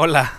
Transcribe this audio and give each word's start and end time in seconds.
Hola. 0.00 0.30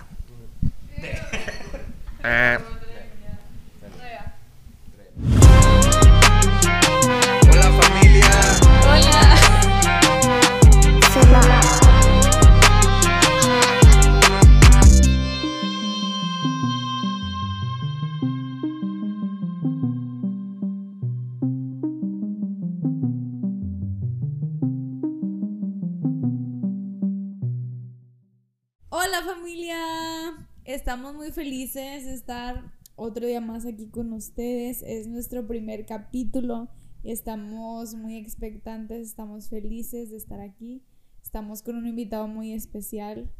Muy 31.20 31.32
felices 31.32 32.06
de 32.06 32.14
estar 32.14 32.72
otro 32.96 33.26
día 33.26 33.42
más 33.42 33.66
aquí 33.66 33.90
con 33.90 34.10
ustedes. 34.14 34.82
Es 34.82 35.06
nuestro 35.06 35.46
primer 35.46 35.84
capítulo 35.84 36.70
estamos 37.04 37.94
muy 37.94 38.16
expectantes, 38.16 39.08
estamos 39.08 39.50
felices 39.50 40.08
de 40.08 40.16
estar 40.16 40.40
aquí. 40.40 40.82
Estamos 41.22 41.62
con 41.62 41.76
un 41.76 41.86
invitado 41.86 42.26
muy 42.26 42.54
especial 42.54 43.30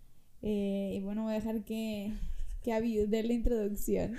eh, 0.43 0.93
y 0.95 1.01
bueno, 1.01 1.23
voy 1.23 1.33
a 1.33 1.37
dejar 1.37 1.65
que, 1.65 2.12
que 2.62 2.73
Abiud 2.73 3.09
dé 3.09 3.23
la 3.23 3.32
introducción. 3.32 4.16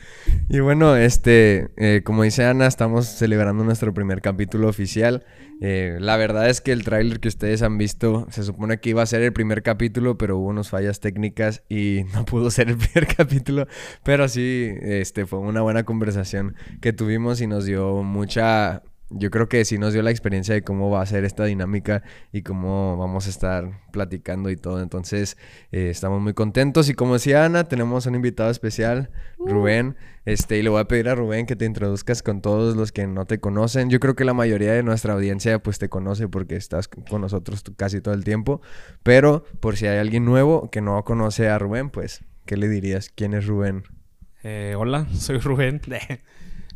Y 0.50 0.60
bueno, 0.60 0.96
este, 0.96 1.70
eh, 1.78 2.02
como 2.04 2.24
dice 2.24 2.46
Ana, 2.46 2.68
estamos 2.68 3.06
celebrando 3.06 3.64
nuestro 3.64 3.94
primer 3.94 4.22
capítulo 4.22 4.68
oficial. 4.68 5.24
Eh, 5.64 5.98
la 6.00 6.18
verdad 6.18 6.50
es 6.50 6.60
que 6.60 6.72
el 6.72 6.84
tráiler 6.84 7.20
que 7.20 7.28
ustedes 7.28 7.62
han 7.62 7.78
visto 7.78 8.26
se 8.32 8.44
supone 8.44 8.80
que 8.80 8.90
iba 8.90 9.04
a 9.04 9.06
ser 9.06 9.22
el 9.22 9.32
primer 9.32 9.62
capítulo, 9.62 10.18
pero 10.18 10.40
hubo 10.40 10.48
unas 10.48 10.70
fallas 10.70 11.00
técnicas 11.00 11.64
y 11.70 12.02
no 12.14 12.26
pudo 12.26 12.50
ser 12.50 12.70
el 12.70 12.78
primer 12.78 13.08
capítulo. 13.16 13.68
Pero 14.04 14.28
sí, 14.28 14.72
este, 14.82 15.28
fue 15.28 15.40
una 15.40 15.62
buena 15.62 15.84
conversación 15.84 16.56
que 16.82 16.94
tuvimos 16.94 17.42
y 17.42 17.48
nos 17.48 17.66
dio 17.66 18.02
mucha, 18.02 18.82
yo 19.14 19.30
creo 19.30 19.50
que 19.50 19.64
sí 19.66 19.78
nos 19.78 19.94
dio 19.94 20.02
la 20.02 20.12
experiencia 20.12 20.54
de 20.54 20.64
cómo 20.64 20.90
va 20.90 21.02
a 21.02 21.06
ser 21.06 21.26
esta 21.26 21.46
dinámica 21.46 22.04
y 22.32 22.42
cómo 22.44 22.98
vamos 22.98 23.28
a 23.28 23.30
estar 23.30 23.82
platicando 23.92 24.50
y 24.50 24.56
todo. 24.56 24.82
Entonces, 24.82 25.38
eh, 25.72 25.90
estamos 25.90 26.22
muy 26.22 26.34
contentos. 26.34 26.90
Y 26.90 26.94
como 26.94 27.14
decía 27.14 27.46
Ana, 27.46 27.66
tenemos 27.66 28.06
un 28.06 28.16
invitado 28.16 28.50
especial, 28.50 29.10
Rubén. 29.38 29.96
Este, 30.26 30.58
y 30.58 30.62
le 30.62 30.70
voy 30.70 30.80
a 30.80 30.86
pedir 30.86 31.10
a 31.10 31.16
Rubén 31.16 31.46
que 31.46 31.56
te 31.56 31.66
introduzcas 31.66 32.22
con 32.22 32.42
todos 32.42 32.76
los 32.76 32.92
que 32.92 33.08
no 33.08 33.26
te 33.26 33.40
conocen. 33.40 33.90
Yo 33.90 34.00
creo 34.00 34.16
que 34.16 34.24
la 34.24 34.34
mayoría 34.34 34.74
de 34.74 34.84
nuestra 34.84 35.14
audiencia 35.14 35.60
pues 35.60 35.80
te 35.80 35.90
conoce 35.90 36.28
porque 36.28 36.56
estás 36.56 36.88
con 36.88 37.22
nosotros 37.22 37.64
casi 37.76 38.02
todo 38.02 38.14
el 38.14 38.24
tiempo. 38.24 38.62
Pero 39.04 39.44
por 39.60 39.78
si 39.78 39.88
hay 39.88 39.98
alguien 39.98 40.26
nuevo 40.26 40.70
que 40.70 40.82
no 40.82 41.04
conoce 41.04 41.50
a 41.50 41.58
Rubén, 41.58 41.90
pues, 41.90 42.24
¿qué 42.46 42.56
le 42.56 42.70
dirías? 42.70 43.10
¿Quién 43.14 43.34
es 43.34 43.48
Rubén? 43.48 43.84
Eh, 44.44 44.76
hola, 44.78 45.08
soy 45.14 45.38
Rubén. 45.40 45.82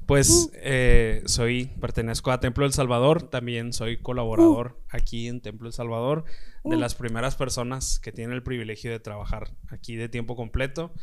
Pues 0.06 0.52
eh, 0.54 1.24
soy, 1.26 1.66
pertenezco 1.82 2.32
a 2.32 2.40
Templo 2.40 2.66
El 2.66 2.74
Salvador, 2.74 3.24
también 3.24 3.74
soy 3.74 3.98
colaborador 3.98 4.80
aquí 4.90 5.28
en 5.28 5.42
Templo 5.42 5.68
El 5.68 5.74
Salvador, 5.74 6.26
de 6.64 6.78
las 6.78 6.94
primeras 6.94 7.36
personas 7.36 8.00
que 8.00 8.12
tienen 8.12 8.36
el 8.36 8.44
privilegio 8.44 8.92
de 8.92 9.00
trabajar 9.00 9.56
aquí 9.70 9.96
de 9.96 10.08
tiempo 10.08 10.36
completo. 10.36 10.94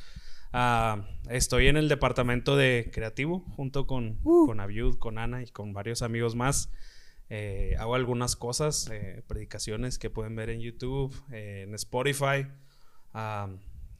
Ah, 0.52 1.08
estoy 1.28 1.66
en 1.66 1.76
el 1.76 1.88
departamento 1.88 2.56
de 2.56 2.90
creativo 2.92 3.40
junto 3.56 3.86
con, 3.88 4.18
con 4.22 4.60
Abiud, 4.60 4.98
con 4.98 5.18
Ana 5.18 5.42
y 5.42 5.46
con 5.46 5.72
varios 5.72 6.02
amigos 6.02 6.36
más. 6.36 6.70
Eh, 7.28 7.74
hago 7.78 7.96
algunas 7.96 8.36
cosas, 8.36 8.88
eh, 8.92 9.24
predicaciones 9.26 9.98
que 9.98 10.10
pueden 10.10 10.36
ver 10.36 10.50
en 10.50 10.60
YouTube, 10.60 11.12
en 11.32 11.74
Spotify. 11.74 12.46
Ah, 13.14 13.48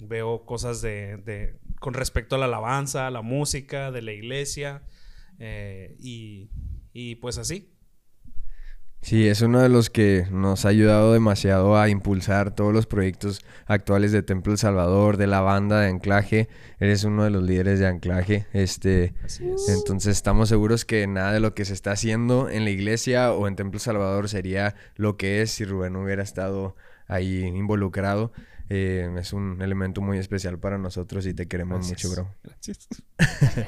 veo 0.08 0.44
cosas 0.44 0.82
de, 0.82 1.16
de- 1.18 1.58
con 1.80 1.94
respecto 1.94 2.36
a 2.36 2.38
la 2.38 2.44
alabanza, 2.46 3.06
a 3.06 3.10
la 3.10 3.22
música, 3.22 3.90
de 3.90 4.02
la 4.02 4.12
iglesia. 4.12 4.82
eh, 5.38 5.96
y, 6.00 6.50
y 6.92 7.16
pues 7.16 7.38
así. 7.38 7.68
Sí, 9.00 9.26
es 9.26 9.42
uno 9.42 9.58
de 9.60 9.68
los 9.68 9.90
que 9.90 10.26
nos 10.30 10.64
ha 10.64 10.68
ayudado 10.68 11.12
demasiado 11.12 11.76
a 11.76 11.88
impulsar 11.88 12.54
todos 12.54 12.72
los 12.72 12.86
proyectos 12.86 13.40
actuales 13.66 14.12
de 14.12 14.22
Templo 14.22 14.52
El 14.52 14.58
Salvador, 14.58 15.16
de 15.16 15.26
la 15.26 15.40
banda 15.40 15.80
de 15.80 15.88
anclaje. 15.88 16.48
Eres 16.78 17.02
uno 17.02 17.24
de 17.24 17.30
los 17.30 17.42
líderes 17.42 17.80
de 17.80 17.88
anclaje. 17.88 18.46
Este, 18.52 19.14
Así 19.24 19.48
es. 19.48 19.68
entonces 19.70 20.16
estamos 20.16 20.48
seguros 20.48 20.84
que 20.84 21.04
nada 21.08 21.32
de 21.32 21.40
lo 21.40 21.52
que 21.52 21.64
se 21.64 21.72
está 21.74 21.90
haciendo 21.90 22.48
en 22.48 22.62
la 22.62 22.70
iglesia 22.70 23.32
o 23.32 23.48
en 23.48 23.56
Templo 23.56 23.78
El 23.78 23.80
Salvador 23.82 24.28
sería 24.28 24.76
lo 24.94 25.16
que 25.16 25.42
es 25.42 25.50
si 25.50 25.64
Rubén 25.64 25.96
hubiera 25.96 26.22
estado 26.22 26.76
ahí 27.08 27.40
involucrado. 27.42 28.32
Eh, 28.68 29.10
es 29.18 29.32
un 29.32 29.60
elemento 29.60 30.00
muy 30.00 30.18
especial 30.18 30.58
para 30.58 30.78
nosotros 30.78 31.26
y 31.26 31.34
te 31.34 31.46
queremos 31.46 31.86
Gracias. 31.88 32.10
mucho, 32.10 32.22
bro. 32.22 32.34
Gracias. 32.42 32.88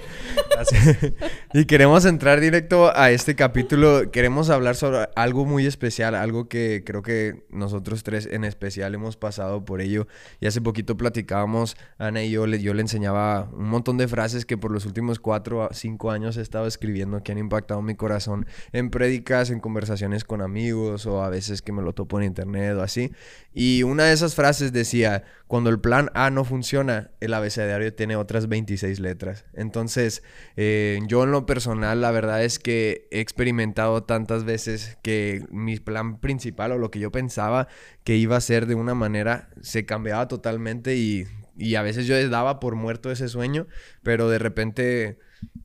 Gracias. 0.51 1.13
y 1.53 1.65
queremos 1.67 2.05
entrar 2.05 2.41
directo 2.41 2.97
a 2.97 3.11
este 3.11 3.35
capítulo. 3.35 4.11
Queremos 4.11 4.51
hablar 4.51 4.77
sobre 4.77 5.09
algo 5.17 5.45
muy 5.45 5.67
especial, 5.67 6.15
algo 6.15 6.49
que 6.49 6.83
creo 6.85 7.03
que 7.03 7.45
nosotros 7.51 8.03
tres 8.03 8.27
en 8.31 8.45
especial 8.45 8.95
hemos 8.95 9.17
pasado 9.17 9.65
por 9.65 9.81
ello. 9.81 10.07
Y 10.41 10.47
hace 10.47 10.61
poquito 10.61 10.97
platicábamos, 10.97 11.77
Ana 11.99 12.23
y 12.23 12.31
yo, 12.31 12.47
le, 12.47 12.61
yo 12.61 12.75
le 12.75 12.83
enseñaba 12.83 13.51
un 13.53 13.69
montón 13.69 13.99
de 13.99 14.09
frases 14.09 14.47
que 14.47 14.57
por 14.57 14.71
los 14.71 14.87
últimos 14.87 15.19
cuatro 15.21 15.65
a 15.65 15.75
cinco 15.75 16.11
años 16.11 16.37
he 16.37 16.41
estado 16.43 16.67
escribiendo 16.67 17.23
que 17.23 17.33
han 17.33 17.39
impactado 17.39 17.83
mi 17.83 17.95
corazón 17.95 18.47
en 18.73 18.91
prédicas, 18.91 19.51
en 19.51 19.61
conversaciones 19.61 20.25
con 20.25 20.41
amigos 20.41 21.07
o 21.07 21.23
a 21.23 21.29
veces 21.29 21.63
que 21.63 21.73
me 21.73 21.83
lo 21.83 21.93
topo 21.93 22.19
en 22.19 22.27
internet 22.27 22.77
o 22.77 22.83
así. 22.83 23.13
Y 23.53 23.83
una 23.83 24.05
de 24.05 24.13
esas 24.13 24.35
frases 24.35 24.73
decía, 24.85 25.25
cuando 25.47 25.71
el 25.71 25.81
plan 25.81 26.11
A 26.15 26.31
no 26.31 26.45
funciona, 26.45 27.11
el 27.21 27.35
abecedario 27.35 27.93
tiene 27.95 28.17
otras 28.17 28.49
26 28.49 29.01
letras. 29.01 29.47
Entonces, 29.55 30.23
eh, 30.57 31.01
yo 31.07 31.25
en 31.25 31.33
lo 31.33 31.47
personal, 31.47 32.01
la 32.01 32.11
verdad 32.11 32.45
es 32.45 32.59
que 32.59 33.09
he 33.11 33.21
experimentado 33.21 34.05
tantas 34.05 34.45
veces 34.45 34.99
que 35.03 35.45
mi 35.51 35.79
plan 35.81 36.21
principal 36.21 36.73
o 36.73 36.79
lo 36.79 36.91
que 36.91 37.01
yo 37.01 37.11
pensaba 37.11 37.69
que 38.05 38.17
iba 38.17 38.37
a 38.37 38.41
ser 38.41 38.67
de 38.67 38.75
una 38.75 38.95
manera 38.95 39.49
se 39.61 39.87
cambiaba 39.87 40.29
totalmente 40.29 40.97
y, 40.97 41.27
y 41.57 41.75
a 41.75 41.83
veces 41.83 42.07
yo 42.07 42.29
daba 42.29 42.61
por 42.61 42.75
muerto 42.75 43.11
ese 43.11 43.29
sueño, 43.29 43.67
pero 44.03 44.29
de 44.29 44.39
repente 44.39 45.19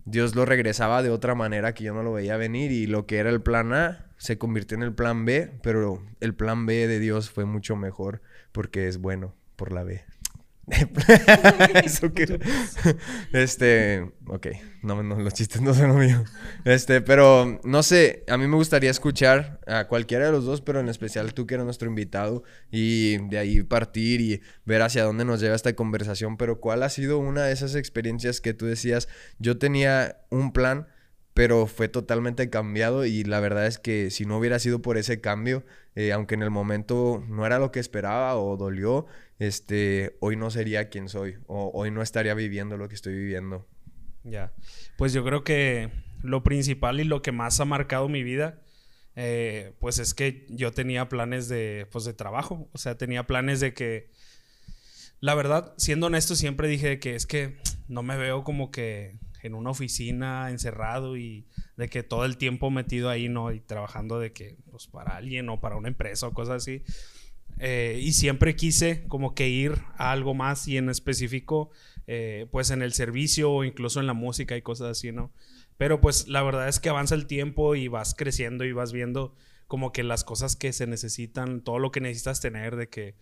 Dios 0.05 0.35
lo 0.35 0.45
regresaba 0.45 1.03
de 1.03 1.09
otra 1.09 1.35
manera 1.35 1.73
que 1.73 1.83
yo 1.83 1.93
no 1.93 2.03
lo 2.03 2.13
veía 2.13 2.37
venir 2.37 2.71
y 2.71 2.87
lo 2.87 3.05
que 3.05 3.17
era 3.17 3.29
el 3.29 3.41
plan 3.41 3.73
A 3.73 4.05
se 4.17 4.37
convirtió 4.37 4.75
en 4.75 4.83
el 4.83 4.93
plan 4.93 5.25
B, 5.25 5.49
pero 5.63 6.03
el 6.19 6.35
plan 6.35 6.65
B 6.65 6.87
de 6.87 6.99
Dios 6.99 7.29
fue 7.29 7.45
mucho 7.45 7.75
mejor 7.75 8.21
porque 8.51 8.87
es 8.87 8.97
bueno 8.97 9.35
por 9.55 9.71
la 9.71 9.83
B. 9.83 10.03
Eso 11.83 12.13
que... 12.13 12.39
Este, 13.33 14.11
ok, 14.27 14.47
no, 14.83 15.01
no, 15.03 15.19
los 15.19 15.33
chistes 15.33 15.61
no 15.61 15.73
son 15.73 15.89
lo 15.89 15.93
mío. 15.95 16.23
Este, 16.65 17.01
pero 17.01 17.59
no 17.63 17.83
sé, 17.83 18.23
a 18.27 18.37
mí 18.37 18.47
me 18.47 18.55
gustaría 18.55 18.91
escuchar 18.91 19.59
a 19.67 19.87
cualquiera 19.87 20.25
de 20.25 20.31
los 20.31 20.45
dos, 20.45 20.61
pero 20.61 20.79
en 20.79 20.89
especial 20.89 21.33
tú 21.33 21.47
que 21.47 21.55
eres 21.55 21.65
nuestro 21.65 21.87
invitado 21.87 22.43
y 22.71 23.17
de 23.29 23.37
ahí 23.37 23.63
partir 23.63 24.21
y 24.21 24.41
ver 24.65 24.81
hacia 24.81 25.03
dónde 25.03 25.25
nos 25.25 25.39
lleva 25.39 25.55
esta 25.55 25.73
conversación. 25.73 26.37
Pero 26.37 26.59
¿cuál 26.59 26.83
ha 26.83 26.89
sido 26.89 27.17
una 27.17 27.43
de 27.43 27.53
esas 27.53 27.75
experiencias 27.75 28.41
que 28.41 28.53
tú 28.53 28.65
decías, 28.65 29.07
yo 29.39 29.57
tenía 29.57 30.21
un 30.29 30.53
plan, 30.53 30.87
pero 31.39 31.67
fue 31.67 31.87
totalmente 31.87 32.49
cambiado 32.49 33.05
y 33.05 33.23
la 33.23 33.39
verdad 33.39 33.65
es 33.65 33.79
que 33.79 34.11
si 34.11 34.25
no 34.25 34.37
hubiera 34.37 34.59
sido 34.59 34.81
por 34.81 34.97
ese 34.97 35.21
cambio, 35.21 35.63
eh, 35.95 36.11
aunque 36.11 36.35
en 36.35 36.43
el 36.43 36.49
momento 36.49 37.23
no 37.29 37.45
era 37.45 37.59
lo 37.59 37.71
que 37.71 37.79
esperaba 37.79 38.35
o 38.35 38.57
dolió, 38.57 39.05
este, 39.39 40.17
hoy 40.19 40.35
no 40.35 40.51
sería 40.51 40.89
quien 40.89 41.07
soy 41.07 41.37
o 41.47 41.71
hoy 41.73 41.91
no 41.91 42.01
estaría 42.01 42.33
viviendo 42.33 42.75
lo 42.75 42.89
que 42.89 42.95
estoy 42.95 43.13
viviendo. 43.13 43.65
Ya. 44.25 44.51
Pues 44.97 45.13
yo 45.13 45.23
creo 45.23 45.45
que 45.45 45.89
lo 46.23 46.43
principal 46.43 46.99
y 46.99 47.05
lo 47.05 47.21
que 47.21 47.31
más 47.31 47.61
ha 47.61 47.63
marcado 47.63 48.09
mi 48.09 48.21
vida, 48.21 48.59
eh, 49.15 49.71
pues 49.79 49.97
es 49.99 50.13
que 50.13 50.45
yo 50.49 50.73
tenía 50.73 51.07
planes 51.07 51.47
de, 51.47 51.87
pues 51.89 52.03
de 52.03 52.13
trabajo. 52.13 52.67
O 52.73 52.77
sea, 52.77 52.97
tenía 52.97 53.27
planes 53.27 53.61
de 53.61 53.73
que, 53.73 54.09
la 55.21 55.35
verdad, 55.35 55.73
siendo 55.77 56.07
honesto, 56.07 56.35
siempre 56.35 56.67
dije 56.67 56.99
que 56.99 57.15
es 57.15 57.25
que 57.25 57.61
no 57.87 58.03
me 58.03 58.17
veo 58.17 58.43
como 58.43 58.71
que 58.71 59.17
en 59.41 59.53
una 59.55 59.71
oficina 59.71 60.49
encerrado 60.49 61.17
y 61.17 61.45
de 61.77 61.89
que 61.89 62.03
todo 62.03 62.25
el 62.25 62.37
tiempo 62.37 62.69
metido 62.69 63.09
ahí, 63.09 63.29
¿no? 63.29 63.51
Y 63.51 63.59
trabajando 63.59 64.19
de 64.19 64.31
que, 64.33 64.57
pues 64.71 64.87
para 64.87 65.15
alguien 65.15 65.49
o 65.49 65.59
para 65.59 65.75
una 65.75 65.87
empresa 65.87 66.27
o 66.27 66.33
cosas 66.33 66.57
así. 66.63 66.83
Eh, 67.59 67.99
y 68.01 68.13
siempre 68.13 68.55
quise 68.55 69.05
como 69.07 69.35
que 69.35 69.49
ir 69.49 69.73
a 69.97 70.11
algo 70.11 70.33
más 70.33 70.67
y 70.67 70.77
en 70.77 70.89
específico 70.89 71.71
eh, 72.07 72.47
pues 72.51 72.69
en 72.71 72.81
el 72.81 72.93
servicio 72.93 73.51
o 73.51 73.63
incluso 73.65 73.99
en 73.99 74.07
la 74.07 74.13
música 74.13 74.55
y 74.55 74.61
cosas 74.61 74.91
así, 74.91 75.11
¿no? 75.11 75.31
Pero 75.77 75.99
pues 75.99 76.27
la 76.27 76.41
verdad 76.41 76.67
es 76.69 76.79
que 76.79 76.89
avanza 76.89 77.15
el 77.15 77.27
tiempo 77.27 77.75
y 77.75 77.87
vas 77.87 78.15
creciendo 78.15 78.63
y 78.65 78.71
vas 78.71 78.93
viendo 78.93 79.35
como 79.67 79.91
que 79.91 80.03
las 80.03 80.23
cosas 80.23 80.55
que 80.55 80.73
se 80.73 80.87
necesitan, 80.87 81.61
todo 81.61 81.79
lo 81.79 81.91
que 81.91 82.01
necesitas 82.01 82.41
tener 82.41 82.75
de 82.75 82.87
que 82.89 83.15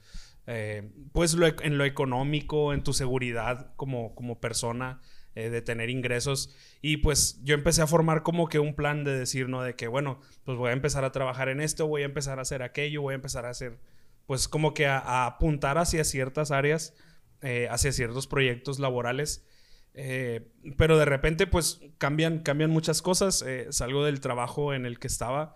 eh, 0.46 0.90
pues 1.12 1.34
lo 1.34 1.46
e- 1.48 1.56
en 1.64 1.78
lo 1.78 1.84
económico, 1.84 2.74
en 2.74 2.84
tu 2.84 2.94
seguridad 2.94 3.74
como, 3.76 4.16
como 4.16 4.40
persona, 4.40 5.02
eh, 5.38 5.52
de 5.52 5.62
tener 5.62 5.92
ingresos. 5.92 6.56
Y 6.82 6.98
pues 6.98 7.40
yo 7.44 7.54
empecé 7.54 7.84
a 7.84 7.88
formar 7.88 8.24
como 8.24 8.50
que 8.50 8.58
un 8.58 8.74
plan 8.74 9.04
de 9.04 9.18
decir, 9.18 9.50
¿no? 9.50 9.62
De 9.62 9.76
que, 9.76 9.88
bueno, 9.88 10.20
pues 10.46 10.58
voy 10.58 10.72
a 10.72 10.74
empezar 10.74 11.04
a 11.06 11.12
trabajar 11.12 11.48
en 11.48 11.62
esto, 11.62 11.86
voy 11.88 12.02
a 12.02 12.06
empezar 12.06 12.40
a 12.40 12.42
hacer 12.42 12.64
aquello, 12.64 13.04
voy 13.04 13.12
a 13.12 13.16
empezar 13.16 13.46
a 13.46 13.50
hacer, 13.50 13.78
pues 14.26 14.48
como 14.48 14.74
que 14.74 14.88
a, 14.88 14.98
a 14.98 15.28
apuntar 15.28 15.78
hacia 15.78 16.04
ciertas 16.04 16.50
áreas 16.50 16.96
eh, 17.42 17.68
hacia 17.70 17.92
ciertos 17.92 18.26
proyectos 18.26 18.80
laborales. 18.80 19.46
Eh, 19.94 20.52
pero 20.76 20.98
de 20.98 21.06
repente, 21.06 21.46
pues 21.46 21.82
cambian, 22.00 22.40
cambian 22.40 22.72
muchas 22.72 23.04
cosas. 23.04 23.46
Salgo 23.70 24.06
del 24.06 24.20
trabajo 24.22 24.74
en 24.74 24.88
el 24.88 24.98
que 24.98 25.06
estaba. 25.06 25.56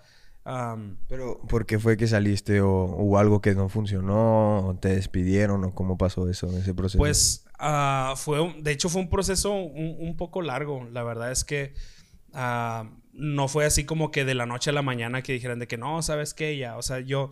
Pero, 1.08 1.42
¿por 1.48 1.66
qué 1.66 1.80
fue 1.80 1.98
que 1.98 2.08
saliste? 2.08 2.62
¿O 2.62 3.18
algo 3.18 3.42
que 3.42 3.56
no 3.56 3.68
funcionó? 3.68 4.68
¿O 4.68 4.76
te 4.76 4.90
despidieron? 4.90 5.64
¿O 5.64 5.74
cómo 5.74 5.98
pasó 5.98 6.30
eso, 6.30 6.56
ese 6.56 6.76
proceso? 6.76 7.00
Pues 7.00 7.46
ah, 7.62 8.16
fue, 8.18 8.56
de 8.60 8.72
hecho 8.72 8.90
fue 8.90 9.02
un 9.02 9.10
proceso 9.10 9.54
un, 9.54 10.18
poco 10.18 10.42
largo. 10.42 10.88
La 10.92 11.04
verdad 11.04 11.32
es 11.32 11.44
que 11.44 11.74
ah, 12.34 12.90
no 13.14 13.48
fue 13.48 13.66
así 13.66 13.86
como 13.86 14.12
que 14.12 14.26
de 14.26 14.36
la 14.36 14.46
noche 14.46 14.72
a 14.72 14.74
la 14.74 14.82
mañana 14.82 15.22
que 15.22 15.34
dijeran 15.34 15.60
de 15.60 15.68
que 15.68 15.78
no, 15.78 16.02
sabes 16.02 16.34
qué, 16.34 16.58
ya, 16.58 16.78
o 16.78 16.82
sea, 16.82 17.00
yo 17.00 17.32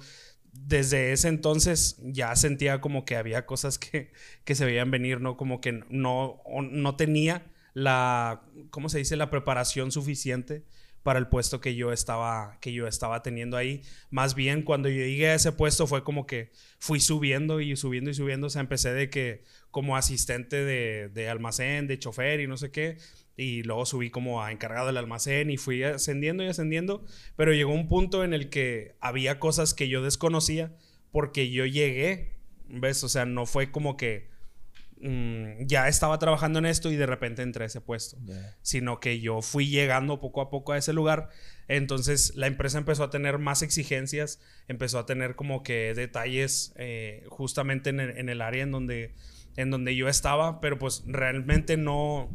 desde 0.53 1.11
ese 1.11 1.27
entonces 1.27 1.97
ya 2.01 2.35
sentía 2.35 2.81
como 2.81 3.05
que 3.05 3.15
había 3.15 3.45
cosas 3.45 3.77
que, 3.77 4.11
que 4.45 4.55
se 4.55 4.65
veían 4.65 4.91
venir, 4.91 5.21
¿no? 5.21 5.37
Como 5.37 5.61
que 5.61 5.83
no, 5.89 6.41
no 6.71 6.95
tenía 6.95 7.45
la, 7.73 8.43
¿cómo 8.69 8.89
se 8.89 8.99
dice? 8.99 9.15
La 9.15 9.29
preparación 9.29 9.91
suficiente 9.91 10.63
para 11.09 11.17
el 11.17 11.27
puesto 11.27 11.59
que 11.59 11.73
yo 11.73 11.91
estaba 11.91 12.59
que 12.61 12.71
yo 12.71 12.85
estaba 12.85 13.23
teniendo 13.23 13.57
ahí. 13.57 13.81
Más 14.11 14.35
bien 14.35 14.61
cuando 14.61 14.89
yo 14.89 14.97
llegué 14.97 15.29
a 15.29 15.33
ese 15.33 15.51
puesto 15.51 15.87
fue 15.87 16.03
como 16.03 16.27
que 16.27 16.51
fui 16.77 16.99
subiendo 16.99 17.61
y 17.61 17.75
subiendo 17.75 18.11
y 18.11 18.13
subiendo, 18.13 18.45
o 18.45 18.49
sea, 18.51 18.61
empecé 18.61 18.93
de 18.93 19.09
que 19.09 19.43
como 19.71 19.97
asistente 19.97 20.63
de, 20.63 21.09
de 21.09 21.27
almacén, 21.27 21.87
de 21.87 21.97
chofer 21.97 22.41
y 22.41 22.45
no 22.45 22.57
sé 22.57 22.69
qué, 22.69 22.99
y 23.35 23.63
luego 23.63 23.87
subí 23.87 24.11
como 24.11 24.43
a 24.43 24.51
encargado 24.51 24.85
del 24.85 24.97
almacén 24.97 25.49
y 25.49 25.57
fui 25.57 25.81
ascendiendo 25.81 26.43
y 26.43 26.47
ascendiendo, 26.47 27.03
pero 27.35 27.53
llegó 27.53 27.73
un 27.73 27.87
punto 27.87 28.23
en 28.23 28.35
el 28.35 28.51
que 28.51 28.95
había 28.99 29.39
cosas 29.39 29.73
que 29.73 29.89
yo 29.89 30.03
desconocía 30.03 30.75
porque 31.11 31.49
yo 31.49 31.65
llegué, 31.65 32.35
¿ves? 32.67 33.03
O 33.03 33.09
sea, 33.09 33.25
no 33.25 33.47
fue 33.47 33.71
como 33.71 33.97
que 33.97 34.28
mm, 35.01 35.65
ya 35.65 35.87
estaba 35.87 36.17
trabajando 36.19 36.59
en 36.59 36.65
esto 36.65 36.91
y 36.91 36.95
de 36.95 37.05
repente 37.05 37.41
entré 37.41 37.63
a 37.63 37.67
ese 37.67 37.81
puesto 37.81 38.17
Ya. 38.23 38.57
sino 38.61 38.99
que 38.99 39.19
yo 39.19 39.41
fui 39.41 39.67
llegando 39.69 40.19
poco 40.19 40.41
a 40.41 40.49
poco 40.49 40.73
a 40.73 40.77
ese 40.77 40.93
lugar. 40.93 41.29
Entonces 41.67 42.33
la 42.35 42.47
empresa 42.47 42.77
empezó 42.77 43.03
a 43.03 43.09
tener 43.09 43.37
más 43.37 43.61
exigencias, 43.61 44.39
empezó 44.67 44.99
a 44.99 45.05
tener 45.05 45.35
como 45.35 45.63
que 45.63 45.93
detalles 45.93 46.73
eh, 46.75 47.23
justamente 47.29 47.89
en 47.91 47.99
el, 47.99 48.17
en 48.17 48.29
el 48.29 48.41
área 48.41 48.63
en 48.63 48.71
donde, 48.71 49.15
en 49.55 49.69
donde 49.71 49.95
yo 49.95 50.07
estaba, 50.07 50.59
pero 50.61 50.77
pues 50.79 51.03
realmente 51.05 51.77
no, 51.77 52.29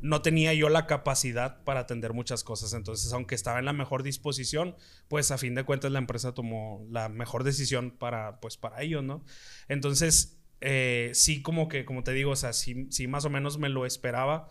no 0.00 0.22
tenía 0.22 0.54
yo 0.54 0.68
la 0.68 0.86
capacidad 0.86 1.62
para 1.64 1.80
atender 1.80 2.12
muchas 2.12 2.44
cosas. 2.44 2.72
Entonces, 2.72 3.12
aunque 3.12 3.34
estaba 3.34 3.58
en 3.58 3.64
la 3.64 3.72
mejor 3.72 4.02
disposición, 4.02 4.76
pues 5.08 5.30
a 5.30 5.38
fin 5.38 5.54
de 5.54 5.64
cuentas 5.64 5.90
la 5.90 5.98
empresa 5.98 6.34
tomó 6.34 6.86
la 6.90 7.08
mejor 7.08 7.42
decisión 7.44 7.90
para, 7.90 8.40
pues, 8.40 8.56
para 8.56 8.82
ellos, 8.82 9.02
¿no? 9.02 9.24
Entonces, 9.68 10.37
eh, 10.60 11.10
sí, 11.14 11.42
como 11.42 11.68
que, 11.68 11.84
como 11.84 12.02
te 12.02 12.12
digo, 12.12 12.32
o 12.32 12.36
sea, 12.36 12.52
sí, 12.52 12.86
sí 12.90 13.06
más 13.06 13.24
o 13.24 13.30
menos 13.30 13.58
me 13.58 13.68
lo 13.68 13.86
esperaba, 13.86 14.48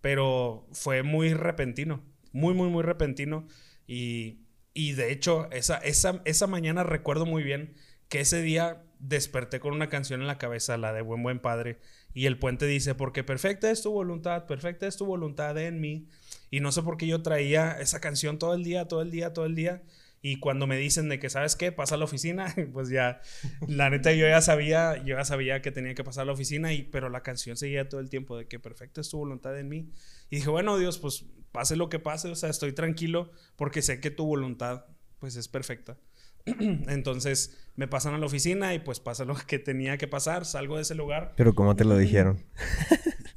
pero 0.00 0.66
fue 0.72 1.02
muy 1.02 1.34
repentino, 1.34 2.02
muy, 2.32 2.54
muy, 2.54 2.68
muy 2.68 2.82
repentino. 2.82 3.46
Y, 3.86 4.40
y 4.74 4.92
de 4.92 5.12
hecho, 5.12 5.50
esa, 5.50 5.78
esa, 5.78 6.22
esa 6.24 6.46
mañana 6.46 6.82
recuerdo 6.84 7.26
muy 7.26 7.42
bien 7.42 7.74
que 8.08 8.20
ese 8.20 8.42
día 8.42 8.82
desperté 8.98 9.60
con 9.60 9.72
una 9.72 9.88
canción 9.88 10.20
en 10.20 10.26
la 10.26 10.38
cabeza, 10.38 10.76
la 10.76 10.92
de 10.92 11.02
Buen 11.02 11.22
Buen 11.22 11.40
Padre, 11.40 11.78
y 12.12 12.26
el 12.26 12.38
puente 12.38 12.66
dice, 12.66 12.94
porque 12.94 13.24
perfecta 13.24 13.70
es 13.70 13.82
tu 13.82 13.92
voluntad, 13.92 14.46
perfecta 14.46 14.86
es 14.86 14.96
tu 14.96 15.06
voluntad 15.06 15.56
en 15.58 15.80
mí. 15.80 16.08
Y 16.50 16.60
no 16.60 16.72
sé 16.72 16.82
por 16.82 16.96
qué 16.96 17.06
yo 17.06 17.22
traía 17.22 17.72
esa 17.80 18.00
canción 18.00 18.38
todo 18.38 18.54
el 18.54 18.64
día, 18.64 18.88
todo 18.88 19.02
el 19.02 19.10
día, 19.10 19.32
todo 19.32 19.46
el 19.46 19.54
día. 19.54 19.82
Y 20.22 20.38
cuando 20.38 20.66
me 20.66 20.76
dicen 20.76 21.08
de 21.08 21.18
que, 21.18 21.30
¿sabes 21.30 21.56
qué? 21.56 21.72
Pasa 21.72 21.94
a 21.94 21.98
la 21.98 22.04
oficina, 22.04 22.54
pues 22.72 22.90
ya, 22.90 23.20
la 23.66 23.88
neta 23.88 24.12
yo 24.12 24.26
ya 24.26 24.40
sabía, 24.40 24.98
yo 24.98 25.16
ya 25.16 25.24
sabía 25.24 25.62
que 25.62 25.72
tenía 25.72 25.94
que 25.94 26.04
pasar 26.04 26.22
a 26.22 26.26
la 26.26 26.32
oficina, 26.32 26.72
y, 26.72 26.82
pero 26.82 27.08
la 27.08 27.22
canción 27.22 27.56
seguía 27.56 27.88
todo 27.88 28.00
el 28.00 28.10
tiempo 28.10 28.36
de 28.36 28.46
que 28.46 28.58
perfecta 28.58 29.00
es 29.00 29.08
tu 29.08 29.18
voluntad 29.18 29.58
en 29.58 29.68
mí. 29.68 29.92
Y 30.28 30.36
dije, 30.36 30.50
bueno, 30.50 30.78
Dios, 30.78 30.98
pues 30.98 31.24
pase 31.52 31.76
lo 31.76 31.88
que 31.88 31.98
pase, 31.98 32.28
o 32.28 32.34
sea, 32.34 32.50
estoy 32.50 32.72
tranquilo 32.72 33.32
porque 33.56 33.82
sé 33.82 34.00
que 34.00 34.10
tu 34.10 34.26
voluntad, 34.26 34.84
pues 35.18 35.36
es 35.36 35.48
perfecta. 35.48 35.98
Entonces 36.44 37.58
me 37.76 37.88
pasan 37.88 38.14
a 38.14 38.18
la 38.18 38.26
oficina 38.26 38.74
y 38.74 38.78
pues 38.78 39.00
pasa 39.00 39.24
lo 39.24 39.34
que 39.34 39.58
tenía 39.58 39.98
que 39.98 40.08
pasar, 40.08 40.44
salgo 40.44 40.76
de 40.76 40.82
ese 40.82 40.94
lugar. 40.94 41.34
Pero, 41.36 41.54
¿cómo 41.54 41.76
te 41.76 41.84
lo 41.84 41.96
dijeron? 41.96 42.44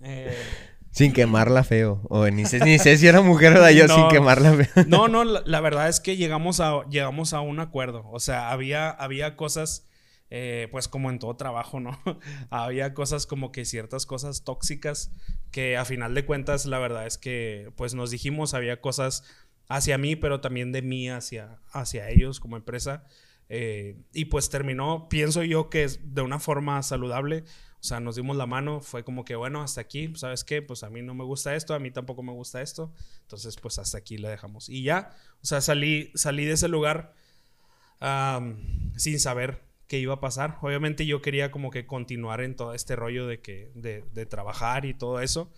Eh, 0.06 0.36
Sin 0.94 1.12
quemarla 1.12 1.64
feo. 1.64 2.02
O 2.10 2.28
ni 2.28 2.46
sé, 2.46 2.60
ni 2.60 2.78
sé 2.80 2.98
si 2.98 3.08
era 3.08 3.22
mujer 3.22 3.54
o 3.54 3.58
era 3.58 3.72
yo 3.72 3.88
No. 3.88 3.96
sin 3.96 4.08
quemarla 4.10 4.54
feo. 4.54 4.68
No, 4.88 5.08
no, 5.08 5.24
la, 5.24 5.42
la 5.46 5.60
verdad 5.60 5.90
es 5.90 6.00
que 6.00 6.16
llegamos 6.18 6.60
a, 6.60 6.88
llegamos 6.90 7.34
a 7.34 7.42
un 7.42 7.60
acuerdo. 7.60 8.08
O 8.12 8.20
sea, 8.20 8.52
había, 8.52 8.90
había 8.92 9.36
cosas, 9.36 9.88
eh, 10.30 10.68
pues 10.72 10.88
como 10.88 11.10
en 11.10 11.18
todo 11.20 11.36
trabajo, 11.36 11.80
¿no? 11.80 12.00
había 12.52 12.94
cosas 12.94 13.26
como 13.26 13.52
que 13.52 13.66
ciertas 13.66 14.06
cosas 14.06 14.44
tóxicas 14.44 15.12
que 15.52 15.78
a 15.78 15.86
final 15.86 16.14
de 16.14 16.26
cuentas 16.26 16.66
la 16.66 16.80
verdad 16.80 17.06
es 17.08 17.18
que 17.18 17.72
pues 17.76 17.94
nos 17.96 18.12
dijimos, 18.12 18.54
había 18.54 18.80
cosas 18.80 19.24
hacia 19.70 19.98
mí, 19.98 20.16
pero 20.16 20.42
también 20.42 20.72
de 20.72 20.82
mí 20.84 21.10
hacia, 21.10 21.60
hacia 21.72 22.10
ellos 22.10 22.40
como 22.40 22.56
empresa. 22.56 23.04
Eh, 23.50 23.98
y 24.14 24.26
pues 24.26 24.50
terminó, 24.50 25.08
pienso 25.10 25.44
yo 25.44 25.70
que 25.70 25.88
de 26.04 26.22
una 26.22 26.40
forma 26.40 26.82
saludable. 26.84 27.44
O 27.84 27.86
sea, 27.86 28.00
nos 28.00 28.16
dimos 28.16 28.38
la 28.38 28.46
mano, 28.46 28.80
fue 28.80 29.04
como 29.04 29.26
que, 29.26 29.36
bueno, 29.36 29.62
hasta 29.62 29.82
aquí, 29.82 30.10
¿sabes 30.16 30.46
qué? 30.46 30.62
Pues 30.62 30.84
a 30.84 30.90
mí 30.90 31.02
no 31.02 31.14
me 31.14 31.26
gusta 31.26 31.54
esto, 31.54 31.74
a 31.74 31.80
mí 31.80 31.92
tampoco 31.92 32.24
me 32.24 32.32
gusta 32.32 32.62
esto. 32.62 32.94
Entonces, 33.24 33.58
pues 33.58 33.78
hasta 33.78 33.98
aquí 33.98 34.18
le 34.18 34.30
dejamos. 34.30 34.70
Y 34.70 34.84
ya, 34.84 35.14
o 35.42 35.46
sea, 35.46 35.60
salí, 35.60 36.10
salí 36.16 36.46
de 36.46 36.54
ese 36.54 36.70
lugar 36.70 37.14
sin 38.96 39.20
saber 39.20 39.66
qué 39.88 40.00
iba 40.00 40.14
a 40.14 40.20
pasar. 40.22 40.60
Obviamente 40.62 41.06
yo 41.06 41.22
quería 41.22 41.52
como 41.52 41.72
que 41.72 41.86
continuar 41.86 42.40
en 42.40 42.56
todo 42.56 42.74
este 42.74 42.96
rollo 42.96 43.28
de, 43.28 43.42
que, 43.42 43.70
de, 43.76 44.06
de 44.14 44.26
trabajar 44.26 44.86
y 44.86 44.94
todo 44.94 45.20
eso. 45.20 45.52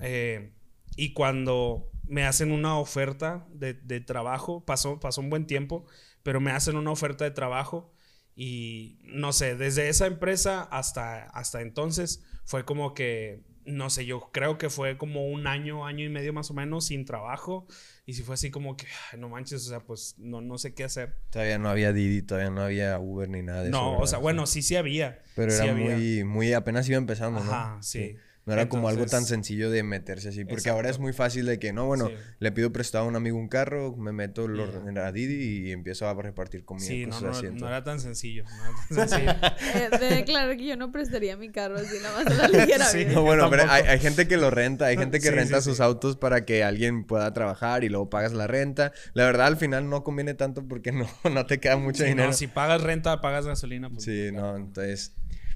Eh, 0.00 0.52
y 0.94 1.14
cuando 1.14 1.90
me 2.04 2.24
hacen 2.24 2.52
una 2.52 2.78
oferta 2.78 3.44
de, 3.50 3.74
de 3.74 4.00
trabajo, 4.00 4.64
pasó, 4.64 5.00
pasó 5.00 5.20
un 5.20 5.30
buen 5.30 5.48
tiempo, 5.48 5.84
pero 6.22 6.40
me 6.40 6.52
hacen 6.52 6.76
una 6.76 6.92
oferta 6.92 7.24
de 7.24 7.32
trabajo 7.32 7.92
y 8.36 8.98
no 9.02 9.32
sé, 9.32 9.56
desde 9.56 9.88
esa 9.88 10.06
empresa 10.06 10.62
hasta, 10.62 11.24
hasta 11.24 11.62
entonces 11.62 12.22
fue 12.44 12.66
como 12.66 12.92
que, 12.92 13.40
no 13.64 13.88
sé, 13.88 14.04
yo 14.04 14.28
creo 14.30 14.58
que 14.58 14.68
fue 14.68 14.98
como 14.98 15.26
un 15.26 15.46
año, 15.46 15.86
año 15.86 16.04
y 16.04 16.10
medio 16.10 16.34
más 16.34 16.50
o 16.50 16.54
menos 16.54 16.86
sin 16.86 17.06
trabajo 17.06 17.66
y 18.04 18.12
si 18.12 18.22
fue 18.22 18.34
así 18.34 18.50
como 18.50 18.76
que, 18.76 18.86
ay, 19.10 19.18
no 19.18 19.30
manches, 19.30 19.66
o 19.66 19.70
sea, 19.70 19.80
pues 19.80 20.16
no, 20.18 20.42
no 20.42 20.58
sé 20.58 20.74
qué 20.74 20.84
hacer. 20.84 21.16
Todavía 21.30 21.58
no 21.58 21.70
había 21.70 21.94
Didi, 21.94 22.20
todavía 22.20 22.50
no 22.50 22.60
había 22.60 22.98
Uber 22.98 23.28
ni 23.28 23.42
nada 23.42 23.62
de 23.62 23.70
eso. 23.70 23.78
No, 23.78 23.98
o 23.98 24.06
sea, 24.06 24.18
bueno, 24.18 24.46
sí, 24.46 24.60
sí 24.60 24.76
había. 24.76 25.22
Pero 25.34 25.50
sí 25.50 25.62
era 25.62 25.72
había. 25.72 25.96
muy, 25.96 26.24
muy, 26.24 26.52
apenas 26.52 26.86
iba 26.88 26.98
empezando, 26.98 27.42
¿no? 27.42 27.50
Ajá, 27.50 27.78
sí. 27.82 28.16
No 28.46 28.52
era 28.52 28.68
como 28.68 28.88
algo 28.88 29.00
tan 29.06 29.18
Entonces- 29.18 29.28
sencillo 29.28 29.70
de 29.70 29.82
meterse 29.82 30.28
así. 30.28 30.44
Porque 30.44 30.70
ahora 30.70 30.82
es 30.88 30.92
Exacto. 30.94 31.02
muy 31.02 31.12
fácil 31.12 31.46
de 31.46 31.58
que, 31.58 31.72
no, 31.72 31.86
bueno, 31.86 32.06
Sí. 32.06 32.14
le 32.38 32.52
pido 32.52 32.72
prestado 32.72 33.04
a 33.04 33.08
un 33.08 33.16
amigo 33.16 33.36
un 33.36 33.48
carro, 33.48 33.96
me 33.96 34.12
meto 34.12 34.46
lo- 34.46 34.70
Ya. 34.70 34.88
en 34.88 34.94
la 34.94 35.10
Didi 35.10 35.68
y 35.68 35.72
empiezo 35.72 36.08
a 36.08 36.14
repartir 36.14 36.64
comida. 36.64 36.86
Sí, 36.86 37.06
no, 37.06 37.08
cosas 37.10 37.22
no, 37.22 37.30
así, 37.30 37.42
no 37.42 37.48
entonces- 37.48 37.68
era 37.68 37.82
tan 37.84 37.98
sencillo. 38.00 38.44
No 38.44 39.00
era 39.00 39.06
tan 39.06 39.08
sencillo. 39.08 39.32
Eh, 39.74 39.98
de 39.98 40.14
declarar 40.14 40.56
que 40.56 40.64
yo 40.64 40.76
no 40.76 40.92
prestaría 40.92 41.36
mi 41.36 41.50
carro 41.50 41.74
así 41.76 41.96
nada 42.00 42.22
más 42.24 42.26
a 42.38 42.48
la 42.48 42.48
ligera. 42.66 42.84
Sí. 42.86 43.04
No, 43.06 43.22
bueno, 43.22 43.50
pero 43.50 43.64
hay, 43.68 43.82
hay 43.82 43.98
gente 43.98 44.28
que 44.28 44.36
lo 44.36 44.50
renta, 44.50 44.86
hay 44.86 44.96
gente 44.96 45.18
que 45.18 45.28
Sí, 45.28 45.34
renta 45.34 45.58
sí, 45.60 45.64
sus 45.64 45.78
sí. 45.78 45.82
autos 45.82 46.16
para 46.16 46.44
que 46.44 46.62
alguien 46.62 47.04
pueda 47.04 47.32
trabajar 47.32 47.82
y 47.82 47.88
luego 47.88 48.08
pagas 48.10 48.32
la 48.32 48.46
renta. 48.46 48.92
La 49.14 49.24
verdad, 49.24 49.48
al 49.48 49.56
final 49.56 49.90
no 49.90 50.04
conviene 50.04 50.34
tanto 50.34 50.62
porque 50.68 50.92
no, 50.92 51.06
no 51.32 51.46
te 51.46 51.58
queda 51.58 51.78
mucho 51.78 52.04
Sí, 52.04 52.10
dinero. 52.10 52.28
no, 52.28 52.32
si 52.32 52.46
pagas 52.46 52.80
renta, 52.80 53.20
pagas 53.20 53.44
gasolina. 53.44 53.90
Pues, 53.90 54.04
Sí, 54.04 54.30
no, 54.32 54.56
entonces, 54.56 55.14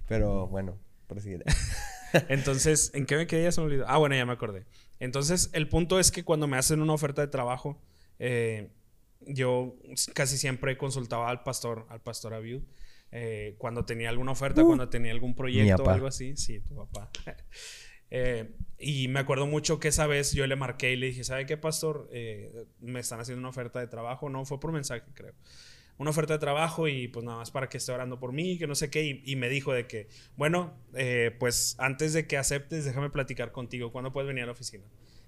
pero 0.08 0.48
bueno, 0.48 0.76
prosigue. 1.06 1.44
Entonces, 2.28 2.90
¿en 2.94 3.06
qué 3.06 3.16
me 3.16 3.26
quedé? 3.26 3.44
Ya 3.44 3.52
se 3.52 3.60
me 3.60 3.66
olvidó. 3.66 3.84
Ah, 3.88 3.98
bueno, 3.98 4.14
ya 4.14 4.26
me 4.26 4.32
acordé. 4.32 4.66
Entonces, 4.98 5.50
el 5.52 5.68
punto 5.68 5.98
es 5.98 6.10
que 6.10 6.24
cuando 6.24 6.46
me 6.46 6.56
hacen 6.56 6.80
una 6.82 6.92
oferta 6.92 7.22
de 7.22 7.28
trabajo, 7.28 7.80
eh, 8.18 8.70
yo 9.20 9.76
casi 10.14 10.38
siempre 10.38 10.76
consultaba 10.76 11.28
al 11.28 11.42
pastor, 11.42 11.86
al 11.88 12.00
pastor 12.00 12.34
Abiud, 12.34 12.62
eh, 13.12 13.54
cuando 13.58 13.84
tenía 13.84 14.08
alguna 14.08 14.32
oferta, 14.32 14.62
cuando 14.62 14.88
tenía 14.88 15.12
algún 15.12 15.34
proyecto 15.34 15.82
o 15.82 15.90
algo 15.90 16.06
así. 16.06 16.36
Sí, 16.36 16.60
tu 16.60 16.74
papá. 16.76 17.10
Eh, 18.12 18.56
y 18.76 19.06
me 19.06 19.20
acuerdo 19.20 19.46
mucho 19.46 19.78
que 19.78 19.86
esa 19.86 20.08
vez 20.08 20.32
yo 20.32 20.44
le 20.48 20.56
marqué 20.56 20.92
y 20.92 20.96
le 20.96 21.06
dije, 21.06 21.22
¿sabe 21.22 21.46
qué, 21.46 21.56
pastor? 21.56 22.08
Eh, 22.12 22.66
me 22.80 22.98
están 22.98 23.20
haciendo 23.20 23.38
una 23.38 23.50
oferta 23.50 23.78
de 23.78 23.86
trabajo. 23.86 24.28
No, 24.28 24.44
fue 24.44 24.58
por 24.58 24.72
mensaje, 24.72 25.04
creo. 25.14 25.34
Una 26.00 26.12
oferta 26.12 26.32
de 26.32 26.38
trabajo 26.38 26.88
y 26.88 27.08
pues 27.08 27.26
nada 27.26 27.36
más 27.36 27.50
para 27.50 27.68
que 27.68 27.76
esté 27.76 27.92
orando 27.92 28.18
por 28.18 28.32
mí, 28.32 28.56
que 28.56 28.66
no 28.66 28.74
sé 28.74 28.88
qué. 28.88 29.04
Y, 29.04 29.22
y 29.22 29.36
me 29.36 29.50
dijo 29.50 29.74
de 29.74 29.86
que, 29.86 30.08
bueno, 30.34 30.72
eh, 30.94 31.36
pues 31.38 31.76
antes 31.78 32.14
de 32.14 32.26
que 32.26 32.38
aceptes, 32.38 32.86
déjame 32.86 33.10
platicar 33.10 33.52
contigo. 33.52 33.92
¿Cuándo 33.92 34.10
puedes 34.10 34.26
venir 34.26 34.44
a 34.44 34.46
la 34.46 34.52
oficina? 34.52 34.84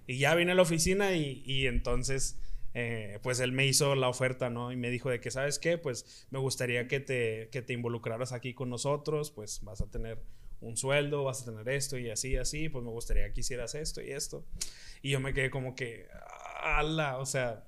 Y 0.07 0.17
ya 0.17 0.35
vine 0.35 0.53
a 0.53 0.55
la 0.55 0.63
oficina 0.63 1.13
y, 1.13 1.43
y 1.45 1.67
entonces, 1.67 2.41
eh, 2.73 3.19
pues 3.23 3.39
él 3.41 3.53
me 3.53 3.67
hizo 3.67 3.95
la 3.97 4.09
oferta, 4.09 4.49
¿no? 4.49 4.73
Y 4.73 4.77
me 4.77 4.89
dijo 4.89 5.11
de 5.11 5.21
que, 5.21 5.31
¿sabes 5.31 5.59
qué? 5.59 5.77
Pues 5.77 6.27
me 6.31 6.39
gustaría 6.39 6.89
que 6.89 7.01
te, 7.01 7.51
que 7.53 7.61
te 7.61 7.75
involucraras 7.75 8.33
aquí 8.33 8.55
con 8.55 8.71
nosotros, 8.71 9.31
pues 9.31 9.63
vas 9.63 9.83
a 9.83 9.91
tener 9.91 10.23
un 10.63 10.79
sueldo, 10.79 11.23
vas 11.25 11.43
a 11.43 11.45
tener 11.45 11.69
esto 11.69 11.99
y 11.99 12.09
así, 12.09 12.39
así, 12.39 12.71
pues 12.71 12.83
me 12.83 12.91
gustaría 12.93 13.31
que 13.35 13.41
hicieras 13.41 13.75
esto 13.75 14.01
y 14.01 14.11
esto. 14.13 14.47
Y 15.03 15.11
yo 15.11 15.21
me 15.21 15.35
quedé 15.35 15.51
como 15.51 15.75
que, 15.75 16.07
ala, 16.63 17.19
o 17.19 17.27
sea, 17.27 17.67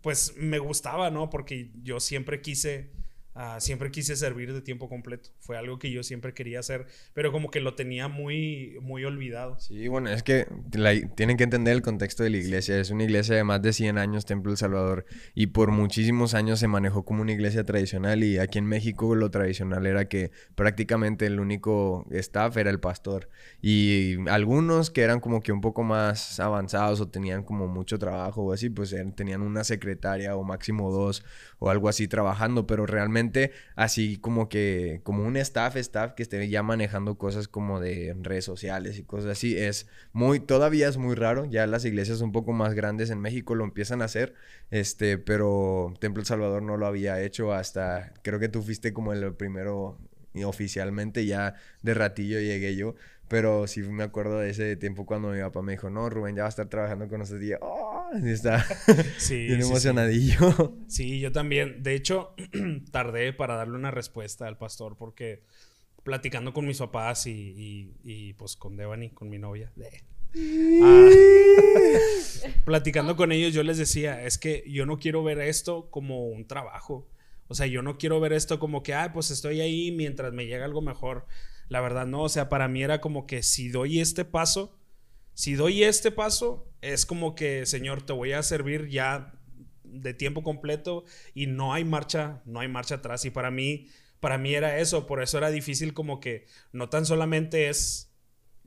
pues 0.00 0.34
me 0.36 0.58
gustaba, 0.58 1.10
¿no? 1.10 1.30
Porque 1.30 1.70
yo 1.82 2.00
siempre 2.00 2.40
quise 2.40 2.92
ah, 3.34 3.58
siempre 3.60 3.90
quise 3.90 4.16
servir 4.16 4.52
de 4.52 4.60
tiempo 4.62 4.88
completo. 4.88 5.30
Fue 5.40 5.56
algo 5.56 5.78
que 5.78 5.90
yo 5.90 6.02
siempre 6.02 6.34
quería 6.34 6.60
hacer, 6.60 6.86
pero 7.12 7.32
como 7.32 7.50
que 7.50 7.60
lo 7.60 7.74
tenía 7.74 8.08
muy, 8.08 8.76
muy 8.82 9.04
olvidado. 9.04 9.58
Sí, 9.58 9.88
bueno, 9.88 10.10
es 10.10 10.22
que 10.22 10.46
la- 10.72 10.94
tienen 11.14 11.36
que 11.36 11.44
entender 11.44 11.74
el 11.74 11.82
contexto 11.82 12.22
de 12.22 12.30
la 12.30 12.36
iglesia. 12.38 12.78
Es 12.78 12.90
una 12.90 13.04
iglesia 13.04 13.34
de 13.36 13.44
más 13.44 13.60
de 13.62 13.72
100 13.72 13.98
años, 13.98 14.24
Templo 14.26 14.50
El 14.52 14.58
Salvador, 14.58 15.04
y 15.34 15.48
por 15.48 15.70
muchísimos 15.70 16.34
años 16.34 16.60
se 16.60 16.68
manejó 16.68 17.04
como 17.04 17.22
una 17.22 17.32
iglesia 17.32 17.64
tradicional 17.64 18.22
y 18.24 18.38
aquí 18.38 18.58
en 18.58 18.66
México 18.66 19.14
lo 19.14 19.30
tradicional 19.30 19.86
era 19.86 20.08
que 20.08 20.30
prácticamente 20.54 21.26
el 21.26 21.40
único 21.40 22.06
staff 22.10 22.56
era 22.56 22.70
el 22.70 22.80
pastor. 22.80 23.28
Y 23.60 24.16
algunos 24.28 24.90
que 24.90 25.02
eran 25.02 25.20
como 25.20 25.40
que 25.42 25.52
un 25.52 25.60
poco 25.60 25.82
más 25.82 26.38
avanzados 26.40 27.00
o 27.00 27.08
tenían 27.08 27.42
como 27.42 27.66
mucho 27.68 27.98
trabajo 27.98 28.42
o 28.42 28.52
así, 28.52 28.70
pues 28.70 28.94
tenían 29.16 29.42
una 29.42 29.64
secretaria 29.64 30.36
o 30.36 30.44
máximo 30.44 30.90
dos 30.92 31.24
o 31.64 31.70
algo 31.70 31.88
así 31.88 32.08
trabajando, 32.08 32.66
pero 32.66 32.84
realmente 32.84 33.52
así 33.74 34.18
como 34.18 34.50
que 34.50 35.00
como 35.02 35.24
un 35.24 35.38
staff, 35.38 35.76
staff 35.76 36.12
que 36.12 36.22
esté 36.22 36.46
ya 36.50 36.62
manejando 36.62 37.16
cosas 37.16 37.48
como 37.48 37.80
de 37.80 38.14
redes 38.20 38.44
sociales 38.44 38.98
y 38.98 39.02
cosas 39.02 39.30
así, 39.30 39.56
es 39.56 39.88
muy, 40.12 40.40
todavía 40.40 40.88
es 40.88 40.98
muy 40.98 41.14
raro, 41.14 41.46
ya 41.46 41.66
las 41.66 41.86
iglesias 41.86 42.20
un 42.20 42.32
poco 42.32 42.52
más 42.52 42.74
grandes 42.74 43.08
en 43.08 43.18
México 43.18 43.54
lo 43.54 43.64
empiezan 43.64 44.02
a 44.02 44.04
hacer, 44.04 44.34
este, 44.70 45.16
pero 45.16 45.94
Templo 46.00 46.20
El 46.20 46.26
Salvador 46.26 46.62
no 46.62 46.76
lo 46.76 46.86
había 46.86 47.22
hecho 47.22 47.54
hasta, 47.54 48.12
creo 48.20 48.38
que 48.38 48.50
tú 48.50 48.62
fuiste 48.62 48.92
como 48.92 49.14
el 49.14 49.34
primero 49.34 49.98
oficialmente, 50.44 51.24
ya 51.24 51.54
de 51.82 51.94
ratillo 51.94 52.40
llegué 52.40 52.76
yo, 52.76 52.94
pero 53.34 53.66
sí 53.66 53.82
me 53.82 54.04
acuerdo 54.04 54.38
de 54.38 54.50
ese 54.50 54.76
tiempo 54.76 55.04
cuando 55.06 55.30
mi 55.30 55.40
papá 55.40 55.60
me 55.60 55.72
dijo, 55.72 55.90
no, 55.90 56.08
Rubén 56.08 56.36
ya 56.36 56.42
va 56.42 56.46
a 56.46 56.50
estar 56.50 56.68
trabajando 56.68 57.08
con 57.08 57.18
nosotros 57.18 57.42
y 57.42 57.48
yo, 57.48 57.56
"Oh", 57.62 58.08
y 58.22 58.30
está 58.30 58.64
Sí, 59.18 59.48
bien 59.48 59.60
sí, 59.60 59.68
emocionadillo. 59.68 60.76
Sí, 60.86 61.18
yo 61.18 61.32
también. 61.32 61.82
De 61.82 61.96
hecho, 61.96 62.36
tardé 62.92 63.32
para 63.32 63.56
darle 63.56 63.74
una 63.74 63.90
respuesta 63.90 64.46
al 64.46 64.56
pastor 64.56 64.96
porque 64.96 65.42
platicando 66.04 66.52
con 66.52 66.64
mis 66.64 66.78
papás 66.78 67.26
y, 67.26 67.32
y- 67.32 67.94
y, 68.04 68.32
pues 68.34 68.54
con 68.54 68.76
Devani, 68.76 69.10
con 69.10 69.28
mi 69.28 69.38
novia. 69.38 69.72
Ah, 70.80 71.10
platicando 72.64 73.16
con 73.16 73.32
ellos 73.32 73.52
yo 73.52 73.64
les 73.64 73.78
decía, 73.78 74.24
es 74.24 74.38
que 74.38 74.62
yo 74.68 74.86
no 74.86 74.98
quiero 75.00 75.24
ver 75.24 75.40
esto 75.40 75.90
como 75.90 76.28
un 76.28 76.46
trabajo. 76.46 77.08
O 77.48 77.54
sea, 77.56 77.66
yo 77.66 77.82
no 77.82 77.98
quiero 77.98 78.20
ver 78.20 78.32
esto 78.32 78.60
como 78.60 78.84
que, 78.84 78.94
ah, 78.94 79.10
pues 79.12 79.32
estoy 79.32 79.60
ahí 79.60 79.90
mientras 79.90 80.32
me 80.32 80.46
llega 80.46 80.64
algo 80.64 80.82
mejor. 80.82 81.26
La 81.68 81.80
verdad, 81.80 82.06
no. 82.06 82.22
O 82.22 82.28
sea, 82.28 82.48
para 82.48 82.68
mí 82.68 82.82
era 82.82 83.00
como 83.00 83.26
que 83.26 83.42
si 83.42 83.68
doy 83.68 84.00
este 84.00 84.24
paso, 84.24 84.78
si 85.34 85.54
doy 85.54 85.82
este 85.82 86.10
paso, 86.10 86.70
es 86.80 87.06
como 87.06 87.34
que, 87.34 87.66
Señor, 87.66 88.02
te 88.02 88.12
voy 88.12 88.32
a 88.32 88.42
servir 88.42 88.88
ya 88.88 89.32
de 89.82 90.14
tiempo 90.14 90.42
completo 90.42 91.04
y 91.34 91.46
no 91.46 91.72
hay 91.72 91.84
marcha, 91.84 92.42
no 92.44 92.60
hay 92.60 92.68
marcha 92.68 92.96
atrás. 92.96 93.24
Y 93.24 93.30
para 93.30 93.50
mí, 93.50 93.88
para 94.20 94.38
mí 94.38 94.54
era 94.54 94.78
eso, 94.78 95.06
por 95.06 95.22
eso 95.22 95.38
era 95.38 95.50
difícil 95.50 95.94
como 95.94 96.20
que 96.20 96.46
no 96.72 96.88
tan 96.88 97.06
solamente 97.06 97.68
es, 97.68 98.12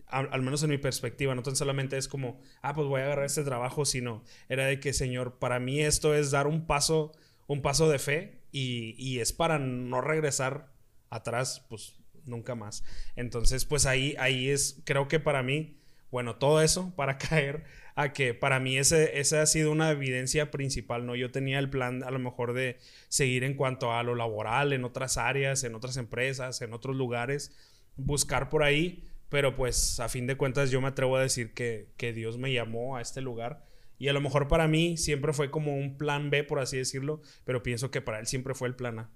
al, 0.08 0.42
menos 0.42 0.64
en 0.64 0.70
mi 0.70 0.78
perspectiva, 0.78 1.36
no 1.36 1.44
tan 1.44 1.56
solamente 1.56 1.98
es 1.98 2.08
como, 2.08 2.40
ah, 2.62 2.74
pues 2.74 2.88
voy 2.88 3.02
a 3.02 3.06
agarrar 3.06 3.26
este 3.26 3.44
trabajo, 3.44 3.86
sino 3.86 4.24
era 4.50 4.66
de 4.66 4.80
que, 4.80 4.94
Señor, 4.94 5.40
para 5.40 5.60
mí 5.60 5.82
esto 5.82 6.16
es 6.16 6.32
dar 6.32 6.48
un 6.48 6.66
paso, 6.66 7.12
un 7.48 7.62
paso 7.62 7.90
de 7.90 8.00
fe 8.00 8.42
y, 8.52 8.96
y 8.98 9.20
es 9.20 9.34
para 9.34 9.60
no 9.60 10.02
regresar 10.02 10.72
atrás, 11.10 11.66
pues 11.70 11.96
nunca 12.28 12.56
más. 12.56 12.84
Entonces, 13.16 13.66
pues 13.66 13.86
ahí, 13.86 14.16
ahí 14.20 14.50
es, 14.50 14.82
creo 14.86 15.08
que 15.08 15.20
para 15.20 15.44
mí, 15.44 15.78
bueno, 16.12 16.36
todo 16.36 16.62
eso 16.62 16.94
para 16.96 17.18
caer 17.18 17.66
a 17.96 18.14
que 18.14 18.34
para 18.34 18.60
mí 18.60 18.78
ese, 18.78 19.20
esa 19.20 19.42
ha 19.42 19.46
sido 19.48 19.72
una 19.72 19.90
evidencia 19.90 20.52
principal, 20.52 21.06
¿no? 21.06 21.16
Yo 21.16 21.32
tenía 21.32 21.58
el 21.58 21.70
plan 21.70 22.04
a 22.04 22.12
lo 22.12 22.20
mejor 22.20 22.54
de 22.54 22.78
seguir 23.10 23.44
en 23.44 23.56
cuanto 23.56 23.92
a 23.92 24.04
lo 24.04 24.14
laboral, 24.14 24.72
en 24.72 24.84
otras 24.84 25.18
áreas, 25.18 25.64
en 25.64 25.74
otras 25.74 25.98
empresas, 25.98 26.62
en 26.62 26.74
otros 26.74 26.96
lugares, 26.96 27.56
buscar 27.96 28.50
por 28.50 28.64
ahí, 28.64 29.04
pero 29.30 29.56
pues 29.56 30.00
a 30.00 30.10
fin 30.10 30.28
de 30.28 30.38
cuentas 30.38 30.70
yo 30.70 30.80
me 30.80 30.90
atrevo 30.90 31.18
a 31.18 31.22
decir 31.22 31.54
que, 31.54 31.90
que 31.98 32.14
Dios 32.14 32.38
me 32.38 32.54
llamó 32.54 32.98
a 32.98 33.02
este 33.02 33.22
lugar. 33.22 33.66
Y 34.00 34.10
a 34.10 34.14
lo 34.14 34.22
mejor 34.22 34.48
para 34.48 34.68
mí 34.68 34.96
siempre 34.98 35.34
fue 35.34 35.50
como 35.50 35.76
un 35.76 35.98
plan 35.98 36.30
B, 36.30 36.44
por 36.44 36.60
así 36.60 36.78
decirlo, 36.78 37.22
pero 37.46 37.64
pienso 37.64 37.90
que 37.90 38.02
para 38.02 38.20
él 38.20 38.28
siempre 38.28 38.54
fue 38.54 38.68
el 38.68 38.76
plan 38.76 39.00
A. 39.00 39.10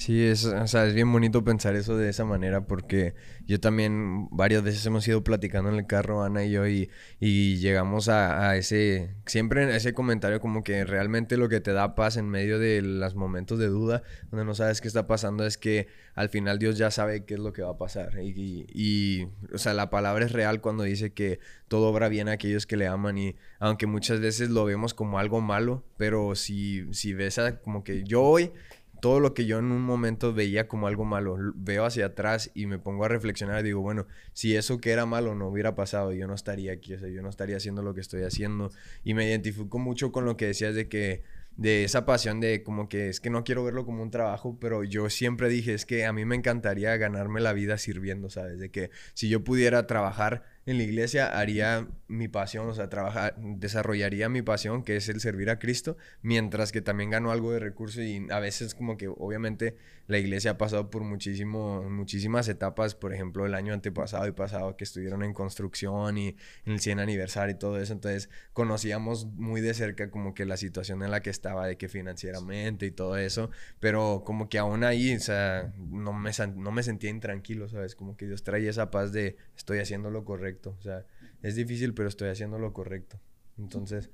Sí, 0.00 0.22
es, 0.24 0.44
o 0.44 0.66
sea, 0.68 0.86
es 0.86 0.94
bien 0.94 1.10
bonito 1.10 1.42
pensar 1.42 1.74
eso 1.74 1.96
de 1.96 2.08
esa 2.08 2.24
manera 2.24 2.68
porque 2.68 3.14
yo 3.46 3.58
también 3.58 4.28
varias 4.30 4.62
veces 4.62 4.86
hemos 4.86 5.08
ido 5.08 5.24
platicando 5.24 5.70
en 5.70 5.76
el 5.76 5.88
carro, 5.88 6.22
Ana 6.22 6.44
y 6.44 6.52
yo, 6.52 6.68
y, 6.68 6.88
y 7.18 7.56
llegamos 7.56 8.08
a, 8.08 8.48
a 8.48 8.56
ese, 8.56 9.16
siempre 9.26 9.74
ese 9.74 9.94
comentario 9.94 10.38
como 10.38 10.62
que 10.62 10.84
realmente 10.84 11.36
lo 11.36 11.48
que 11.48 11.60
te 11.60 11.72
da 11.72 11.96
paz 11.96 12.16
en 12.16 12.28
medio 12.28 12.60
de 12.60 12.80
los 12.80 13.16
momentos 13.16 13.58
de 13.58 13.66
duda, 13.66 14.04
donde 14.30 14.44
no 14.44 14.54
sabes 14.54 14.80
qué 14.80 14.86
está 14.86 15.08
pasando, 15.08 15.44
es 15.44 15.58
que 15.58 15.88
al 16.14 16.28
final 16.28 16.60
Dios 16.60 16.78
ya 16.78 16.92
sabe 16.92 17.24
qué 17.24 17.34
es 17.34 17.40
lo 17.40 17.52
que 17.52 17.62
va 17.62 17.70
a 17.70 17.78
pasar. 17.78 18.20
Y, 18.22 18.28
y- 18.36 18.66
y, 18.72 19.28
o 19.52 19.58
sea, 19.58 19.74
la 19.74 19.90
palabra 19.90 20.24
es 20.24 20.30
real 20.30 20.60
cuando 20.60 20.84
dice 20.84 21.12
que 21.12 21.40
todo 21.66 21.88
obra 21.88 22.08
bien 22.08 22.28
a 22.28 22.32
aquellos 22.32 22.66
que 22.66 22.76
le 22.76 22.86
aman 22.86 23.18
y 23.18 23.34
aunque 23.58 23.86
muchas 23.88 24.20
veces 24.20 24.50
lo 24.50 24.64
vemos 24.64 24.94
como 24.94 25.18
algo 25.18 25.40
malo, 25.40 25.84
pero 25.96 26.36
si, 26.36 26.86
si 26.94 27.14
ves 27.14 27.38
a, 27.40 27.58
como 27.60 27.82
que 27.82 28.04
yo 28.04 28.22
hoy 28.22 28.52
todo 29.00 29.20
lo 29.20 29.34
que 29.34 29.46
yo 29.46 29.58
en 29.58 29.72
un 29.72 29.82
momento 29.82 30.32
veía 30.32 30.68
como 30.68 30.86
algo 30.86 31.04
malo, 31.04 31.36
veo 31.54 31.84
hacia 31.84 32.06
atrás 32.06 32.50
y 32.54 32.66
me 32.66 32.78
pongo 32.78 33.04
a 33.04 33.08
reflexionar 33.08 33.60
y 33.60 33.64
digo, 33.64 33.80
bueno, 33.80 34.06
si 34.32 34.56
eso 34.56 34.80
que 34.80 34.90
era 34.90 35.06
malo 35.06 35.34
no 35.34 35.48
hubiera 35.48 35.74
pasado, 35.74 36.12
yo 36.12 36.26
no 36.26 36.34
estaría 36.34 36.72
aquí, 36.72 36.94
o 36.94 36.98
sea, 36.98 37.08
yo 37.08 37.22
no 37.22 37.28
estaría 37.28 37.56
haciendo 37.56 37.82
lo 37.82 37.94
que 37.94 38.00
estoy 38.00 38.22
haciendo. 38.22 38.70
Y 39.04 39.14
me 39.14 39.26
identifico 39.26 39.78
mucho 39.78 40.12
con 40.12 40.24
lo 40.24 40.36
que 40.36 40.46
decías 40.46 40.74
de 40.74 40.88
que, 40.88 41.22
de 41.58 41.82
esa 41.82 42.06
pasión 42.06 42.38
de 42.38 42.62
como 42.62 42.88
que 42.88 43.08
es 43.08 43.18
que 43.18 43.30
no 43.30 43.42
quiero 43.42 43.64
verlo 43.64 43.84
como 43.84 44.02
un 44.02 44.12
trabajo, 44.12 44.56
pero 44.60 44.84
yo 44.84 45.10
siempre 45.10 45.48
dije, 45.48 45.74
es 45.74 45.86
que 45.86 46.06
a 46.06 46.12
mí 46.12 46.24
me 46.24 46.36
encantaría 46.36 46.96
ganarme 46.96 47.40
la 47.40 47.52
vida 47.52 47.78
sirviendo, 47.78 48.30
¿sabes? 48.30 48.60
De 48.60 48.70
que 48.70 48.90
si 49.12 49.28
yo 49.28 49.42
pudiera 49.42 49.86
trabajar 49.88 50.44
en 50.68 50.76
la 50.76 50.82
iglesia, 50.82 51.28
haría 51.28 51.88
mi 52.08 52.28
pasión, 52.28 52.68
o 52.68 52.74
sea, 52.74 52.90
trabajar, 52.90 53.34
desarrollaría 53.38 54.28
mi 54.28 54.42
pasión, 54.42 54.82
que 54.82 54.96
es 54.96 55.08
el 55.08 55.18
servir 55.18 55.48
a 55.48 55.58
Cristo, 55.58 55.96
mientras 56.20 56.72
que 56.72 56.82
también 56.82 57.08
gano 57.08 57.30
algo 57.30 57.52
de 57.52 57.58
recurso 57.58 58.02
y 58.02 58.26
a 58.30 58.38
veces 58.38 58.74
como 58.74 58.98
que 58.98 59.08
obviamente 59.08 59.76
la 60.08 60.18
iglesia 60.18 60.52
ha 60.52 60.58
pasado 60.58 60.90
por 60.90 61.04
muchísimo, 61.04 61.82
muchísimas 61.84 62.48
etapas, 62.48 62.94
por 62.94 63.14
ejemplo, 63.14 63.46
el 63.46 63.54
año 63.54 63.72
antepasado 63.72 64.26
y 64.26 64.32
pasado 64.32 64.76
que 64.76 64.84
estuvieron 64.84 65.22
en 65.22 65.32
construcción 65.32 66.18
y 66.18 66.36
en 66.66 66.72
el 66.74 66.80
100 66.80 67.00
aniversario 67.00 67.54
y 67.54 67.58
todo 67.58 67.78
eso, 67.78 67.94
entonces 67.94 68.28
conocíamos 68.52 69.26
muy 69.26 69.62
de 69.62 69.72
cerca 69.72 70.10
como 70.10 70.34
que 70.34 70.44
la 70.44 70.58
situación 70.58 71.02
en 71.02 71.10
la 71.10 71.22
que 71.22 71.30
estaba, 71.30 71.66
de 71.66 71.78
que 71.78 71.88
financieramente 71.88 72.84
y 72.84 72.90
todo 72.90 73.16
eso, 73.16 73.50
pero 73.80 74.22
como 74.24 74.48
que 74.48 74.58
aún 74.58 74.84
ahí, 74.84 75.14
o 75.14 75.20
sea, 75.20 75.72
no 75.78 76.12
me, 76.12 76.30
no 76.56 76.72
me 76.72 76.82
sentía 76.82 77.10
intranquilo, 77.10 77.68
¿sabes? 77.68 77.94
Como 77.94 78.18
que 78.18 78.26
Dios 78.26 78.42
traía 78.42 78.70
esa 78.70 78.90
paz 78.90 79.12
de 79.12 79.36
estoy 79.56 79.78
haciendo 79.78 80.10
lo 80.10 80.24
correcto, 80.24 80.57
o 80.66 80.82
sea, 80.82 81.06
es 81.42 81.54
difícil, 81.56 81.94
pero 81.94 82.08
estoy 82.08 82.28
haciendo 82.28 82.58
lo 82.58 82.72
correcto. 82.72 83.20
Entonces, 83.58 84.10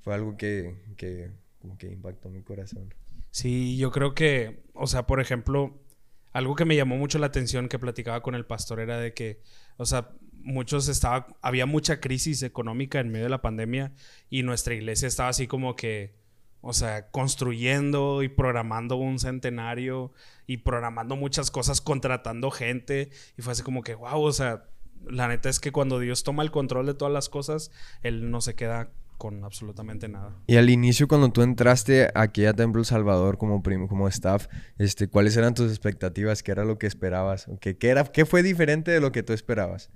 fue 0.00 0.14
algo 0.14 0.36
que, 0.36 0.76
que, 0.96 1.30
como 1.60 1.76
que 1.78 1.88
impactó 1.88 2.28
mi 2.28 2.42
corazón. 2.42 2.94
Sí, 3.30 3.76
yo 3.76 3.90
creo 3.90 4.14
que, 4.14 4.62
o 4.74 4.86
sea, 4.86 5.06
por 5.06 5.20
ejemplo, 5.20 5.78
algo 6.32 6.54
que 6.54 6.64
me 6.64 6.76
llamó 6.76 6.96
mucho 6.96 7.18
la 7.18 7.26
atención 7.26 7.68
que 7.68 7.78
platicaba 7.78 8.22
con 8.22 8.34
el 8.34 8.46
pastor 8.46 8.80
era 8.80 8.98
de 8.98 9.12
que, 9.12 9.40
o 9.76 9.84
sea, 9.84 10.10
muchos 10.32 10.88
estaba, 10.88 11.26
había 11.42 11.66
mucha 11.66 12.00
crisis 12.00 12.42
económica 12.42 13.00
en 13.00 13.10
medio 13.10 13.24
de 13.24 13.30
la 13.30 13.42
pandemia 13.42 13.92
y 14.30 14.42
nuestra 14.42 14.74
iglesia 14.74 15.08
estaba 15.08 15.28
así 15.28 15.46
como 15.46 15.76
que, 15.76 16.14
o 16.60 16.72
sea, 16.72 17.10
construyendo 17.10 18.22
y 18.22 18.28
programando 18.28 18.96
un 18.96 19.18
centenario 19.18 20.12
y 20.46 20.58
programando 20.58 21.16
muchas 21.16 21.50
cosas, 21.50 21.80
contratando 21.80 22.50
gente 22.50 23.10
y 23.36 23.42
fue 23.42 23.52
así 23.52 23.62
como 23.62 23.82
que, 23.82 23.94
wow, 23.94 24.20
o 24.20 24.32
sea, 24.32 24.64
la 25.06 25.28
neta 25.28 25.48
es 25.48 25.60
que 25.60 25.72
cuando 25.72 25.98
Dios 25.98 26.22
toma 26.24 26.42
el 26.42 26.50
control 26.50 26.86
de 26.86 26.94
todas 26.94 27.12
las 27.12 27.28
cosas, 27.28 27.70
Él 28.02 28.30
no 28.30 28.40
se 28.40 28.54
queda 28.54 28.90
con 29.18 29.44
absolutamente 29.44 30.08
nada. 30.08 30.36
Y 30.46 30.56
al 30.56 30.70
inicio, 30.70 31.08
cuando 31.08 31.30
tú 31.30 31.42
entraste 31.42 32.08
aquí 32.14 32.46
a 32.46 32.54
Templo 32.54 32.84
Salvador 32.84 33.36
como, 33.36 33.62
como 33.88 34.08
staff, 34.08 34.46
este, 34.78 35.08
¿cuáles 35.08 35.36
eran 35.36 35.54
tus 35.54 35.70
expectativas? 35.70 36.42
¿Qué 36.42 36.52
era 36.52 36.64
lo 36.64 36.78
que 36.78 36.86
esperabas? 36.86 37.48
¿O 37.48 37.58
¿Qué, 37.58 37.76
qué, 37.76 37.88
era, 37.88 38.04
¿Qué 38.04 38.24
fue 38.24 38.42
diferente 38.42 38.92
de 38.92 39.00
lo 39.00 39.12
que 39.12 39.22
tú 39.24 39.32
esperabas? 39.32 39.90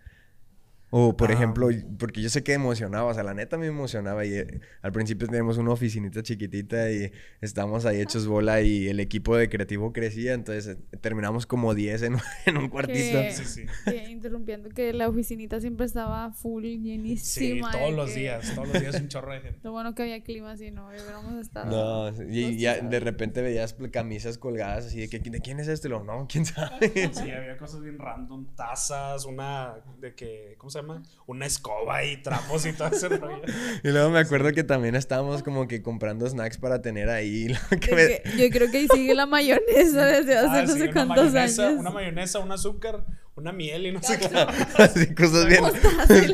O, 0.94 1.16
por 1.16 1.30
Ah. 1.30 1.34
ejemplo, 1.34 1.68
porque 1.98 2.20
yo 2.20 2.28
sé 2.28 2.44
que 2.44 2.52
emocionaba, 2.52 3.06
o 3.10 3.14
sea, 3.14 3.22
la 3.22 3.32
neta 3.32 3.56
me 3.56 3.66
emocionaba 3.66 4.26
y 4.26 4.34
eh, 4.34 4.60
al 4.82 4.92
principio 4.92 5.26
teníamos 5.26 5.56
una 5.56 5.70
oficinita 5.70 6.22
chiquitita 6.22 6.90
y 6.92 7.10
estábamos 7.40 7.86
ahí 7.86 8.02
hechos 8.02 8.26
bola 8.26 8.60
y 8.60 8.88
el 8.88 9.00
equipo 9.00 9.34
de 9.34 9.48
creativo 9.48 9.94
crecía, 9.94 10.34
entonces 10.34 10.76
eh, 10.92 10.96
terminamos 11.00 11.46
como 11.46 11.74
10 11.74 12.02
en, 12.02 12.16
en 12.46 12.58
un 12.58 12.68
cuartito. 12.68 13.20
Que- 13.22 13.32
Sí, 13.32 13.44
sí. 13.46 13.66
que 13.86 14.10
interrumpiendo 14.10 14.68
que 14.68 14.92
la 14.92 15.08
oficinita 15.08 15.60
siempre 15.62 15.86
estaba 15.86 16.30
full, 16.32 16.64
Sí, 16.64 16.78
llenísima. 16.82 17.72
de 17.72 17.78
todos 17.78 17.94
los 17.94 18.10
que- 18.10 18.20
días, 18.20 18.54
todos 18.54 18.68
los 18.68 18.78
días 18.78 19.00
un 19.00 19.08
chorro 19.08 19.32
de 19.32 19.40
gente. 19.40 19.60
Lo 19.64 19.72
bueno 19.72 19.94
que 19.94 20.02
había 20.02 20.22
clima 20.22 20.50
así, 20.52 20.70
¿no? 20.70 20.88
Hubiéramos 20.88 21.40
estado. 21.40 22.10
No, 22.12 22.22
y 22.30 22.58
ya 22.58 22.78
de 22.82 23.00
repente 23.00 23.40
veías 23.40 23.74
camisas 23.90 24.36
colgadas 24.36 24.84
así 24.88 25.00
de 25.00 25.08
que 25.08 25.20
¿de 25.20 25.40
quién 25.40 25.58
es 25.58 25.68
este? 25.68 25.88
Lo, 25.88 26.04
no, 26.04 26.26
quién 26.30 26.44
sabe. 26.44 26.90
Sí, 27.14 27.30
había 27.30 27.56
cosas 27.56 27.80
bien 27.80 27.98
random, 27.98 28.54
tazas, 28.54 29.24
una 29.24 29.76
de 29.98 30.14
que, 30.14 30.54
¿cómo 30.58 30.68
se 30.68 30.80
llama? 30.80 30.81
Llama? 30.82 31.02
Una 31.26 31.46
escoba 31.46 32.04
y 32.04 32.16
trapos 32.22 32.66
y 32.66 32.72
todo 32.72 32.88
ese 32.88 33.08
rollo. 33.08 33.42
Y 33.82 33.88
luego 33.88 34.10
me 34.10 34.18
acuerdo 34.18 34.52
que 34.52 34.64
también 34.64 34.94
estábamos 34.94 35.42
como 35.42 35.66
que 35.66 35.82
comprando 35.82 36.28
snacks 36.28 36.58
para 36.58 36.82
tener 36.82 37.08
ahí. 37.08 37.48
lo 37.70 37.78
que 37.80 37.94
me- 37.94 38.22
que 38.22 38.22
yo 38.36 38.50
creo 38.50 38.70
que 38.70 38.78
ahí 38.78 38.88
sigue 38.92 39.14
la 39.14 39.26
mayonesa 39.26 40.04
desde 40.06 40.36
hace 40.36 40.48
Ah, 40.58 40.62
no 40.62 40.72
sí, 40.72 40.78
sé 40.78 40.84
una 40.84 40.92
cuántos 40.92 41.32
mayonesa, 41.32 41.68
años. 41.68 41.80
Una 41.80 41.90
mayonesa, 41.90 42.38
un 42.40 42.52
azúcar, 42.52 43.04
una 43.34 43.50
miel 43.52 43.86
y 43.86 43.92
no 43.92 44.02
sé 44.02 44.18
qué. 44.18 44.26
Así, 44.82 45.14
cosas 45.14 45.46
bien, 45.46 45.62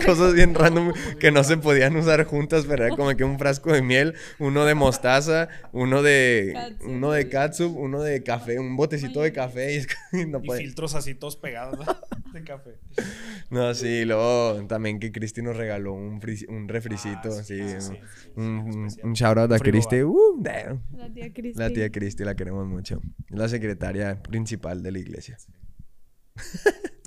cosas 0.05 0.35
bien 0.35 0.55
random 0.55 0.93
que 1.21 1.31
no 1.31 1.45
se 1.45 1.57
podían 1.57 1.95
usar 1.97 2.25
juntas, 2.25 2.65
pero 2.69 2.87
era 2.87 2.97
como 2.97 3.17
que 3.17 3.25
un 3.25 3.39
frasco 3.39 3.73
de 3.73 3.83
miel, 3.83 4.15
uno 4.39 4.65
de 4.65 4.75
mostaza, 4.75 5.49
uno 5.73 6.03
de 6.03 6.53
Catsup. 6.55 6.89
uno 6.89 7.13
de 7.13 7.29
catsup, 7.29 7.77
uno 7.77 8.03
de 8.03 8.23
café, 8.23 8.59
un 8.59 8.77
botecito 8.77 9.23
de 9.23 9.33
café 9.33 9.75
y, 9.75 9.77
es 9.77 9.87
que 9.87 10.27
no 10.27 10.41
Y 10.43 10.51
filtros 10.51 10.95
así 10.95 11.15
todos 11.15 11.37
pegados 11.37 11.79
¿no? 11.79 12.33
de 12.33 12.43
café. 12.45 12.79
No, 13.51 13.73
sí, 13.75 14.05
luego 14.05 14.67
también 14.67 14.99
que 14.99 15.13
Cristi 15.13 15.41
nos 15.41 15.57
regaló 15.57 15.93
un, 15.95 16.21
fris- 16.21 16.47
un 16.49 16.69
refricito, 16.69 17.29
Ah, 17.31 17.43
sí, 17.43 17.57
sí, 17.59 17.69
sí, 17.69 17.81
sí, 17.81 17.93
sí, 18.25 18.29
un, 18.37 18.45
un, 18.45 18.87
especial. 18.87 19.07
un 19.07 19.13
shout 19.15 19.39
out 19.39 19.53
a. 19.53 19.59
Cristi, 19.61 20.03
uh. 20.03 20.43
La 20.45 21.09
tía 21.13 21.33
Cristi. 21.33 21.59
la 21.59 21.71
tía 21.71 21.91
Cristi 21.91 22.25
la 22.25 22.35
queremos 22.35 22.67
mucho, 22.67 23.01
es 23.31 23.39
la 23.39 23.49
secretaria 23.49 24.21
principal 24.23 24.83
de 24.83 24.93
la 24.93 24.99
iglesia. 24.99 25.39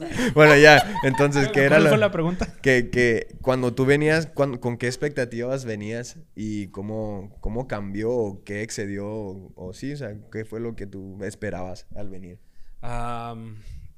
bueno, 0.35 0.55
ya, 0.57 0.99
entonces, 1.03 1.47
¿qué 1.49 1.61
era 1.61 1.69
¿Cuál 1.75 1.83
lo- 1.83 1.89
fue 1.89 1.97
la 1.97 2.11
pregunta? 2.11 2.47
que, 2.61 2.89
que 2.89 3.35
cuando 3.41 3.73
tú 3.73 3.85
venías, 3.85 4.27
¿con 4.27 4.77
qué 4.77 4.87
expectativas 4.87 5.65
venías 5.65 6.17
y 6.35 6.67
cómo, 6.67 7.35
cómo 7.41 7.67
cambió 7.67 8.11
o 8.11 8.43
qué 8.43 8.61
excedió 8.61 9.07
o, 9.07 9.53
o 9.55 9.73
sí, 9.73 9.93
o 9.93 9.97
sea, 9.97 10.15
qué 10.31 10.45
fue 10.45 10.59
lo 10.59 10.75
que 10.75 10.87
tú 10.87 11.17
esperabas 11.23 11.87
al 11.95 12.09
venir? 12.09 12.39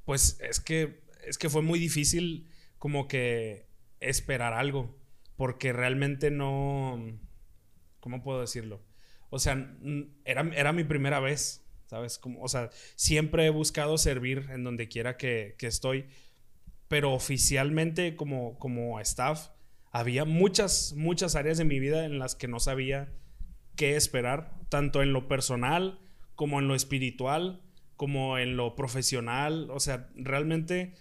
Pues 0.04 0.38
es 0.40 0.60
que, 0.60 1.02
es 1.26 1.38
que 1.38 1.48
fue 1.48 1.62
muy 1.62 1.78
difícil 1.78 2.48
como 2.78 3.08
que 3.08 3.66
esperar 4.00 4.52
algo, 4.52 4.96
porque 5.36 5.72
realmente 5.72 6.30
no, 6.30 7.18
¿cómo 8.00 8.22
puedo 8.22 8.40
decirlo? 8.40 8.82
O 9.30 9.38
sea, 9.38 9.76
era, 10.24 10.42
era 10.54 10.72
mi 10.72 10.84
primera 10.84 11.20
vez, 11.20 11.63
¿sabes? 11.94 12.18
Como, 12.18 12.42
o 12.42 12.48
sea, 12.48 12.70
siempre 12.96 13.46
he 13.46 13.50
buscado 13.50 13.98
servir 13.98 14.48
en 14.50 14.64
donde 14.64 14.88
quiera 14.88 15.16
que, 15.16 15.54
que 15.58 15.68
estoy, 15.68 16.06
pero 16.88 17.12
oficialmente 17.12 18.16
como, 18.16 18.58
como 18.58 18.98
staff, 18.98 19.50
había 19.92 20.24
muchas, 20.24 20.92
muchas 20.96 21.36
áreas 21.36 21.56
de 21.56 21.64
mi 21.64 21.78
vida 21.78 22.04
en 22.04 22.18
las 22.18 22.34
que 22.34 22.48
no 22.48 22.58
sabía 22.58 23.12
qué 23.76 23.94
esperar, 23.94 24.58
tanto 24.70 25.02
en 25.02 25.12
lo 25.12 25.28
personal 25.28 26.00
como 26.34 26.58
en 26.58 26.66
lo 26.66 26.74
espiritual, 26.74 27.62
como 27.94 28.38
en 28.38 28.56
lo 28.56 28.74
profesional. 28.74 29.70
O 29.70 29.78
sea, 29.78 30.10
realmente 30.16 30.94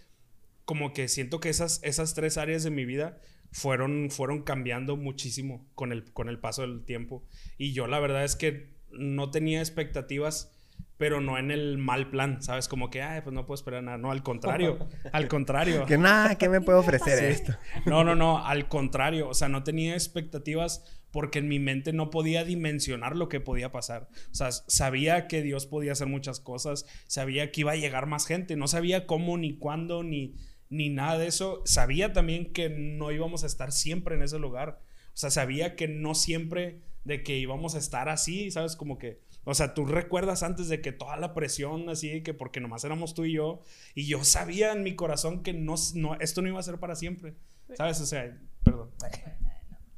como 0.65 0.93
que 0.93 1.07
siento 1.07 1.39
que 1.39 1.49
esas, 1.49 1.81
esas 1.83 2.13
tres 2.13 2.37
áreas 2.37 2.61
de 2.61 2.69
mi 2.69 2.85
vida 2.85 3.19
fueron, 3.51 4.11
fueron 4.11 4.43
cambiando 4.43 4.95
muchísimo 4.95 5.67
con 5.73 5.91
el, 5.91 6.13
con 6.13 6.29
el 6.29 6.39
paso 6.39 6.61
del 6.61 6.85
tiempo. 6.85 7.25
Y 7.57 7.73
yo 7.73 7.87
la 7.87 7.99
verdad 7.99 8.23
es 8.23 8.35
que 8.35 8.73
no 8.93 9.31
tenía 9.31 9.59
expectativas, 9.59 10.53
pero 10.97 11.21
no 11.21 11.37
en 11.37 11.51
el 11.51 11.77
mal 11.77 12.09
plan, 12.09 12.41
¿sabes? 12.41 12.67
Como 12.67 12.89
que, 12.89 13.01
ay, 13.01 13.21
pues 13.21 13.33
no 13.33 13.45
puedo 13.45 13.55
esperar 13.55 13.83
nada. 13.83 13.97
No, 13.97 14.11
al 14.11 14.23
contrario, 14.23 14.87
al 15.11 15.27
contrario. 15.27 15.85
Que 15.85 15.97
nada, 15.97 16.37
¿qué 16.37 16.49
me 16.49 16.61
puede 16.61 16.79
ofrecer 16.79 17.23
esto? 17.23 17.53
No, 17.85 18.03
no, 18.03 18.15
no, 18.15 18.45
al 18.45 18.67
contrario, 18.67 19.29
o 19.29 19.33
sea, 19.33 19.49
no 19.49 19.63
tenía 19.63 19.93
expectativas 19.93 21.01
porque 21.11 21.39
en 21.39 21.47
mi 21.47 21.59
mente 21.59 21.93
no 21.93 22.09
podía 22.09 22.43
dimensionar 22.43 23.15
lo 23.15 23.29
que 23.29 23.39
podía 23.39 23.71
pasar. 23.71 24.07
O 24.31 24.35
sea, 24.35 24.51
sabía 24.51 25.27
que 25.27 25.41
Dios 25.41 25.67
podía 25.67 25.91
hacer 25.91 26.07
muchas 26.07 26.39
cosas, 26.39 26.85
sabía 27.07 27.51
que 27.51 27.61
iba 27.61 27.73
a 27.73 27.75
llegar 27.75 28.07
más 28.07 28.25
gente, 28.25 28.55
no 28.55 28.67
sabía 28.67 29.05
cómo 29.05 29.37
ni 29.37 29.57
cuándo 29.57 30.03
ni 30.03 30.35
ni 30.73 30.89
nada 30.89 31.19
de 31.19 31.27
eso. 31.27 31.61
Sabía 31.65 32.13
también 32.13 32.51
que 32.51 32.69
no 32.69 33.11
íbamos 33.11 33.43
a 33.43 33.47
estar 33.47 33.71
siempre 33.71 34.15
en 34.15 34.23
ese 34.23 34.39
lugar. 34.39 34.81
O 35.09 35.17
sea, 35.17 35.29
sabía 35.29 35.75
que 35.75 35.87
no 35.87 36.15
siempre 36.15 36.81
de 37.03 37.21
que 37.21 37.37
íbamos 37.37 37.75
a 37.75 37.77
estar 37.77 38.09
así, 38.09 38.49
¿sabes? 38.49 38.75
Como 38.75 38.97
que, 38.97 39.21
o 39.45 39.53
sea, 39.53 39.73
tú 39.73 39.85
recuerdas 39.85 40.43
antes 40.43 40.69
de 40.69 40.81
que 40.81 40.91
toda 40.91 41.17
la 41.17 41.33
presión 41.33 41.89
así, 41.89 42.21
que 42.23 42.33
porque 42.33 42.59
nomás 42.61 42.83
éramos 42.83 43.13
tú 43.13 43.25
y 43.25 43.33
yo, 43.33 43.61
y 43.95 44.05
yo 44.07 44.23
sabía 44.23 44.71
en 44.71 44.83
mi 44.83 44.95
corazón 44.95 45.43
que 45.43 45.53
no, 45.53 45.75
no 45.95 46.15
esto 46.19 46.41
no 46.41 46.47
iba 46.47 46.59
a 46.59 46.63
ser 46.63 46.79
para 46.79 46.95
siempre, 46.95 47.35
¿sabes? 47.75 47.99
O 48.01 48.05
sea, 48.05 48.37
perdón. 48.63 48.89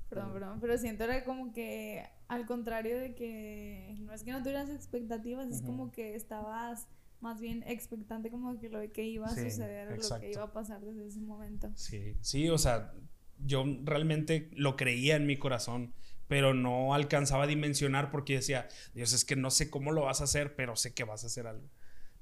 Perdón, 0.10 0.34
perdón, 0.34 0.60
pero 0.62 0.78
siento 0.78 1.04
era 1.04 1.24
como 1.24 1.52
que 1.52 2.06
al 2.28 2.46
contrario 2.46 2.98
de 3.00 3.16
que 3.16 3.96
no 4.00 4.14
es 4.14 4.24
que 4.24 4.32
no 4.32 4.42
tuvieras 4.42 4.70
expectativas, 4.70 5.50
es 5.50 5.62
como 5.62 5.92
que 5.92 6.16
estabas 6.16 6.88
más 7.22 7.40
bien 7.42 7.64
expectante 7.68 8.30
como 8.30 8.60
que 8.60 8.70
lo 8.70 8.80
que 8.92 9.04
iba 9.04 9.26
a 9.26 9.36
Sí, 9.36 9.50
suceder, 9.50 9.90
lo 9.90 9.96
exacto. 9.96 10.22
que 10.22 10.32
iba 10.32 10.44
a 10.44 10.54
pasar 10.54 10.82
desde 10.82 11.08
ese 11.08 11.22
momento. 11.22 11.72
Sí, 11.76 12.16
sí, 12.22 12.50
o 12.50 12.58
sea, 12.58 12.94
yo 13.40 13.66
realmente 13.84 14.50
lo 14.54 14.76
creía 14.76 15.16
en 15.16 15.26
mi 15.26 15.38
corazón, 15.38 15.94
pero 16.28 16.54
no 16.54 16.94
alcanzaba 16.94 17.44
a 17.44 17.48
dimensionar 17.48 18.12
porque 18.12 18.36
decía, 18.36 18.68
Dios, 18.94 19.14
es 19.14 19.26
que 19.26 19.36
no 19.36 19.52
sé 19.52 19.70
cómo 19.70 19.92
lo 19.92 20.04
vas 20.04 20.22
a 20.22 20.26
hacer, 20.26 20.56
pero 20.56 20.76
sé 20.76 20.94
que 20.94 21.04
vas 21.04 21.24
a 21.24 21.28
hacer 21.28 21.48
algo. 21.48 21.70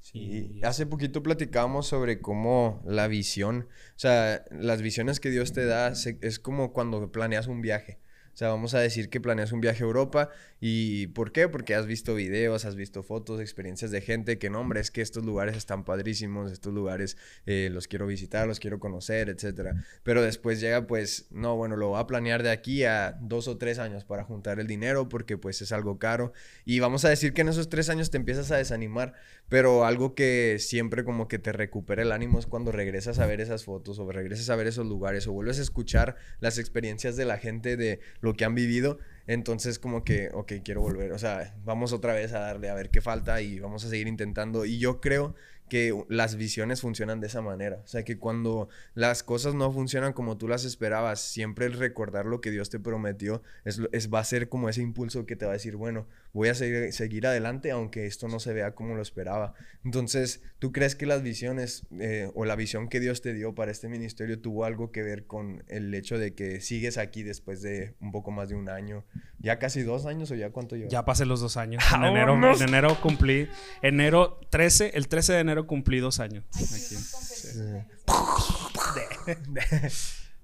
Sí, 0.02 0.60
hace 0.64 0.86
poquito 0.86 1.24
platicábamos 1.24 1.88
sobre 1.88 2.20
cómo 2.22 2.82
la 2.86 3.08
visión, 3.08 3.70
o 3.96 4.00
sea, 4.00 4.44
las 4.52 4.82
visiones 4.82 5.20
que 5.22 5.30
Dios 5.30 5.54
te 5.54 5.66
da 5.66 5.96
se- 5.96 6.18
es 6.22 6.40
como 6.40 6.74
cuando 6.74 7.10
planeas 7.12 7.48
un 7.48 7.62
viaje. 7.62 8.00
O 8.34 8.38
sea, 8.38 8.50
vamos 8.50 8.74
a 8.74 8.80
decir 8.80 9.10
que 9.10 9.22
planeas 9.22 9.52
un 9.52 9.62
viaje 9.62 9.84
a 9.84 9.86
Europa 9.86 10.30
y 10.60 11.08
¿por 11.08 11.32
qué? 11.32 11.48
Porque 11.48 11.76
has 11.76 11.86
visto 11.86 12.16
videos, 12.16 12.66
has 12.66 12.76
visto 12.76 13.04
fotos, 13.04 13.40
experiencias 13.40 13.92
de 13.92 14.02
gente 14.02 14.40
que 14.40 14.50
no, 14.50 14.62
hombre, 14.62 14.80
es 14.80 14.90
que 14.90 15.02
estos 15.02 15.24
lugares 15.24 15.56
están 15.56 15.84
padrísimos, 15.84 16.52
estos 16.52 16.74
lugares 16.74 17.16
eh, 17.46 17.70
los 17.72 17.88
quiero 17.88 18.08
visitar, 18.08 18.48
los 18.48 18.60
quiero 18.60 18.80
conocer, 18.80 19.30
etcétera. 19.30 19.76
Pero 20.02 20.24
después 20.24 20.60
llega 20.60 20.88
pues, 20.88 21.28
no, 21.30 21.56
bueno, 21.56 21.76
lo 21.76 21.90
voy 21.90 22.00
a 22.00 22.08
planear 22.08 22.42
de 22.42 22.50
aquí 22.50 22.84
a 22.86 23.18
dos 23.22 23.48
o 23.48 23.58
tres 23.58 23.78
años 23.78 24.04
para 24.04 24.24
juntar 24.24 24.60
el 24.60 24.66
dinero 24.66 25.10
porque 25.10 25.38
pues 25.38 25.62
es 25.62 25.72
algo 25.72 26.00
caro 26.00 26.34
y 26.66 26.80
vamos 26.80 27.06
a 27.06 27.10
decir 27.10 27.34
que 27.34 27.42
en 27.42 27.50
esos 27.50 27.70
tres 27.70 27.90
años 27.90 28.10
te 28.10 28.18
empiezas 28.18 28.52
a 28.52 28.58
desanimar, 28.58 29.14
pero 29.54 29.86
algo 29.86 30.16
que 30.16 30.58
siempre 30.58 31.04
como 31.04 31.28
que 31.28 31.38
te 31.38 31.52
recupera 31.52 32.02
el 32.02 32.12
ánimo 32.12 32.40
es 32.40 32.48
cuando 32.48 32.72
regresas 32.72 33.20
a 33.20 33.28
ver 33.28 33.40
esas 33.40 33.66
fotos 33.66 34.00
o 34.00 34.12
regresas 34.12 34.50
a 34.50 34.56
ver 34.56 34.66
esos 34.66 34.88
lugares 34.88 35.28
o 35.28 35.32
vuelves 35.32 35.60
a 35.60 35.62
escuchar 35.62 36.16
las 36.40 36.58
experiencias 36.58 37.18
de 37.18 37.26
la 37.26 37.38
gente 37.38 37.78
de 37.78 38.00
lo 38.20 38.34
que 38.34 38.46
han 38.46 38.56
vivido. 38.56 38.98
Entonces 39.28 39.78
como 39.78 40.04
que, 40.04 40.32
ok, 40.34 40.54
quiero 40.66 40.82
volver. 40.82 41.12
O 41.12 41.20
sea, 41.20 41.56
vamos 41.66 41.94
otra 41.94 42.16
vez 42.16 42.34
a 42.34 42.40
darle 42.40 42.68
a 42.68 42.74
ver 42.74 42.90
qué 42.90 43.00
falta 43.00 43.44
y 43.44 43.60
vamos 43.60 43.86
a 43.86 43.90
seguir 43.90 44.08
intentando. 44.08 44.66
Y 44.66 44.80
yo 44.80 45.00
creo 45.00 45.36
que 45.74 46.06
las 46.08 46.36
visiones 46.36 46.82
funcionan 46.82 47.20
de 47.20 47.26
esa 47.26 47.42
manera. 47.42 47.82
O 47.84 47.88
sea, 47.88 48.04
que 48.06 48.20
cuando 48.20 48.70
las 48.94 49.24
cosas 49.24 49.56
no 49.56 49.72
funcionan 49.72 50.14
como 50.14 50.38
tú 50.38 50.48
las 50.48 50.66
esperabas, 50.66 51.20
siempre 51.20 51.66
el 51.66 51.74
recordar 51.74 52.28
lo 52.28 52.42
que 52.42 52.52
Dios 52.52 52.70
te 52.70 52.80
prometió 52.80 53.42
es, 53.66 53.82
va 54.14 54.20
a 54.20 54.24
ser 54.24 54.50
como 54.50 54.70
ese 54.70 54.84
impulso 54.84 55.26
que 55.26 55.36
te 55.36 55.46
va 55.46 55.52
a 55.52 55.54
decir, 55.54 55.76
bueno, 55.76 56.06
voy 56.32 56.50
a 56.50 56.54
seguir, 56.54 56.94
seguir 56.94 57.26
adelante 57.26 57.72
aunque 57.72 58.06
esto 58.06 58.28
no 58.28 58.40
se 58.40 58.54
vea 58.54 58.76
como 58.76 58.94
lo 58.94 59.02
esperaba. 59.02 59.56
Entonces, 59.84 60.44
¿tú 60.60 60.72
crees 60.72 60.96
que 60.96 61.08
las 61.08 61.24
visiones 61.24 61.88
eh, 62.00 62.30
o 62.36 62.46
la 62.46 62.56
visión 62.56 62.88
que 62.88 63.00
Dios 63.00 63.24
te 63.24 63.34
dio 63.34 63.56
para 63.56 63.72
este 63.72 63.90
ministerio 63.90 64.40
tuvo 64.40 64.66
algo 64.66 64.92
que 64.92 65.02
ver 65.02 65.26
con 65.26 65.64
el 65.70 65.92
hecho 65.96 66.20
de 66.20 66.36
que 66.36 66.62
sigues 66.62 67.00
aquí 67.00 67.24
después 67.24 67.64
de 67.64 67.96
un 68.00 68.12
poco 68.12 68.30
más 68.30 68.48
de 68.50 68.54
un 68.54 68.70
año? 68.70 69.06
¿Ya 69.40 69.58
casi 69.58 69.82
dos 69.82 70.06
años 70.06 70.30
o 70.30 70.36
ya 70.36 70.52
cuánto? 70.52 70.76
Ya 70.76 71.04
pasé 71.04 71.26
los 71.26 71.42
dos 71.42 71.58
años. 71.58 71.84
En 71.94 72.04
enero, 72.04 72.36
en 72.36 72.62
enero 72.62 72.98
cumplí, 73.02 73.48
enero 73.82 74.40
13, 74.50 74.92
el 74.96 75.08
13 75.08 75.34
de 75.34 75.40
enero 75.40 75.63
cumplí 75.66 76.00
dos 76.00 76.20
años. 76.20 76.46
Aquí 76.54 76.96
confetis. 76.96 77.56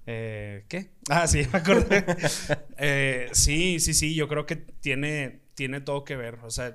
Eh, 0.06 0.64
¿Qué? 0.68 0.90
Ah, 1.08 1.26
sí, 1.26 1.46
me 1.52 1.58
acordé. 1.58 2.04
Eh, 2.82 3.28
sí, 3.32 3.78
sí, 3.78 3.92
sí, 3.92 4.14
yo 4.14 4.26
creo 4.26 4.46
que 4.46 4.56
tiene, 4.56 5.42
tiene 5.54 5.82
todo 5.82 6.02
que 6.02 6.16
ver. 6.16 6.38
O 6.42 6.50
sea, 6.50 6.74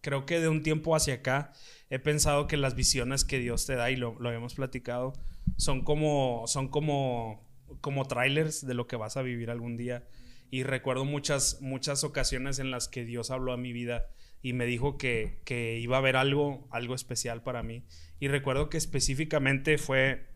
creo 0.00 0.26
que 0.26 0.40
de 0.40 0.48
un 0.48 0.64
tiempo 0.64 0.96
hacia 0.96 1.14
acá 1.14 1.52
he 1.88 2.00
pensado 2.00 2.48
que 2.48 2.56
las 2.56 2.74
visiones 2.74 3.24
que 3.24 3.38
Dios 3.38 3.64
te 3.64 3.76
da, 3.76 3.90
y 3.92 3.96
lo, 3.96 4.16
lo 4.18 4.28
habíamos 4.28 4.54
platicado, 4.54 5.12
son 5.56 5.84
como, 5.84 6.44
son 6.48 6.68
como, 6.68 7.48
como 7.80 8.06
trailers 8.06 8.66
de 8.66 8.74
lo 8.74 8.88
que 8.88 8.96
vas 8.96 9.16
a 9.16 9.22
vivir 9.22 9.50
algún 9.50 9.76
día. 9.76 10.04
Y 10.50 10.64
recuerdo 10.64 11.04
muchas, 11.04 11.60
muchas 11.60 12.04
ocasiones 12.04 12.58
en 12.58 12.70
las 12.70 12.88
que 12.88 13.04
Dios 13.04 13.30
habló 13.30 13.52
a 13.52 13.56
mi 13.56 13.72
vida 13.72 14.06
y 14.46 14.52
me 14.52 14.64
dijo 14.64 14.96
que, 14.96 15.40
que 15.44 15.76
iba 15.80 15.96
a 15.96 15.98
haber 15.98 16.14
algo, 16.14 16.68
algo 16.70 16.94
especial 16.94 17.42
para 17.42 17.64
mí. 17.64 17.82
Y 18.20 18.28
recuerdo 18.28 18.70
que 18.70 18.76
específicamente 18.78 19.76
fue 19.76 20.28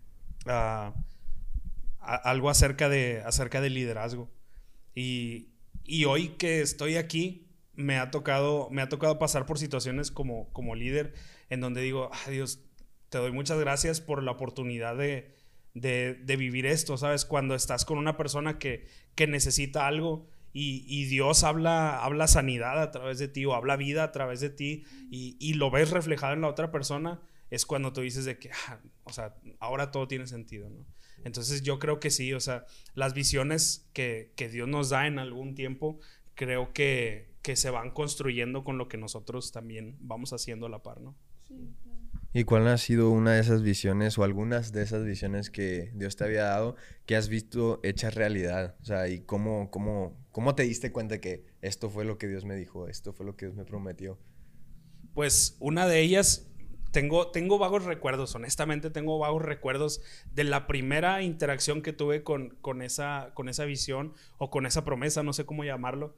ah, 0.47 0.97
algo 2.01 2.51
acerca 2.51 2.89
de, 2.89 3.23
acerca 3.25 3.61
del 3.61 3.75
liderazgo. 3.75 4.29
Y, 4.97 5.51
y 5.85 6.07
hoy 6.07 6.31
que 6.31 6.61
estoy 6.61 6.97
aquí, 6.97 7.53
me 7.75 7.99
ha 7.99 8.11
tocado, 8.11 8.69
me 8.73 8.83
ha 8.83 8.89
tocado 8.89 9.21
pasar 9.21 9.47
por 9.47 9.61
situaciones 9.61 10.11
como, 10.11 10.53
como 10.53 10.75
líder 10.75 11.15
en 11.49 11.61
donde 11.61 11.81
digo, 11.81 12.11
"Ah, 12.13 12.31
Dios, 12.31 12.65
te 13.11 13.19
doy 13.19 13.31
muchas 13.31 13.61
gracias 13.61 14.01
por 14.01 14.25
la 14.25 14.33
oportunidad 14.33 14.97
de, 14.97 15.37
de, 15.75 16.15
de 16.15 16.37
vivir 16.37 16.67
esto, 16.67 16.99
¿sabes? 16.99 17.25
Cuando 17.25 17.55
estás 17.55 17.85
con 17.85 17.97
una 17.97 18.17
persona 18.17 18.59
que, 18.59 18.89
que 19.15 19.29
necesita 19.29 19.87
algo 19.87 20.29
y, 20.53 21.05
Dios 21.05 21.45
habla, 21.45 22.03
habla 22.03 22.27
sanidad 22.27 22.81
a 22.83 22.91
través 22.91 23.19
de 23.19 23.29
ti 23.29 23.45
o 23.45 23.55
habla 23.55 23.77
vida 23.77 24.05
a 24.05 24.13
través 24.13 24.41
de 24.41 24.51
ti 24.51 24.85
y, 25.11 25.55
lo 25.55 25.71
ves 25.71 25.91
reflejado 25.91 26.35
en 26.35 26.41
la 26.41 26.49
otra 26.49 26.71
persona, 26.71 27.21
es 27.51 27.67
cuando 27.67 27.93
tú 27.93 28.01
dices 28.01 28.25
de 28.25 28.39
que, 28.39 28.51
ah, 28.69 28.81
o 29.05 29.13
sea, 29.13 29.35
ahora 29.59 29.91
todo 29.91 30.09
tiene 30.09 30.27
sentido, 30.27 30.69
¿no? 30.71 30.87
Entonces 31.23 31.63
yo 31.63 31.79
creo 31.79 32.01
que 32.01 32.11
sí, 32.11 32.33
o 32.33 32.41
sea, 32.41 32.65
las 32.95 33.13
visiones 33.13 33.89
que, 33.93 34.33
que 34.37 34.49
Dios 34.49 34.69
nos 34.69 34.89
da 34.89 35.07
en 35.07 35.19
algún 35.19 35.55
tiempo, 35.55 36.01
creo 36.35 36.73
que, 36.73 37.35
que 37.43 37.57
se 37.57 37.71
van 37.71 37.91
construyendo 37.91 38.65
con 38.65 38.79
lo 38.79 38.89
que 38.89 38.97
nosotros 38.97 39.53
también 39.53 39.97
vamos 40.01 40.33
haciendo 40.33 40.67
a 40.67 40.71
la 40.71 40.83
par, 40.83 41.01
¿no? 41.01 41.15
Sí. 41.47 41.75
¿Y 42.33 42.45
cuál 42.45 42.69
ha 42.69 42.79
sido 42.79 43.11
una 43.11 43.33
de 43.33 43.41
esas 43.41 43.63
visiones 43.63 44.17
o 44.17 44.23
algunas 44.23 44.73
de 44.73 44.83
esas 44.83 45.05
visiones 45.05 45.51
que 45.51 45.91
Dios 45.95 46.15
te 46.15 46.25
había 46.25 46.45
dado 46.45 46.77
que 47.05 47.17
has 47.17 47.29
visto 47.29 47.81
hechas 47.83 48.15
realidad? 48.15 48.77
O 48.81 48.85
sea, 48.85 49.09
¿y 49.09 49.21
cómo, 49.21 49.69
cómo, 49.71 50.17
cómo 50.31 50.55
te 50.55 50.63
diste 50.63 50.93
cuenta 50.93 51.21
que 51.21 51.45
esto 51.61 51.91
fue 51.91 52.05
lo 52.05 52.19
que 52.19 52.29
Dios 52.29 52.45
me 52.45 52.55
dijo, 52.55 52.87
esto 52.87 53.13
fue 53.13 53.27
lo 53.27 53.37
que 53.37 53.47
Dios 53.47 53.57
me 53.57 53.65
prometió? 53.65 54.17
Pues 55.13 55.57
una 55.59 55.89
de 55.89 56.03
ellas, 56.03 56.49
tengo, 56.93 57.33
tengo 57.33 57.59
vagos 57.59 57.85
recuerdos, 57.85 58.33
honestamente 58.37 58.91
tengo 58.91 59.19
vagos 59.19 59.43
recuerdos 59.43 60.01
de 60.33 60.45
la 60.45 60.69
primera 60.69 61.23
interacción 61.23 61.83
que 61.83 61.93
tuve 61.93 62.23
con, 62.23 62.51
con, 62.61 62.83
esa, 62.83 63.33
con 63.35 63.49
esa 63.49 63.65
visión 63.65 64.15
o 64.39 64.51
con 64.51 64.67
esa 64.67 64.85
promesa, 64.85 65.25
no 65.25 65.33
sé 65.33 65.47
cómo 65.47 65.65
llamarlo, 65.65 66.17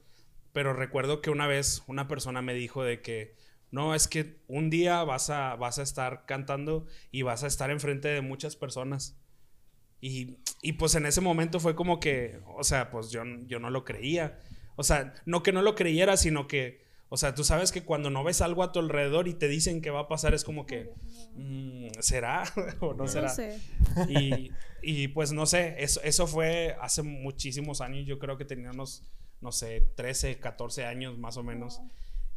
pero 0.52 0.74
recuerdo 0.74 1.22
que 1.22 1.30
una 1.30 1.46
vez 1.46 1.82
una 1.86 2.06
persona 2.06 2.42
me 2.42 2.52
dijo 2.52 2.84
de 2.84 3.00
que, 3.00 3.34
no, 3.72 3.94
es 3.94 4.06
que 4.06 4.36
un 4.48 4.70
día 4.70 5.02
vas 5.02 5.30
a, 5.30 5.56
vas 5.56 5.78
a 5.78 5.82
estar 5.82 6.24
cantando 6.26 6.86
y 7.10 7.22
vas 7.22 7.42
a 7.42 7.46
estar 7.46 7.70
enfrente 7.70 8.08
de 8.08 8.20
muchas 8.20 8.54
personas. 8.54 9.18
Y, 10.00 10.36
y 10.60 10.74
pues 10.74 10.94
en 10.94 11.06
ese 11.06 11.20
momento 11.20 11.58
fue 11.58 11.74
como 11.74 11.98
que, 11.98 12.38
o 12.56 12.64
sea, 12.64 12.90
pues 12.90 13.10
yo, 13.10 13.22
yo 13.46 13.58
no 13.58 13.70
lo 13.70 13.84
creía. 13.84 14.38
O 14.76 14.82
sea, 14.82 15.14
no 15.26 15.42
que 15.42 15.52
no 15.52 15.62
lo 15.62 15.74
creyera, 15.74 16.16
sino 16.16 16.46
que, 16.48 16.82
o 17.08 17.16
sea, 17.16 17.34
tú 17.34 17.44
sabes 17.44 17.72
que 17.72 17.84
cuando 17.84 18.10
no 18.10 18.24
ves 18.24 18.40
algo 18.42 18.62
a 18.62 18.72
tu 18.72 18.78
alrededor 18.78 19.26
y 19.28 19.34
te 19.34 19.48
dicen 19.48 19.80
que 19.80 19.90
va 19.90 20.00
a 20.00 20.08
pasar, 20.08 20.34
es 20.34 20.44
como 20.44 20.66
que, 20.66 20.90
mm, 21.34 21.88
¿será 22.00 22.42
o 22.80 22.94
no 22.94 23.04
No 23.04 23.08
será? 23.08 23.28
sé. 23.28 23.58
Y, 24.08 24.50
y, 24.82 25.08
pues 25.08 25.32
no 25.32 25.46
sé, 25.46 25.76
eso, 25.78 26.02
eso 26.02 26.26
fue 26.26 26.76
hace 26.80 27.02
muchísimos 27.02 27.80
años, 27.80 28.06
yo 28.06 28.18
creo 28.18 28.36
que 28.36 28.44
teníamos, 28.44 29.04
no 29.40 29.52
sé, 29.52 29.92
13, 29.96 30.40
14 30.40 30.84
años 30.84 31.18
más 31.18 31.36
o 31.36 31.42
menos. 31.42 31.80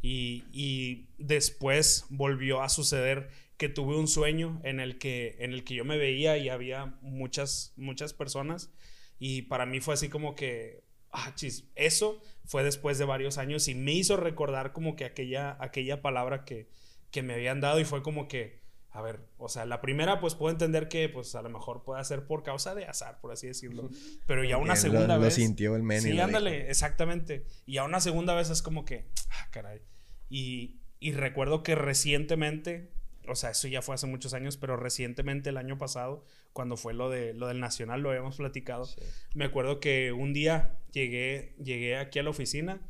Y, 0.02 0.44
y 0.52 1.08
después 1.18 2.06
volvió 2.10 2.62
a 2.62 2.68
suceder 2.68 3.28
que 3.56 3.68
tuve 3.68 3.96
un 3.96 4.08
sueño 4.08 4.60
en 4.64 4.80
el 4.80 4.98
que, 4.98 5.36
en 5.38 5.52
el 5.52 5.64
que 5.64 5.74
yo 5.74 5.84
me 5.84 5.98
veía 5.98 6.36
y 6.36 6.48
había 6.48 6.96
muchas, 7.00 7.72
muchas 7.76 8.12
personas. 8.12 8.70
Y 9.18 9.42
para 9.42 9.66
mí 9.66 9.80
fue 9.80 9.94
así 9.94 10.08
como 10.08 10.34
que, 10.34 10.84
ah, 11.10 11.32
chis, 11.34 11.64
eso 11.74 12.20
fue 12.44 12.62
después 12.62 12.98
de 12.98 13.06
varios 13.06 13.38
años 13.38 13.68
y 13.68 13.74
me 13.74 13.92
hizo 13.92 14.16
recordar 14.16 14.72
como 14.72 14.94
que 14.94 15.04
aquella, 15.04 15.56
aquella 15.60 16.02
palabra 16.02 16.44
que, 16.44 16.68
que 17.10 17.22
me 17.22 17.34
habían 17.34 17.60
dado 17.60 17.80
y 17.80 17.84
fue 17.84 18.02
como 18.02 18.28
que, 18.28 18.65
a 18.96 19.02
ver, 19.02 19.20
o 19.36 19.48
sea, 19.48 19.66
la 19.66 19.80
primera 19.80 20.20
pues 20.20 20.34
puedo 20.34 20.50
entender 20.52 20.88
que 20.88 21.08
pues 21.08 21.34
a 21.34 21.42
lo 21.42 21.50
mejor 21.50 21.82
pueda 21.84 22.02
ser 22.04 22.26
por 22.26 22.42
causa 22.42 22.74
de 22.74 22.86
azar, 22.86 23.20
por 23.20 23.30
así 23.32 23.46
decirlo, 23.46 23.90
pero 24.26 24.42
ya 24.42 24.56
una 24.56 24.74
lo- 24.74 24.80
segunda 24.80 25.16
lo 25.16 25.22
vez... 25.22 25.34
sintió 25.34 25.76
el 25.76 25.82
men 25.82 26.00
Sí, 26.00 26.12
lo 26.14 26.24
ándale, 26.24 26.70
exactamente. 26.70 27.44
Y 27.66 27.76
a 27.76 27.84
una 27.84 28.00
segunda 28.00 28.34
vez 28.34 28.48
es 28.50 28.62
como 28.62 28.84
que, 28.84 29.06
ah, 29.30 29.48
caray. 29.50 29.82
Y, 30.30 30.76
y 30.98 31.12
recuerdo 31.12 31.62
que 31.62 31.74
recientemente, 31.74 32.90
o 33.28 33.34
sea, 33.34 33.50
eso 33.50 33.68
ya 33.68 33.82
fue 33.82 33.94
hace 33.94 34.06
muchos 34.06 34.32
años, 34.34 34.56
pero 34.56 34.76
recientemente 34.76 35.50
el 35.50 35.56
año 35.58 35.76
pasado, 35.78 36.24
cuando 36.52 36.76
fue 36.76 36.94
lo, 36.94 37.10
de, 37.10 37.34
lo 37.34 37.48
del 37.48 37.60
Nacional, 37.60 38.00
lo 38.00 38.08
habíamos 38.10 38.36
platicado, 38.38 38.88
me 39.34 39.44
acuerdo 39.44 39.78
que 39.78 40.12
un 40.12 40.32
día 40.32 40.78
llegué, 40.92 41.54
llegué 41.62 41.96
aquí 41.98 42.18
a 42.18 42.22
la 42.22 42.30
oficina 42.30 42.80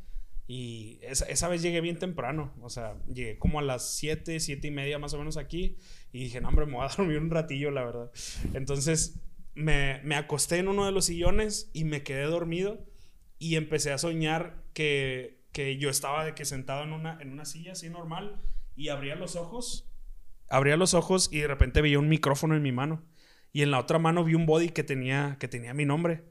y 0.49 0.99
esa, 1.01 1.25
esa 1.25 1.49
vez 1.49 1.61
llegué 1.61 1.81
bien 1.81 1.99
temprano, 1.99 2.53
o 2.61 2.69
sea, 2.69 2.95
llegué 3.13 3.37
como 3.37 3.59
a 3.59 3.61
las 3.61 3.89
7, 3.95 4.39
7 4.39 4.67
y 4.67 4.71
media 4.71 4.97
más 4.97 5.13
o 5.13 5.17
menos 5.17 5.35
aquí 5.35 5.77
y 6.11 6.25
dije, 6.25 6.41
no, 6.41 6.49
hombre, 6.49 6.65
me 6.65 6.73
voy 6.73 6.85
a 6.85 6.87
dormir 6.97 7.19
un 7.19 7.29
ratillo, 7.29 7.71
la 7.71 7.83
verdad. 7.83 8.11
Entonces 8.53 9.19
me, 9.53 10.01
me 10.03 10.15
acosté 10.15 10.57
en 10.57 10.67
uno 10.67 10.85
de 10.85 10.91
los 10.91 11.05
sillones 11.05 11.69
y 11.73 11.83
me 11.83 12.03
quedé 12.03 12.23
dormido 12.23 12.85
y 13.39 13.55
empecé 13.55 13.91
a 13.91 13.97
soñar 13.97 14.63
que, 14.73 15.41
que 15.51 15.77
yo 15.77 15.89
estaba 15.89 16.25
de 16.25 16.35
que 16.35 16.45
sentado 16.45 16.83
en 16.83 16.93
una, 16.93 17.17
en 17.21 17.31
una 17.31 17.45
silla 17.45 17.73
así 17.73 17.89
normal 17.89 18.41
y 18.75 18.89
abría 18.89 19.15
los 19.15 19.35
ojos, 19.35 19.89
abría 20.49 20.77
los 20.77 20.93
ojos 20.93 21.29
y 21.31 21.39
de 21.39 21.47
repente 21.47 21.81
veía 21.81 21.99
un 21.99 22.09
micrófono 22.09 22.55
en 22.55 22.61
mi 22.61 22.71
mano 22.71 23.03
y 23.51 23.63
en 23.63 23.71
la 23.71 23.79
otra 23.79 23.99
mano 23.99 24.23
vi 24.23 24.35
un 24.35 24.45
body 24.45 24.69
que 24.69 24.83
tenía, 24.83 25.37
que 25.39 25.47
tenía 25.47 25.73
mi 25.73 25.85
nombre. 25.85 26.23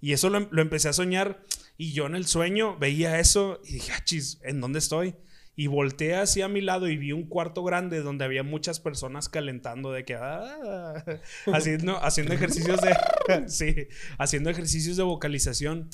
Y 0.00 0.12
eso 0.12 0.30
lo, 0.30 0.40
lo 0.50 0.62
empecé 0.62 0.88
a 0.88 0.94
soñar 0.94 1.42
y 1.76 1.92
yo 1.92 2.06
en 2.06 2.14
el 2.14 2.26
sueño 2.26 2.78
veía 2.78 3.20
eso 3.20 3.60
y 3.64 3.74
dije, 3.74 3.92
ah, 3.94 4.02
chis, 4.02 4.40
¿en 4.42 4.60
dónde 4.60 4.78
estoy? 4.78 5.14
Y 5.56 5.66
volteé 5.66 6.16
hacia 6.16 6.48
mi 6.48 6.60
lado 6.60 6.88
y 6.88 6.96
vi 6.96 7.12
un 7.12 7.28
cuarto 7.28 7.62
grande 7.62 8.00
donde 8.00 8.24
había 8.24 8.42
muchas 8.42 8.80
personas 8.80 9.28
calentando 9.28 9.92
de 9.92 10.04
que, 10.04 10.14
ah, 10.14 11.04
haciendo, 11.52 12.02
haciendo 12.02 12.32
ejercicios 12.32 12.80
de, 12.80 12.94
sí, 13.48 13.88
haciendo 14.18 14.50
ejercicios 14.50 14.96
de 14.96 15.02
vocalización. 15.02 15.90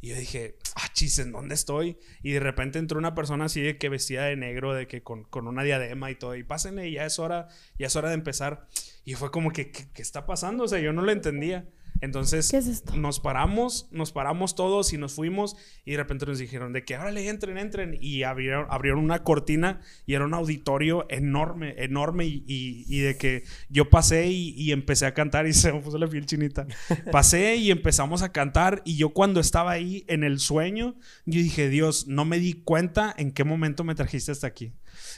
Y 0.00 0.08
yo 0.08 0.16
dije, 0.16 0.56
ah, 0.76 0.88
chis, 0.94 1.18
¿en 1.18 1.32
dónde 1.32 1.54
estoy? 1.54 1.98
Y 2.22 2.32
de 2.32 2.40
repente 2.40 2.78
entró 2.78 2.98
una 2.98 3.14
persona 3.14 3.44
así 3.46 3.60
de 3.60 3.76
que 3.76 3.90
vestida 3.90 4.24
de 4.24 4.36
negro, 4.36 4.72
de 4.72 4.86
que 4.86 5.02
con, 5.02 5.24
con 5.24 5.46
una 5.46 5.62
diadema 5.62 6.10
y 6.10 6.14
todo. 6.14 6.36
Y 6.36 6.42
pásenle, 6.42 6.90
ya 6.90 7.04
es 7.04 7.18
hora, 7.18 7.48
ya 7.78 7.88
es 7.88 7.96
hora 7.96 8.08
de 8.08 8.14
empezar. 8.14 8.66
Y 9.04 9.14
fue 9.14 9.30
como 9.30 9.52
que, 9.52 9.70
¿qué, 9.70 9.88
qué 9.92 10.00
está 10.00 10.24
pasando? 10.24 10.64
O 10.64 10.68
sea, 10.68 10.78
yo 10.78 10.94
no 10.94 11.02
lo 11.02 11.12
entendía. 11.12 11.68
Entonces, 12.00 12.48
nos 12.94 13.20
paramos, 13.20 13.88
nos 13.90 14.12
paramos 14.12 14.54
todos 14.54 14.92
y 14.92 14.98
nos 14.98 15.12
fuimos. 15.14 15.56
Y 15.84 15.92
de 15.92 15.96
repente 15.98 16.24
nos 16.26 16.38
dijeron 16.38 16.72
de 16.72 16.84
que, 16.84 16.96
órale, 16.96 17.28
entren, 17.28 17.58
entren. 17.58 17.98
Y 18.00 18.22
abrieron, 18.22 18.66
abrieron 18.70 19.00
una 19.04 19.22
cortina 19.22 19.80
y 20.06 20.14
era 20.14 20.24
un 20.24 20.34
auditorio 20.34 21.06
enorme, 21.10 21.74
enorme. 21.78 22.26
Y, 22.26 22.44
y- 22.46 22.84
y 22.88 23.00
de 23.00 23.16
que 23.18 23.44
yo 23.68 23.90
pasé 23.90 24.28
y, 24.28 24.50
y 24.56 24.72
empecé 24.72 25.06
a 25.06 25.14
cantar 25.14 25.46
y 25.46 25.52
se 25.54 25.72
me 25.72 25.80
puso 25.80 25.98
la 25.98 26.06
piel 26.08 26.26
chinita. 26.26 26.66
Pasé 27.12 27.56
y 27.56 27.70
empezamos 27.70 28.22
a 28.22 28.32
cantar. 28.32 28.82
Y 28.84 28.96
yo 28.96 29.10
cuando 29.10 29.40
estaba 29.40 29.72
ahí 29.72 30.04
en 30.08 30.24
el 30.24 30.38
sueño, 30.40 30.96
yo 31.26 31.40
dije, 31.40 31.68
Dios, 31.68 32.06
no 32.06 32.24
me 32.24 32.38
di 32.38 32.54
cuenta 32.54 33.14
en 33.16 33.32
qué 33.32 33.44
momento 33.44 33.84
me 33.84 33.94
trajiste 33.94 34.32
hasta 34.32 34.46
aquí. 34.46 34.72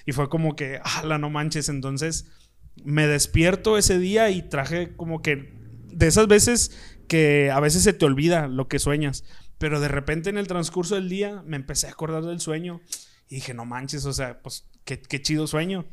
Y 0.05 0.13
fue 0.13 0.29
como 0.29 0.57
que, 0.57 0.81
ala, 0.83 1.19
no 1.19 1.31
manches. 1.31 1.69
Entonces 1.69 2.27
me 2.85 3.07
despierto 3.07 3.79
ese 3.79 3.99
día 3.99 4.31
y 4.31 4.43
traje 4.43 4.97
como 4.97 5.23
que 5.23 5.62
de 5.93 6.07
esas 6.07 6.27
veces 6.27 6.73
que 7.09 7.51
a 7.51 7.61
veces 7.61 7.83
se 7.83 7.93
te 7.93 8.05
olvida 8.05 8.49
lo 8.49 8.69
que 8.69 8.79
sueñas. 8.79 9.25
Pero 9.59 9.81
de 9.81 9.89
repente 9.89 10.31
en 10.31 10.39
el 10.39 10.49
transcurso 10.49 10.95
del 10.97 11.09
día 11.09 11.43
me 11.47 11.57
empecé 11.57 11.87
a 11.87 11.91
acordar 11.91 12.25
del 12.25 12.41
sueño 12.41 12.81
y 13.29 13.37
dije, 13.37 13.55
no 13.55 13.65
manches, 13.65 14.05
o 14.07 14.13
sea, 14.13 14.43
pues 14.43 14.69
qué, 14.85 15.01
qué 15.01 15.23
chido 15.23 15.47
sueño. 15.47 15.87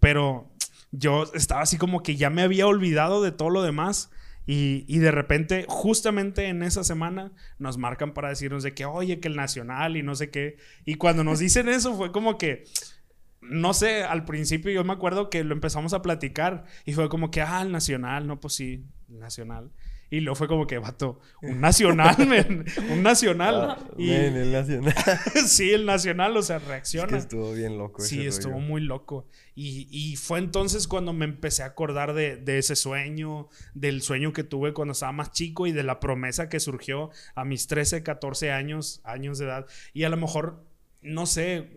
Pero 0.00 0.52
yo 0.92 1.24
estaba 1.34 1.62
así 1.62 1.76
como 1.76 2.02
que 2.02 2.16
ya 2.16 2.30
me 2.30 2.42
había 2.42 2.66
olvidado 2.66 3.22
de 3.22 3.32
todo 3.32 3.50
lo 3.50 3.62
demás. 3.62 4.10
Y, 4.46 4.84
y 4.88 4.98
de 4.98 5.10
repente, 5.10 5.64
justamente 5.68 6.48
en 6.48 6.62
esa 6.62 6.84
semana, 6.84 7.32
nos 7.58 7.78
marcan 7.78 8.12
para 8.12 8.28
decirnos 8.28 8.62
de 8.62 8.74
que, 8.74 8.84
oye, 8.84 9.18
que 9.18 9.28
el 9.28 9.36
Nacional 9.36 9.96
y 9.96 10.02
no 10.02 10.14
sé 10.14 10.30
qué. 10.30 10.58
Y 10.84 10.96
cuando 10.96 11.24
nos 11.24 11.38
dicen 11.38 11.68
eso, 11.68 11.96
fue 11.96 12.12
como 12.12 12.36
que, 12.36 12.64
no 13.40 13.74
sé, 13.74 14.04
al 14.04 14.24
principio 14.24 14.70
yo 14.70 14.84
me 14.84 14.92
acuerdo 14.92 15.30
que 15.30 15.44
lo 15.44 15.54
empezamos 15.54 15.94
a 15.94 16.02
platicar 16.02 16.64
y 16.84 16.92
fue 16.92 17.08
como 17.08 17.30
que, 17.30 17.40
ah, 17.40 17.62
el 17.62 17.72
Nacional, 17.72 18.26
no, 18.26 18.38
pues 18.38 18.54
sí, 18.54 18.84
Nacional. 19.18 19.70
Y 20.10 20.20
luego 20.20 20.36
fue 20.36 20.46
como 20.48 20.66
que, 20.66 20.78
vato, 20.78 21.18
un 21.42 21.60
Nacional, 21.60 22.14
men, 22.28 22.64
un 22.90 23.02
Nacional. 23.02 23.76
y 23.98 24.12
Ah, 24.12 24.18
Men, 24.20 24.36
el 24.36 24.52
nacional. 24.52 24.94
sí, 25.46 25.70
el 25.72 25.86
Nacional, 25.86 26.36
o 26.36 26.42
sea, 26.42 26.58
Es 26.58 26.62
que 26.62 26.68
reacciona. 26.68 27.18
estuvo 27.18 27.52
bien 27.52 27.78
loco 27.78 28.02
ese 28.02 28.10
Sí, 28.10 28.26
estuvo 28.26 28.52
rollo. 28.52 28.64
muy 28.66 28.80
loco. 28.82 29.26
Y, 29.56 29.88
y 29.90 30.16
fue 30.16 30.38
entonces 30.38 30.86
cuando 30.86 31.12
me 31.12 31.24
empecé 31.24 31.62
a 31.62 31.66
acordar 31.66 32.12
de, 32.14 32.36
de 32.36 32.58
ese 32.58 32.76
sueño, 32.76 33.48
del 33.72 34.02
sueño 34.02 34.32
que 34.32 34.44
tuve 34.44 34.72
cuando 34.72 34.92
estaba 34.92 35.12
más 35.12 35.32
chico 35.32 35.66
y 35.66 35.72
de 35.72 35.82
la 35.82 35.98
promesa 36.00 36.48
que 36.48 36.60
surgió 36.60 37.10
a 37.34 37.44
mis 37.44 37.66
13, 37.66 38.02
14 38.04 38.52
años, 38.52 39.00
años 39.04 39.38
de 39.38 39.46
edad. 39.46 39.66
Y 39.94 40.04
a 40.04 40.08
lo 40.10 40.16
mejor, 40.16 40.64
no 41.02 41.26
sé, 41.26 41.70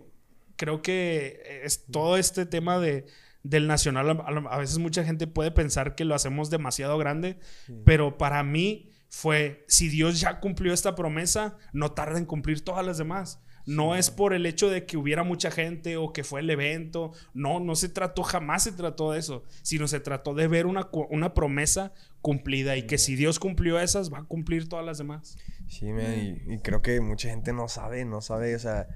creo 0.57 0.81
que 0.81 1.61
es 1.63 1.85
todo 1.85 2.17
este 2.17 2.45
tema 2.45 2.77
de, 2.79 3.05
del 3.49 3.67
nacional, 3.67 4.21
a, 4.49 4.57
veces 4.57 4.77
mucha 4.77 5.03
gente 5.03 5.25
puede 5.25 5.51
pensar 5.51 5.95
que 5.95 6.05
lo 6.05 6.15
hacemos 6.15 6.49
demasiado 6.49 6.97
grande, 6.97 7.39
pero 7.85 8.17
para 8.17 8.43
mí 8.43 8.91
fue, 9.09 9.63
si 9.67 9.87
Dios 9.87 10.19
ya 10.19 10.39
cumplió 10.39 10.73
esta 10.73 10.95
promesa, 10.95 11.55
no 11.71 11.91
tarda 11.93 12.17
en 12.17 12.25
cumplir 12.25 12.63
todas 12.63 12.85
las 12.85 12.97
demás. 12.97 13.41
No 13.65 13.95
es 13.95 14.09
por 14.09 14.33
el 14.33 14.45
hecho 14.45 14.69
de 14.69 14.85
que 14.85 14.95
hubiera 14.95 15.23
mucha 15.23 15.51
gente 15.51 15.97
o 15.97 16.13
que 16.13 16.23
fue 16.23 16.39
el 16.39 16.49
evento. 16.49 17.11
No, 17.33 17.59
no 17.59 17.75
se 17.75 17.89
trató, 17.89 18.23
jamás 18.23 18.63
se 18.63 18.71
trató 18.71 19.11
de 19.11 19.19
eso, 19.19 19.43
sino 19.61 19.89
se 19.89 19.99
trató 19.99 20.33
de 20.33 20.47
ver 20.47 20.67
una, 20.67 20.89
una 21.09 21.33
promesa 21.33 21.93
cumplida 22.21 22.77
y 22.77 22.83
que 22.83 22.97
si 22.97 23.17
Dios 23.17 23.39
cumplió 23.39 23.77
esas, 23.79 24.11
va 24.11 24.19
a 24.19 24.23
cumplir 24.23 24.69
todas 24.69 24.85
las 24.85 24.97
demás. 24.97 25.37
Sí, 25.67 25.91
men, 25.91 26.41
y, 26.47 26.53
y 26.53 26.59
creo 26.59 26.81
que 26.81 27.01
mucha 27.01 27.29
gente 27.29 27.51
no 27.51 27.67
sabe, 27.67 28.05
no 28.05 28.21
sabe, 28.21 28.55
o 28.55 28.59
sea, 28.59 28.87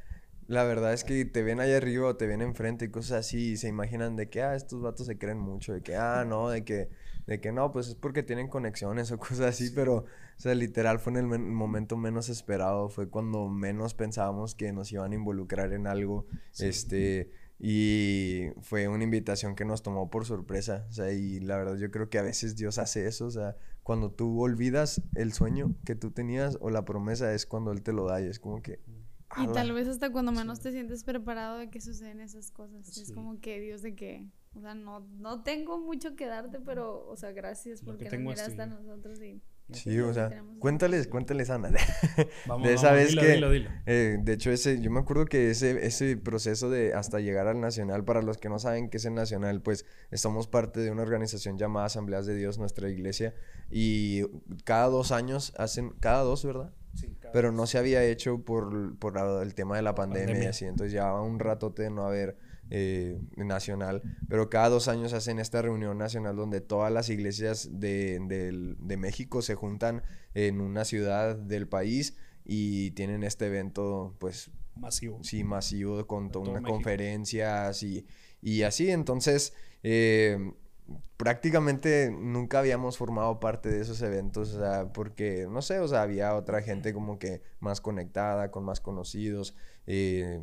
la 0.52 0.64
verdad 0.64 0.94
es 0.94 1.04
que 1.04 1.26
te 1.26 1.44
ven 1.44 1.60
allá 1.60 1.78
arriba 1.78 2.08
o 2.10 2.16
te 2.18 2.28
ven 2.28 2.42
enfrente 2.42 2.86
y 2.86 2.90
cosas 2.92 3.20
así 3.26 3.52
y 3.54 3.58
se 3.58 3.68
imaginan 3.70 4.16
de 4.16 4.30
que, 4.30 4.42
ah, 4.42 4.56
estos 4.56 4.82
vatos 4.82 5.08
se 5.08 5.18
creen 5.18 5.40
mucho, 5.40 5.74
de 5.74 5.82
que, 5.82 5.96
ah, 5.96 6.26
no, 6.28 6.50
de 6.50 6.64
que, 6.66 6.90
de 7.28 7.40
que 7.42 7.52
no, 7.52 7.72
pues 7.72 7.88
es 7.90 7.96
porque 7.96 8.24
tienen 8.24 8.48
conexiones 8.50 9.12
o 9.12 9.18
cosas 9.20 9.42
así, 9.42 9.72
pero, 9.72 9.96
o 9.98 10.06
sea, 10.38 10.54
literal 10.56 11.00
fue 11.00 11.14
en 11.14 11.18
el 11.20 11.28
men- 11.28 11.54
momento 11.54 11.98
menos 11.98 12.30
esperado, 12.30 12.90
fue 12.90 13.10
cuando 13.10 13.48
menos 13.50 13.94
pensábamos 13.94 14.56
que 14.56 14.72
nos 14.74 14.92
iban 14.92 15.12
a 15.12 15.16
involucrar 15.16 15.74
en 15.74 15.88
algo, 15.88 16.26
este, 16.58 17.30
Y 17.64 18.48
fue 18.62 18.88
una 18.88 19.04
invitación 19.04 19.56
que 19.56 19.66
nos 19.66 19.84
tomó 19.84 20.10
por 20.10 20.26
sorpresa. 20.26 20.86
O 20.90 20.94
sea, 20.94 21.12
y 21.12 21.40
la 21.40 21.58
verdad 21.58 21.76
yo 21.78 21.92
creo 21.92 22.10
que 22.10 22.18
a 22.18 22.24
veces 22.24 22.56
Dios 22.56 22.80
hace 22.80 23.06
eso. 23.08 23.28
O 23.28 23.32
sea, 23.32 23.56
cuando 23.84 24.12
tú 24.12 24.42
olvidas 24.42 25.02
el 25.16 25.32
sueño 25.34 25.76
que 25.86 25.94
tú 25.96 26.10
tenías 26.12 26.58
o 26.62 26.72
la 26.72 26.86
promesa 26.86 27.34
es 27.34 27.46
cuando 27.46 27.72
Él 27.72 27.84
te 27.84 27.94
lo 27.94 28.06
da 28.08 28.20
y 28.22 28.26
es 28.28 28.40
como 28.40 28.62
que... 28.64 28.80
Y 29.38 29.42
"Ala". 29.44 29.54
tal 29.54 29.72
vez 29.74 29.88
hasta 29.88 30.12
cuando 30.12 30.32
menos 30.32 30.60
te 30.60 30.72
sientes 30.72 31.04
preparado 31.04 31.58
de 31.58 31.70
que 31.70 31.80
suceden 31.82 32.20
esas 32.20 32.52
cosas. 32.52 32.98
Es 32.98 33.12
como 33.12 33.40
que 33.40 33.60
Dios 33.60 33.82
de 33.82 33.96
que, 33.96 34.28
o 34.54 34.62
sea, 34.62 34.76
no, 34.76 35.00
no 35.20 35.44
tengo 35.44 35.80
mucho 35.80 36.16
que 36.16 36.26
darte, 36.28 36.60
pero, 36.60 37.08
o 37.08 37.16
sea, 37.16 37.32
gracias 37.32 37.82
porque 37.82 38.06
nos 38.06 38.20
miraste 38.20 38.62
a 38.62 38.66
nosotros 38.68 39.22
y... 39.22 39.42
Sí, 39.74 39.98
o 40.00 40.14
sea, 40.14 40.44
cuéntales, 40.60 41.08
cuéntales, 41.08 41.50
Ana. 41.50 41.70
Vamos, 42.46 42.68
de 42.68 42.74
esa 42.74 42.88
vamos, 42.88 43.00
vez 43.00 43.10
dilo, 43.12 43.22
que, 43.22 43.28
dilo, 43.32 43.52
dilo. 43.52 43.70
eh, 43.86 44.18
de 44.22 44.34
hecho, 44.34 44.52
ese, 44.52 44.82
yo 44.82 44.92
me 44.92 45.00
acuerdo 45.00 45.26
que 45.28 45.50
ese, 45.50 45.86
ese 45.86 46.18
proceso 46.18 46.70
de 46.70 46.94
hasta 46.94 47.22
llegar 47.22 47.48
al 47.48 47.62
Nacional, 47.62 48.04
para 48.04 48.22
los 48.22 48.38
que 48.38 48.50
no 48.50 48.60
saben 48.60 48.90
qué 48.90 48.98
es 48.98 49.06
el 49.06 49.14
Nacional, 49.14 49.62
pues 49.62 49.86
estamos 50.10 50.48
parte 50.48 50.82
de 50.82 50.92
una 50.92 51.04
organización 51.04 51.58
llamada 51.58 51.86
Asambleas 51.86 52.26
de 52.26 52.36
Dios, 52.36 52.58
nuestra 52.58 52.90
iglesia, 52.90 53.34
y 53.70 54.24
cada 54.66 54.88
dos 54.88 55.14
años 55.14 55.54
hacen, 55.58 55.92
cada 56.02 56.24
dos, 56.24 56.44
¿verdad? 56.44 56.74
Sí, 56.94 57.16
Pero 57.34 57.52
no 57.52 57.66
se 57.68 57.78
había 57.78 58.04
hecho 58.04 58.40
por, 58.44 58.98
por 58.98 59.16
la- 59.16 59.42
el 59.42 59.54
tema 59.56 59.76
de 59.78 59.82
la 59.82 59.96
pandemia, 59.96 60.24
y 60.26 60.28
Pandemia. 60.30 60.50
así, 60.50 60.66
entonces 60.66 60.92
llevaba 60.94 61.22
un 61.22 61.40
ratote 61.40 61.84
de 61.84 61.90
no 61.90 62.06
haber 62.06 62.38
eh, 62.74 63.20
nacional, 63.36 64.02
pero 64.30 64.50
cada 64.50 64.70
dos 64.70 64.88
años 64.88 65.12
hacen 65.14 65.40
esta 65.40 65.62
reunión 65.62 65.98
nacional 65.98 66.36
donde 66.38 66.62
todas 66.62 66.92
las 66.92 67.10
iglesias 67.10 67.70
de, 67.80 68.20
del- 68.28 68.78
de 68.80 68.96
México 68.98 69.42
se 69.42 69.56
juntan 69.56 70.04
en 70.34 70.62
una 70.62 70.86
ciudad 70.86 71.36
del 71.36 71.68
país 71.68 72.16
y 72.46 72.92
tienen 72.92 73.24
este 73.24 73.48
evento, 73.48 74.16
pues, 74.20 74.52
Masivo. 74.76 75.20
sí, 75.22 75.44
masivo, 75.44 76.08
con 76.08 76.28
De 76.28 76.32
toda 76.32 76.50
una 76.52 76.62
México. 76.62 76.78
y, 77.84 78.06
y 78.42 78.64
así, 78.64 78.90
entonces... 78.90 79.54
eh, 79.84 80.54
prácticamente 81.18 82.12
nunca 82.12 82.60
habíamos 82.60 82.98
formado 82.98 83.40
parte 83.40 83.70
de 83.70 83.82
esos 83.82 84.02
eventos, 84.02 84.54
o 84.54 84.60
sea, 84.60 84.92
porque, 84.94 85.48
no 85.50 85.62
sé, 85.62 85.80
o 85.80 85.88
sea, 85.88 86.02
había 86.02 86.36
otra 86.36 86.62
gente 86.62 86.94
como 86.94 87.20
que 87.20 87.42
más 87.60 87.82
conectada, 87.82 88.52
con 88.52 88.64
más 88.66 88.80
conocidos. 88.80 89.56
eh, 89.88 90.42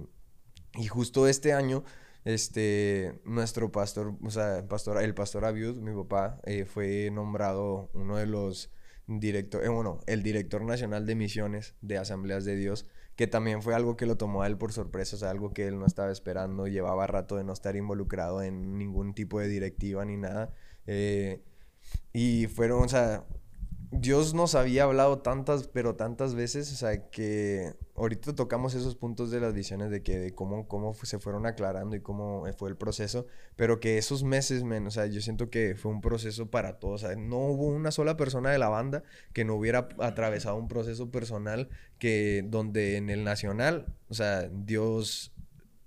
y 0.74 0.86
justo 0.86 1.26
este 1.26 1.52
año, 1.52 1.84
este, 2.24 3.20
nuestro 3.24 3.72
pastor, 3.72 4.14
o 4.22 4.30
sea, 4.30 4.66
pastor, 4.68 5.02
el 5.02 5.14
pastor 5.14 5.44
Abiud, 5.44 5.76
mi 5.76 5.94
papá, 5.94 6.40
eh, 6.44 6.64
fue 6.66 7.10
nombrado 7.10 7.90
uno 7.94 8.16
de 8.16 8.26
los 8.26 8.70
directores, 9.06 9.70
bueno, 9.70 10.00
el 10.06 10.22
director 10.22 10.62
nacional 10.62 11.06
de 11.06 11.14
misiones 11.14 11.74
de 11.80 11.98
Asambleas 11.98 12.44
de 12.44 12.56
Dios, 12.56 12.86
que 13.18 13.26
también 13.26 13.62
fue 13.62 13.74
algo 13.74 13.96
que 13.96 14.06
lo 14.06 14.16
tomó 14.16 14.42
a 14.42 14.46
él 14.46 14.56
por 14.58 14.72
sorpresa, 14.72 15.16
o 15.16 15.18
sea, 15.18 15.30
algo 15.30 15.52
que 15.52 15.66
él 15.66 15.76
no 15.80 15.86
estaba 15.86 16.12
esperando, 16.12 16.68
llevaba 16.68 17.08
rato 17.08 17.36
de 17.36 17.42
no 17.42 17.52
estar 17.52 17.74
involucrado 17.74 18.42
en 18.42 18.78
ningún 18.78 19.12
tipo 19.12 19.40
de 19.40 19.48
directiva 19.48 20.04
ni 20.04 20.16
nada. 20.16 20.54
eh, 20.86 21.42
y 22.12 22.46
fueron, 22.48 22.84
o 22.84 22.88
sea, 22.88 23.26
Dios 23.90 24.34
nos 24.34 24.54
había 24.54 24.84
hablado 24.84 25.20
tantas, 25.20 25.66
pero 25.68 25.96
tantas 25.96 26.34
veces, 26.34 26.70
o 26.72 26.76
sea, 26.76 27.08
que 27.08 27.74
ahorita 27.94 28.34
tocamos 28.34 28.74
esos 28.74 28.96
puntos 28.96 29.30
de 29.30 29.40
las 29.40 29.54
visiones 29.54 29.90
de 29.90 30.02
que 30.02 30.18
de 30.18 30.34
cómo, 30.34 30.68
cómo 30.68 30.92
se 30.94 31.18
fueron 31.18 31.46
aclarando 31.46 31.96
y 31.96 32.00
cómo 32.00 32.46
eh, 32.46 32.52
fue 32.52 32.68
el 32.68 32.76
proceso, 32.76 33.26
pero 33.56 33.80
que 33.80 33.96
esos 33.96 34.24
meses, 34.24 34.62
o 34.62 34.90
sea, 34.90 35.06
yo 35.06 35.22
siento 35.22 35.48
que 35.48 35.74
fue 35.74 35.90
un 35.90 36.02
proceso 36.02 36.50
para 36.50 36.78
todos, 36.78 37.02
o 37.04 37.06
sea, 37.06 37.16
no 37.16 37.38
hubo 37.38 37.66
una 37.66 37.90
sola 37.90 38.18
persona 38.18 38.50
de 38.50 38.58
la 38.58 38.68
banda 38.68 39.04
que 39.32 39.46
no 39.46 39.54
hubiera 39.54 39.88
atravesado 40.00 40.56
un 40.56 40.68
proceso 40.68 41.10
personal 41.10 41.70
que 41.98 42.44
donde 42.46 42.96
en 42.98 43.08
el 43.08 43.24
nacional, 43.24 43.86
o 44.08 44.14
sea, 44.14 44.48
Dios 44.48 45.32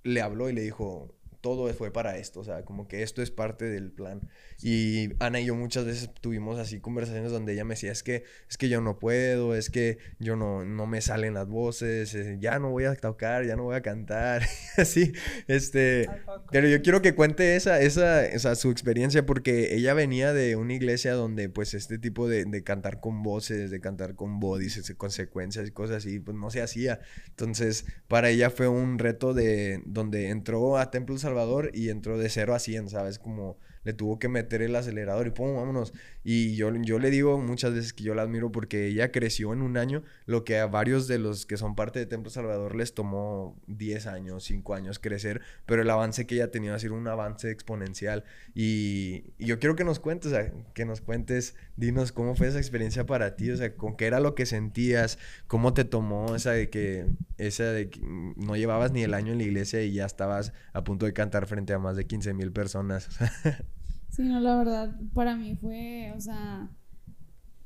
le 0.04 0.22
habló 0.22 0.50
y 0.50 0.54
le 0.54 0.62
dijo, 0.62 1.14
todo 1.42 1.72
fue 1.74 1.92
para 1.92 2.18
esto, 2.18 2.40
o 2.40 2.44
sea, 2.44 2.64
como 2.64 2.88
que 2.88 3.04
esto 3.04 3.22
es 3.22 3.32
parte 3.32 3.66
del 3.66 3.92
plan. 3.92 4.22
Y 4.62 5.10
Ana 5.20 5.40
y 5.42 5.46
yo 5.46 5.56
muchas 5.56 5.86
veces 5.86 6.10
tuvimos 6.22 6.60
así 6.60 6.80
conversaciones 6.80 7.32
donde 7.32 7.54
ella 7.54 7.66
me 7.66 7.74
decía, 7.74 7.92
es 7.92 8.04
que, 8.04 8.24
es 8.50 8.58
que 8.58 8.70
yo 8.70 8.80
no 8.82 9.00
puedo, 9.00 9.56
es 9.56 9.70
que 9.70 9.98
yo 10.20 10.36
no, 10.36 10.64
no 10.66 10.86
me 10.86 11.02
salen 11.02 11.34
las 11.34 11.48
voces, 11.48 12.14
eh, 12.16 12.38
ya 12.40 12.60
no 12.60 12.70
voy 12.70 12.86
a 12.86 12.96
tocar, 12.96 13.46
ya 13.46 13.56
no 13.56 13.64
voy 13.64 13.76
a 13.76 13.82
cantar, 13.82 14.44
así, 14.78 15.14
este... 15.48 16.08
Pero 16.52 16.68
yo 16.68 16.82
quiero 16.82 17.02
que 17.02 17.16
cuente 17.16 17.56
esa, 17.56 17.80
esa, 17.82 18.26
esa, 18.26 18.56
su 18.56 18.70
experiencia 18.72 19.26
porque 19.26 19.74
ella 19.76 19.94
venía 19.94 20.34
de 20.34 20.56
una 20.56 20.74
iglesia 20.74 21.14
donde 21.14 21.50
pues 21.50 21.74
este 21.74 21.98
tipo 21.98 22.28
de, 22.28 22.46
de 22.46 22.64
cantar 22.64 23.00
con 23.00 23.24
voces, 23.24 23.72
de 23.72 23.80
cantar 23.80 24.16
con 24.16 24.40
bodies, 24.40 24.78
ese- 24.78 24.96
consecuencias 24.96 25.68
y 25.68 25.72
cosas 25.72 25.98
así, 25.98 26.20
pues 26.20 26.38
no 26.38 26.50
se 26.50 26.62
hacía. 26.62 27.00
Entonces, 27.30 27.86
para 28.08 28.30
ella 28.30 28.50
fue 28.50 28.68
un 28.68 29.00
reto 29.00 29.34
de 29.34 29.82
donde 29.86 30.30
entró 30.30 30.78
a 30.78 30.92
Templo 30.92 31.18
Salvador 31.32 31.72
y 31.74 31.90
entró 31.90 32.18
de 32.18 32.30
0 32.30 32.54
a 32.54 32.60
100, 32.60 32.90
¿sabes? 32.90 33.18
Como 33.20 33.58
le 33.84 33.94
tuvo 33.94 34.20
que 34.20 34.28
meter 34.28 34.62
el 34.62 34.76
acelerador 34.76 35.28
y 35.28 35.32
pum, 35.32 35.56
vámonos. 35.56 35.94
Y 36.24 36.56
yo, 36.56 36.72
yo 36.76 37.00
le 37.00 37.10
digo 37.10 37.40
muchas 37.40 37.74
veces 37.74 37.94
que 37.94 38.04
yo 38.04 38.14
la 38.14 38.22
admiro 38.24 38.52
porque 38.52 38.88
ella 38.88 39.12
creció 39.12 39.54
en 39.54 39.62
un 39.62 39.78
año 39.78 40.04
lo 40.26 40.44
que 40.44 40.60
a 40.60 40.68
varios 40.68 41.08
de 41.08 41.18
los 41.18 41.46
que 41.46 41.58
son 41.58 41.76
parte 41.76 42.00
de 42.00 42.06
Templo 42.06 42.30
Salvador 42.30 42.76
les 42.76 42.94
tomó 42.94 43.60
10 43.68 44.08
años, 44.08 44.44
5 44.44 44.76
años 44.76 45.00
crecer, 45.00 45.42
pero 45.66 45.82
el 45.82 45.90
avance 45.90 46.28
que 46.28 46.36
ella 46.36 46.46
ha 46.46 46.52
tenido 46.52 46.76
ha 46.76 46.80
sido 46.80 46.94
un 46.94 47.08
avance 47.08 47.50
exponencial. 47.50 48.24
Y, 48.54 49.24
yo 49.40 49.60
quiero 49.60 49.76
que 49.76 49.84
nos 49.84 50.00
cuentes, 50.00 50.34
que 50.74 50.86
nos 50.86 51.02
cuentes, 51.02 51.56
dinos 51.76 52.12
cómo 52.12 52.36
fue 52.36 52.48
esa 52.48 52.60
experiencia 52.60 53.06
para 53.06 53.36
ti, 53.36 53.52
o 53.52 53.58
sea, 53.58 53.76
con 53.76 53.96
qué 53.96 54.06
era 54.06 54.20
lo 54.20 54.36
que 54.36 54.46
sentías, 54.46 55.18
cómo 55.48 55.74
te 55.74 55.84
tomó 55.86 56.36
esa 56.36 56.52
de 56.52 56.70
que, 56.70 57.08
esa 57.38 57.66
de 57.66 57.90
que 57.90 58.00
no 58.02 58.56
llevabas 58.56 58.92
ni 58.92 59.04
el 59.04 59.14
año 59.14 59.32
en 59.32 59.40
la 59.40 59.44
iglesia 59.44 59.82
y 59.82 59.94
ya 59.94 60.06
estabas 60.06 60.54
a 60.74 60.84
punto 60.84 61.06
de 61.06 61.14
cantar 61.14 61.48
frente 61.48 61.74
a 61.74 61.80
más 61.80 61.96
de 61.96 62.06
15 62.06 62.34
mil 62.34 62.52
personas. 62.52 63.10
Sí, 64.12 64.24
no, 64.24 64.42
la 64.42 64.58
verdad, 64.58 65.00
para 65.14 65.38
mí 65.38 65.56
fue, 65.56 66.14
o 66.18 66.20
sea, 66.20 66.70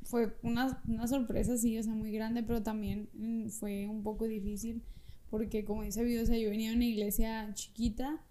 fue 0.04 0.38
una, 0.44 0.80
sorpresa, 1.08 1.58
sí, 1.58 1.76
o 1.80 1.82
sea, 1.82 1.94
muy 1.94 2.12
grande, 2.12 2.44
pero 2.44 2.62
también 2.62 3.10
mm, 3.14 3.50
fue 3.50 3.88
un 3.88 4.04
poco 4.04 4.26
difícil, 4.26 4.84
porque 5.32 5.66
como 5.66 5.82
dice 5.82 6.04
Vido, 6.04 6.22
o 6.22 6.26
sea, 6.28 6.38
yo 6.38 6.52
venía 6.52 6.70
de 6.70 6.76
una 6.76 6.86
iglesia 6.86 7.52
chiquita, 7.56 8.22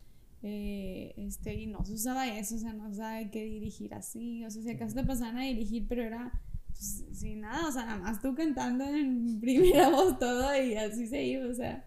eh, 0.42 1.12
este, 1.16 1.54
y 1.54 1.66
no 1.66 1.84
se 1.84 1.94
usaba 1.94 2.28
eso, 2.38 2.54
o 2.54 2.58
sea, 2.58 2.72
no 2.72 2.88
se 2.90 2.96
sabe 2.96 3.30
qué 3.32 3.44
dirigir 3.44 3.92
así, 3.94 4.44
o 4.44 4.50
sea, 4.50 4.62
si 4.62 4.70
acaso 4.70 4.94
te 4.94 5.02
pasaban 5.02 5.38
a 5.38 5.42
dirigir, 5.42 5.86
pero 5.88 6.04
era, 6.04 6.40
pues, 6.68 7.04
sin 7.12 7.40
nada, 7.40 7.66
o 7.66 7.72
sea, 7.72 7.84
nada 7.84 7.98
más 7.98 8.22
tú 8.22 8.32
cantando 8.36 8.84
en 8.84 9.40
primera 9.40 9.90
voz 9.90 10.20
todo, 10.20 10.56
y 10.62 10.76
así 10.76 11.08
se 11.08 11.24
iba, 11.24 11.48
o 11.48 11.54
sea, 11.54 11.84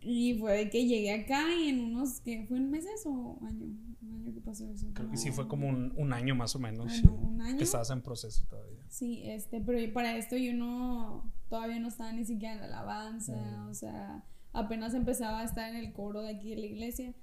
y 0.00 0.34
fue 0.34 0.68
que 0.68 0.84
llegué 0.84 1.12
acá 1.12 1.44
y 1.54 1.68
en 1.68 1.80
unos, 1.80 2.20
¿qué? 2.20 2.44
¿Fue 2.48 2.58
en 2.58 2.70
meses 2.70 3.06
o 3.06 3.38
año? 3.46 3.93
Un 4.04 4.12
año 4.12 4.34
que 4.34 4.40
pasó 4.40 4.68
eso. 4.70 4.86
Creo 4.92 5.10
que 5.10 5.16
sí 5.16 5.30
fue 5.30 5.48
como 5.48 5.68
un, 5.68 5.92
un 5.96 6.12
año 6.12 6.34
más 6.34 6.54
o 6.56 6.58
menos. 6.58 7.02
Bueno, 7.02 7.14
un 7.14 7.40
año. 7.40 7.58
Que 7.58 7.64
estabas 7.64 7.90
en 7.90 8.02
proceso 8.02 8.44
todavía. 8.48 8.84
Sí, 8.88 9.22
este, 9.24 9.60
pero 9.60 9.92
para 9.92 10.16
esto 10.16 10.36
yo 10.36 10.52
no, 10.52 11.32
todavía 11.48 11.78
no 11.80 11.88
estaba 11.88 12.12
ni 12.12 12.24
siquiera 12.24 12.54
en 12.54 12.60
la 12.60 12.66
alabanza, 12.66 13.66
o 13.68 13.74
sea, 13.74 14.24
apenas 14.52 14.94
empezaba 14.94 15.40
a 15.40 15.44
estar 15.44 15.68
en 15.68 15.76
el 15.76 15.92
coro 15.92 16.22
de 16.22 16.30
aquí 16.30 16.50
de 16.50 16.56
la 16.56 16.66
iglesia. 16.66 17.14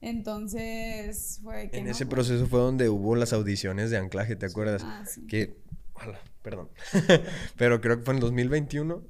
Entonces 0.00 1.40
fue 1.42 1.70
que 1.70 1.78
En 1.78 1.86
no, 1.86 1.90
ese 1.90 2.06
pues, 2.06 2.14
proceso 2.14 2.46
fue 2.46 2.60
donde 2.60 2.88
hubo 2.88 3.16
las 3.16 3.32
audiciones 3.32 3.90
de 3.90 3.98
anclaje, 3.98 4.36
¿te 4.36 4.46
acuerdas? 4.46 4.82
Ah, 4.84 5.04
sí. 5.04 5.26
Que, 5.26 5.56
ojalá, 5.92 6.20
perdón. 6.42 6.68
Pero 7.56 7.80
creo 7.80 7.98
que 7.98 8.04
fue 8.04 8.14
en 8.14 8.18
el 8.18 8.22
2021. 8.22 9.02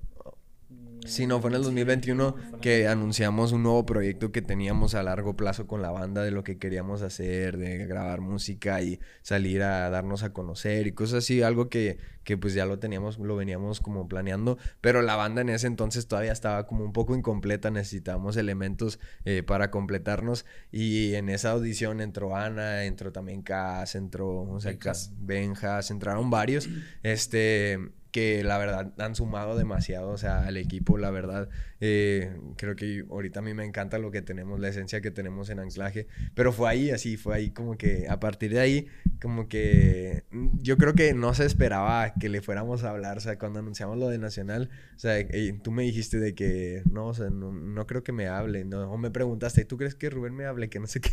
Sí, 1.09 1.27
no, 1.27 1.41
fue 1.41 1.51
en 1.51 1.57
el 1.57 1.63
2021 1.63 2.37
que 2.61 2.87
anunciamos 2.87 3.53
un 3.53 3.63
nuevo 3.63 3.87
proyecto 3.87 4.31
que 4.31 4.43
teníamos 4.43 4.95
a 4.95 5.03
largo 5.03 5.37
plazo 5.37 5.67
con 5.67 5.81
la 5.83 5.91
banda 5.91 6.23
de 6.23 6.31
lo 6.31 6.45
que 6.45 6.59
queríamos 6.59 7.03
hacer, 7.03 7.57
de 7.57 7.87
grabar 7.87 8.21
música 8.21 8.81
y 8.83 9.01
salir 9.23 9.63
a 9.63 9.89
darnos 9.91 10.23
a 10.23 10.33
conocer 10.33 10.87
y 10.87 10.93
cosas 10.93 11.25
así, 11.25 11.43
algo 11.43 11.69
que, 11.69 11.99
que 12.25 12.37
pues 12.37 12.53
ya 12.55 12.67
lo 12.67 12.79
teníamos, 12.79 13.19
lo 13.19 13.37
veníamos 13.37 13.81
como 13.81 14.07
planeando, 14.07 14.59
pero 14.81 15.03
la 15.03 15.17
banda 15.17 15.41
en 15.41 15.49
ese 15.49 15.67
entonces 15.67 16.07
todavía 16.09 16.33
estaba 16.33 16.67
como 16.67 16.85
un 16.85 16.93
poco 16.93 17.17
incompleta, 17.17 17.71
necesitábamos 17.71 18.37
elementos 18.37 19.01
eh, 19.25 19.43
para 19.43 19.71
completarnos 19.71 20.45
y 20.71 21.15
en 21.15 21.31
esa 21.31 21.53
audición 21.53 22.01
entró 22.01 22.37
Ana, 22.37 22.85
entró 22.85 23.13
también 23.13 23.43
Cas, 23.43 23.95
entró, 23.95 24.43
o 24.43 24.61
sea. 24.61 24.73
Cas- 24.79 25.13
Benjas, 25.21 25.91
entraron 25.91 26.29
varios, 26.31 26.69
este, 27.03 27.79
que 28.11 28.43
la 28.43 28.59
verdad 28.59 28.93
han 28.99 29.15
sumado 29.15 29.57
demasiado, 29.57 30.11
o 30.11 30.19
sea, 30.19 30.47
al 30.47 30.57
equipo, 30.57 30.99
la 30.99 31.11
verdad, 31.11 31.49
eh, 31.81 32.37
creo 32.57 32.77
que 32.77 33.05
ahorita 33.11 33.41
a 33.41 33.43
mí 33.43 33.55
me 33.55 33.65
encanta 33.65 33.99
lo 33.99 34.11
que 34.11 34.23
tenemos, 34.23 34.61
la 34.61 34.69
esencia 34.69 35.01
que 35.01 35.11
tenemos 35.11 35.51
en 35.51 35.61
anclaje, 35.61 36.07
pero 36.35 36.53
fue 36.53 36.71
ahí, 36.71 36.91
así, 36.91 37.17
fue 37.17 37.37
ahí 37.37 37.51
como 37.51 37.77
que, 37.77 38.07
a 38.09 38.19
partir 38.21 38.53
de 38.53 38.61
ahí, 38.61 38.87
como 39.21 39.49
que, 39.49 40.25
mm, 40.31 40.59
yo 40.61 40.77
creo 40.77 40.95
que 40.95 41.15
no 41.15 41.35
se 41.35 41.45
esperaba 41.45 42.15
que 42.15 42.29
le 42.29 42.41
fuéramos 42.43 42.85
a 42.85 42.91
hablar, 42.91 43.19
o 43.19 43.21
sea, 43.21 43.39
cuando 43.39 43.59
anunciamos 43.59 43.99
lo 43.99 44.09
de 44.09 44.19
Nacional, 44.19 44.71
o 44.97 44.99
sea, 44.99 45.19
eh, 45.19 45.59
tú 45.63 45.71
me 45.71 45.83
dijiste 45.83 46.19
de 46.19 46.35
que, 46.35 46.83
no, 46.91 47.07
o 47.07 47.15
sea, 47.15 47.31
no, 47.31 47.53
no 47.53 47.87
creo 47.87 48.03
que 48.03 48.13
me 48.13 48.29
hable, 48.29 48.65
no, 48.65 48.91
o 48.91 48.99
me 48.99 49.11
preguntaste, 49.11 49.65
¿tú 49.65 49.77
crees 49.77 49.95
que 49.95 50.11
Rubén 50.11 50.35
me 50.35 50.47
hable? 50.47 50.69
Que 50.69 50.81
no 50.81 50.87
sé 50.87 51.01
qué, 51.01 51.11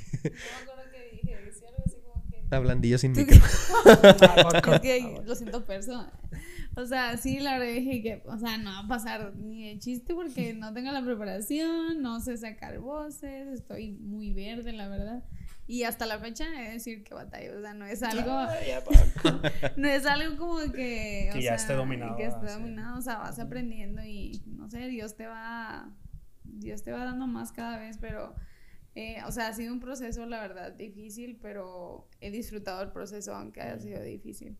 hablandillo 2.52 2.98
sin 2.98 3.12
micro. 3.12 3.36
Es 3.86 4.80
que 4.82 5.22
lo 5.26 5.36
siento 5.36 5.64
personal. 5.64 6.12
O 6.78 6.86
sea, 6.86 7.16
sí, 7.16 7.40
la 7.40 7.58
verdad 7.58 7.74
dije 7.74 8.02
que, 8.02 8.24
o 8.26 8.38
sea, 8.38 8.58
no 8.58 8.70
va 8.70 8.80
a 8.80 8.88
pasar 8.88 9.34
ni 9.36 9.70
de 9.70 9.80
chiste 9.80 10.14
porque 10.14 10.54
no 10.54 10.74
tengo 10.74 10.92
la 10.92 11.04
preparación, 11.04 12.02
no 12.02 12.20
sé 12.20 12.38
sacar 12.38 12.80
voces, 12.80 13.48
estoy 13.48 13.94
muy 13.94 14.34
verde, 14.34 14.74
la 14.74 14.90
verdad. 14.90 15.24
Y 15.68 15.84
hasta 15.84 16.06
la 16.06 16.20
fecha 16.20 16.46
he 16.46 16.66
de 16.66 16.72
decir 16.74 17.04
que 17.04 17.16
batalla, 17.16 17.58
o 17.58 17.62
sea, 17.62 17.74
no 17.74 17.86
es 17.86 18.04
algo, 18.04 18.32
no 19.78 19.88
es 19.88 20.06
algo 20.06 20.38
como 20.38 20.60
que, 20.72 21.30
Que 21.32 21.40
o 21.40 21.42
ya 21.42 21.42
sea, 21.42 21.56
esté 21.56 21.74
dominado, 21.74 22.18
que 22.18 22.26
esté 22.26 22.48
sí. 22.48 22.54
dominado, 22.54 23.00
o 23.00 23.02
sea, 23.02 23.18
vas 23.18 23.40
aprendiendo 23.40 24.04
y, 24.04 24.44
no 24.46 24.70
sé, 24.70 24.88
Dios 24.90 25.16
te 25.16 25.26
va, 25.26 25.90
Dios 26.44 26.84
te 26.84 26.92
va 26.92 27.06
dando 27.06 27.26
más 27.26 27.52
cada 27.52 27.80
vez, 27.80 27.98
pero, 28.00 28.36
eh, 28.94 29.18
o 29.26 29.32
sea, 29.32 29.48
ha 29.48 29.54
sido 29.54 29.74
un 29.74 29.80
proceso, 29.80 30.26
la 30.28 30.40
verdad, 30.40 30.72
difícil, 30.74 31.40
pero 31.42 32.10
he 32.20 32.30
disfrutado 32.30 32.84
el 32.84 32.92
proceso, 32.92 33.34
aunque 33.34 33.62
haya 33.62 33.80
sido 33.80 34.04
difícil. 34.04 34.58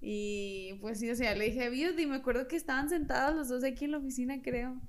Y 0.00 0.74
pues 0.80 0.98
sí, 0.98 1.10
o 1.10 1.14
sea, 1.14 1.34
le 1.34 1.46
dije 1.46 1.64
a 1.64 1.68
Biot 1.68 1.98
y 1.98 2.06
me 2.06 2.16
acuerdo 2.16 2.48
que 2.48 2.56
estaban 2.56 2.88
sentados 2.88 3.34
los 3.36 3.48
dos 3.48 3.64
aquí 3.64 3.84
en 3.84 3.90
la 3.92 3.98
oficina, 3.98 4.40
creo. 4.42 4.80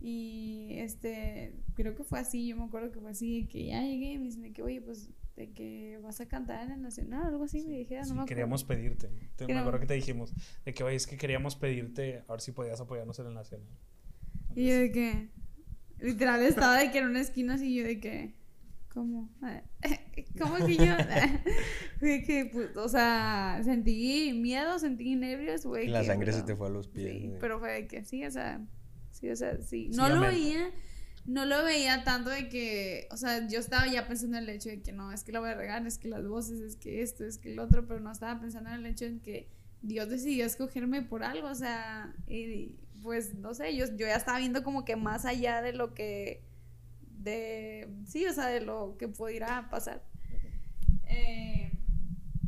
Y 0.00 0.74
este, 0.78 1.54
creo 1.74 1.94
que 1.94 2.04
fue 2.04 2.18
así, 2.20 2.46
yo 2.48 2.56
me 2.56 2.64
acuerdo 2.64 2.90
que 2.92 3.00
fue 3.00 3.10
así, 3.10 3.42
de 3.42 3.48
que 3.48 3.66
ya 3.66 3.82
llegué 3.82 4.12
y 4.12 4.18
me 4.18 4.24
dicen 4.26 4.42
de 4.42 4.52
que, 4.52 4.62
oye, 4.62 4.80
pues, 4.80 5.10
de 5.36 5.50
que 5.52 5.98
vas 6.02 6.20
a 6.20 6.26
cantar 6.28 6.64
en 6.66 6.72
el 6.72 6.82
Nacional, 6.82 7.24
algo 7.26 7.44
así, 7.44 7.64
me 7.66 7.78
dije, 7.78 7.96
"Ah, 7.96 8.00
no 8.00 8.04
Sí, 8.06 8.10
me 8.10 8.14
acuerdo. 8.16 8.26
queríamos 8.28 8.64
pedirte. 8.64 9.08
Te- 9.36 9.46
me 9.46 9.58
acuerdo 9.58 9.80
que 9.80 9.86
te 9.86 9.94
dijimos 9.94 10.32
de 10.64 10.74
que, 10.74 10.84
oye, 10.84 10.96
es 10.96 11.06
que 11.06 11.16
queríamos 11.16 11.56
pedirte 11.56 12.22
a 12.28 12.32
ver 12.32 12.40
si 12.40 12.52
podías 12.52 12.80
apoyarnos 12.80 13.18
en 13.18 13.26
el 13.28 13.34
Nacional. 13.34 13.66
Y 14.54 14.68
yo 14.68 14.74
de 14.76 14.92
que, 14.92 15.28
literal, 16.00 16.42
estaba 16.42 16.78
de 16.78 16.90
que 16.90 16.98
en 16.98 17.06
una 17.06 17.20
esquina 17.20 17.54
así, 17.54 17.74
yo 17.74 17.84
de 17.84 17.98
que, 18.00 18.34
¿cómo? 18.92 19.30
¿Cómo 20.40 20.66
que 20.66 20.76
yo? 20.76 20.84
Que, 22.00 22.50
pues, 22.52 22.76
o 22.76 22.88
sea, 22.88 23.60
sentí 23.62 24.32
miedo, 24.34 24.78
sentí 24.78 25.14
nervios, 25.14 25.64
güey. 25.64 25.86
Y 25.86 25.90
la 25.90 26.00
que, 26.00 26.06
sangre 26.06 26.32
se 26.32 26.42
te 26.42 26.56
fue 26.56 26.66
a 26.66 26.70
los 26.70 26.88
pies. 26.88 27.12
Sí, 27.12 27.26
güey. 27.28 27.38
pero 27.38 27.60
fue 27.60 27.72
de 27.72 27.86
que 27.86 28.04
sí, 28.04 28.24
o 28.24 28.30
sea, 28.30 28.60
sí, 29.12 29.30
o 29.30 29.36
sea, 29.36 29.56
sí. 29.58 29.88
Sí, 29.90 29.96
No 29.96 30.08
lo 30.08 30.20
veía, 30.20 30.70
no 31.26 31.44
lo 31.44 31.64
veía 31.64 32.02
tanto 32.02 32.30
de 32.30 32.48
que, 32.48 33.06
o 33.12 33.16
sea, 33.16 33.46
yo 33.46 33.60
estaba 33.60 33.86
ya 33.86 34.08
pensando 34.08 34.36
en 34.36 34.44
el 34.44 34.50
hecho 34.50 34.68
de 34.68 34.82
que 34.82 34.92
no, 34.92 35.12
es 35.12 35.22
que 35.22 35.30
la 35.30 35.40
voy 35.40 35.50
a 35.50 35.54
regar, 35.54 35.86
es 35.86 35.98
que 35.98 36.08
las 36.08 36.26
voces, 36.26 36.60
es 36.60 36.76
que 36.76 37.02
esto, 37.02 37.24
es 37.24 37.38
que 37.38 37.52
el 37.52 37.60
otro, 37.60 37.86
pero 37.86 38.00
no 38.00 38.10
estaba 38.10 38.40
pensando 38.40 38.70
en 38.70 38.76
el 38.76 38.86
hecho 38.86 39.04
en 39.04 39.20
que 39.20 39.48
Dios 39.80 40.08
decidió 40.08 40.44
escogerme 40.44 41.02
por 41.02 41.22
algo, 41.22 41.48
o 41.48 41.54
sea, 41.54 42.14
y 42.26 42.80
pues, 43.02 43.34
no 43.34 43.54
sé, 43.54 43.76
yo, 43.76 43.86
yo 43.86 44.06
ya 44.06 44.16
estaba 44.16 44.38
viendo 44.38 44.64
como 44.64 44.84
que 44.84 44.96
más 44.96 45.24
allá 45.24 45.62
de 45.62 45.72
lo 45.72 45.94
que, 45.94 46.42
de, 47.22 47.88
sí, 48.06 48.26
o 48.26 48.32
sea, 48.32 48.46
de 48.46 48.60
lo 48.60 48.96
que 48.98 49.08
pudiera 49.08 49.68
pasar. 49.70 50.02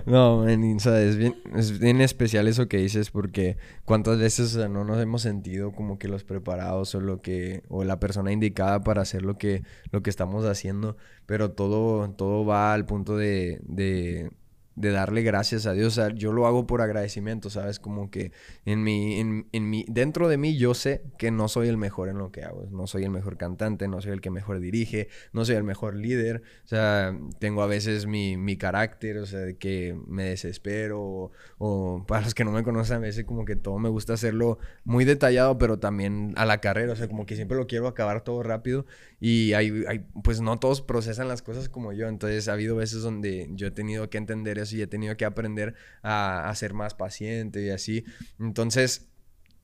No, 0.06 0.44
man, 0.44 0.62
o 0.62 0.90
es 0.94 1.16
bien, 1.16 1.34
es 1.56 1.78
bien 1.78 2.00
especial 2.00 2.46
eso 2.48 2.68
que 2.68 2.76
dices 2.76 3.10
porque 3.10 3.56
cuántas 3.84 4.18
veces 4.18 4.54
o 4.54 4.58
sea, 4.58 4.68
no 4.68 4.84
nos 4.84 5.00
hemos 5.00 5.22
sentido 5.22 5.72
como 5.72 5.98
que 5.98 6.08
los 6.08 6.22
preparados 6.24 6.94
o 6.94 7.00
lo 7.00 7.22
que 7.22 7.62
o 7.68 7.84
la 7.84 7.98
persona 7.98 8.30
indicada 8.32 8.84
para 8.84 9.02
hacer 9.02 9.22
lo 9.22 9.36
que 9.38 9.62
lo 9.90 10.02
que 10.02 10.10
estamos 10.10 10.44
haciendo, 10.44 10.96
pero 11.26 11.52
todo 11.52 12.08
todo 12.10 12.44
va 12.44 12.72
al 12.74 12.86
punto 12.86 13.16
de 13.16 14.30
de 14.76 14.90
darle 14.90 15.22
gracias 15.22 15.66
a 15.66 15.72
Dios. 15.72 15.98
O 15.98 16.02
sea, 16.02 16.14
yo 16.14 16.32
lo 16.32 16.46
hago 16.46 16.66
por 16.66 16.82
agradecimiento, 16.82 17.50
¿sabes? 17.50 17.78
Como 17.78 18.10
que 18.10 18.32
en 18.64 18.82
mi, 18.82 19.20
en, 19.20 19.46
en 19.52 19.70
mi, 19.70 19.84
dentro 19.88 20.28
de 20.28 20.36
mí 20.36 20.56
yo 20.56 20.74
sé 20.74 21.02
que 21.18 21.30
no 21.30 21.48
soy 21.48 21.68
el 21.68 21.76
mejor 21.76 22.08
en 22.08 22.18
lo 22.18 22.32
que 22.32 22.42
hago. 22.42 22.66
No 22.70 22.86
soy 22.86 23.04
el 23.04 23.10
mejor 23.10 23.36
cantante, 23.36 23.88
no 23.88 24.00
soy 24.00 24.12
el 24.12 24.20
que 24.20 24.30
mejor 24.30 24.60
dirige, 24.60 25.08
no 25.32 25.44
soy 25.44 25.56
el 25.56 25.64
mejor 25.64 25.94
líder. 25.94 26.42
O 26.64 26.68
sea, 26.68 27.16
tengo 27.38 27.62
a 27.62 27.66
veces 27.66 28.06
mi, 28.06 28.36
mi 28.36 28.56
carácter, 28.56 29.18
o 29.18 29.26
sea, 29.26 29.40
de 29.40 29.56
que 29.56 29.96
me 30.06 30.24
desespero. 30.24 31.00
O, 31.00 31.32
o 31.58 32.04
para 32.06 32.22
los 32.22 32.34
que 32.34 32.44
no 32.44 32.52
me 32.52 32.64
conocen, 32.64 32.96
a 32.96 33.00
veces 33.00 33.24
como 33.24 33.44
que 33.44 33.56
todo 33.56 33.78
me 33.78 33.88
gusta 33.88 34.14
hacerlo 34.14 34.58
muy 34.84 35.04
detallado, 35.04 35.58
pero 35.58 35.78
también 35.78 36.32
a 36.36 36.46
la 36.46 36.60
carrera. 36.60 36.92
O 36.92 36.96
sea, 36.96 37.08
como 37.08 37.26
que 37.26 37.36
siempre 37.36 37.56
lo 37.56 37.66
quiero 37.66 37.86
acabar 37.86 38.24
todo 38.24 38.42
rápido. 38.42 38.86
Y 39.20 39.52
hay, 39.52 39.84
hay, 39.88 40.04
pues 40.22 40.40
no 40.40 40.58
todos 40.58 40.82
procesan 40.82 41.28
las 41.28 41.42
cosas 41.42 41.68
como 41.68 41.92
yo. 41.92 42.08
Entonces 42.08 42.48
ha 42.48 42.54
habido 42.54 42.76
veces 42.76 43.02
donde 43.02 43.48
yo 43.52 43.68
he 43.68 43.70
tenido 43.70 44.10
que 44.10 44.18
entender 44.18 44.58
y 44.72 44.82
he 44.82 44.86
tenido 44.86 45.16
que 45.16 45.24
aprender 45.24 45.74
a, 46.02 46.48
a 46.48 46.54
ser 46.54 46.74
más 46.74 46.94
paciente 46.94 47.62
y 47.62 47.70
así. 47.70 48.04
Entonces, 48.38 49.08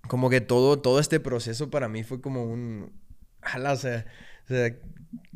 como 0.08 0.30
que 0.30 0.40
todo, 0.40 0.80
todo 0.80 1.00
este 1.00 1.20
proceso 1.20 1.70
para 1.70 1.88
mí 1.88 2.02
fue 2.04 2.20
como 2.20 2.44
un... 2.44 2.92
O 3.42 3.72
o 3.72 3.76
sea, 3.76 4.04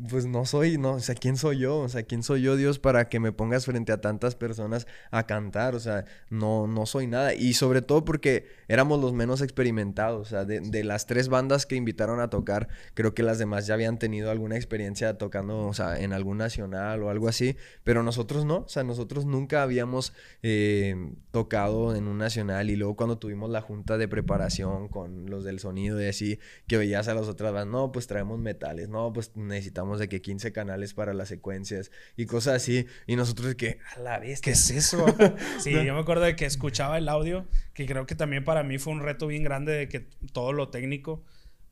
pues 0.08 0.26
no 0.26 0.44
soy, 0.44 0.78
no, 0.78 0.92
o 0.92 1.00
sea, 1.00 1.14
¿quién 1.14 1.37
soy 1.37 1.58
yo? 1.58 1.78
O 1.78 1.88
sea, 1.88 2.04
¿quién 2.04 2.22
soy 2.22 2.42
yo, 2.42 2.56
Dios, 2.56 2.78
para 2.78 3.08
que 3.08 3.18
me 3.18 3.32
pongas 3.32 3.64
frente 3.64 3.92
a 3.92 4.00
tantas 4.00 4.37
personas 4.37 4.87
a 5.10 5.26
cantar? 5.26 5.74
O 5.74 5.80
sea, 5.80 6.04
no, 6.30 6.66
no 6.66 6.87
soy 6.87 7.06
nada. 7.06 7.34
Y 7.34 7.54
sobre 7.54 7.82
todo 7.82 8.04
porque 8.04 8.46
éramos 8.68 9.00
los 9.00 9.12
menos 9.12 9.40
experimentados. 9.40 10.28
O 10.28 10.30
sea, 10.30 10.44
de, 10.44 10.60
de 10.60 10.84
las 10.84 11.06
tres 11.06 11.28
bandas 11.28 11.66
que 11.66 11.74
invitaron 11.74 12.20
a 12.20 12.30
tocar, 12.30 12.68
creo 12.94 13.14
que 13.14 13.22
las 13.22 13.38
demás 13.38 13.66
ya 13.66 13.74
habían 13.74 13.98
tenido 13.98 14.30
alguna 14.30 14.56
experiencia 14.56 15.18
tocando, 15.18 15.66
o 15.66 15.74
sea, 15.74 15.98
en 15.98 16.12
algún 16.12 16.38
nacional 16.38 17.02
o 17.02 17.10
algo 17.10 17.28
así. 17.28 17.56
Pero 17.82 18.02
nosotros 18.02 18.44
no. 18.44 18.58
O 18.58 18.68
sea, 18.68 18.84
nosotros 18.84 19.26
nunca 19.26 19.62
habíamos 19.62 20.12
eh, 20.42 21.12
tocado 21.32 21.96
en 21.96 22.06
un 22.06 22.18
nacional. 22.18 22.70
Y 22.70 22.76
luego 22.76 22.94
cuando 22.96 23.18
tuvimos 23.18 23.50
la 23.50 23.60
junta 23.60 23.98
de 23.98 24.06
preparación 24.06 24.88
con 24.88 25.30
los 25.30 25.44
del 25.44 25.58
sonido 25.58 26.00
y 26.00 26.06
así, 26.06 26.38
que 26.66 26.76
veías 26.78 27.08
a 27.08 27.14
las 27.14 27.26
otras 27.26 27.52
bandas, 27.52 27.72
no, 27.72 27.92
pues 27.92 28.06
traemos 28.06 28.38
metales, 28.38 28.88
no, 28.88 29.12
pues 29.12 29.32
necesitamos 29.34 29.63
de 29.72 30.09
que 30.09 30.20
15 30.20 30.53
canales 30.53 30.94
para 30.94 31.14
las 31.14 31.29
secuencias 31.29 31.90
y 32.16 32.27
cosas 32.27 32.57
así. 32.57 32.87
Y 33.07 33.16
nosotros 33.16 33.48
de 33.48 33.57
que, 33.57 33.79
a 33.94 34.00
la 34.00 34.18
vez, 34.18 34.40
¿Qué 34.40 34.50
es 34.50 34.70
eso? 34.70 35.05
Sí, 35.59 35.72
yo 35.72 35.94
me 35.94 36.00
acuerdo 36.00 36.24
de 36.24 36.37
que 36.37 36.46
escuchaba 36.46 36.98
el 36.98 37.09
audio, 37.09 37.46
que 37.72 37.87
creo 37.87 38.07
que 38.07 38.14
también 38.14 38.44
para 38.44 38.62
mí 38.62 38.79
fue 38.79 38.92
un 38.92 39.00
reto 39.00 39.27
bien 39.27 39.44
grande 39.44 39.72
de 39.72 39.88
que 39.88 40.00
todo 40.33 40.53
lo 40.53 40.68
técnico. 40.68 41.24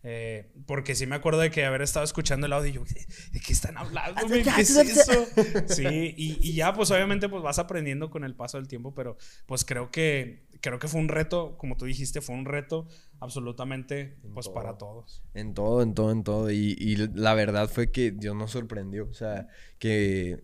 Eh, 0.02 0.50
porque 0.66 0.94
sí 0.94 1.06
me 1.06 1.14
acuerdo 1.14 1.40
de 1.40 1.50
que 1.50 1.64
haber 1.64 1.82
estado 1.82 2.04
escuchando 2.04 2.46
el 2.46 2.52
audio 2.52 2.70
y 2.70 2.72
yo, 2.72 2.84
¿de, 2.84 3.40
qué 3.40 3.52
están 3.52 3.78
hablando? 3.78 4.20
¿Qué 4.26 4.40
es 4.58 4.76
eso? 4.76 5.26
Sí, 5.68 6.14
y, 6.16 6.38
y 6.40 6.54
ya 6.54 6.72
pues 6.72 6.90
obviamente 6.90 7.28
pues 7.28 7.42
vas 7.42 7.58
aprendiendo 7.58 8.10
con 8.10 8.24
el 8.24 8.34
paso 8.34 8.58
del 8.58 8.68
tiempo, 8.68 8.94
pero 8.94 9.16
pues 9.46 9.64
creo 9.64 9.90
que, 9.90 10.46
creo 10.60 10.78
que 10.78 10.88
fue 10.88 11.00
un 11.00 11.08
reto, 11.08 11.56
como 11.58 11.76
tú 11.76 11.84
dijiste, 11.84 12.20
fue 12.20 12.34
un 12.34 12.44
reto 12.44 12.88
absolutamente 13.20 14.16
pues 14.34 14.46
todo. 14.46 14.54
para 14.54 14.78
todos. 14.78 15.22
En 15.34 15.54
todo, 15.54 15.82
en 15.82 15.94
todo, 15.94 16.10
en 16.10 16.24
todo. 16.24 16.50
Y, 16.50 16.76
y 16.78 16.96
la 16.96 17.34
verdad 17.34 17.68
fue 17.68 17.90
que 17.90 18.10
Dios 18.10 18.34
nos 18.34 18.50
sorprendió. 18.50 19.08
O 19.08 19.14
sea, 19.14 19.48
que 19.78 20.42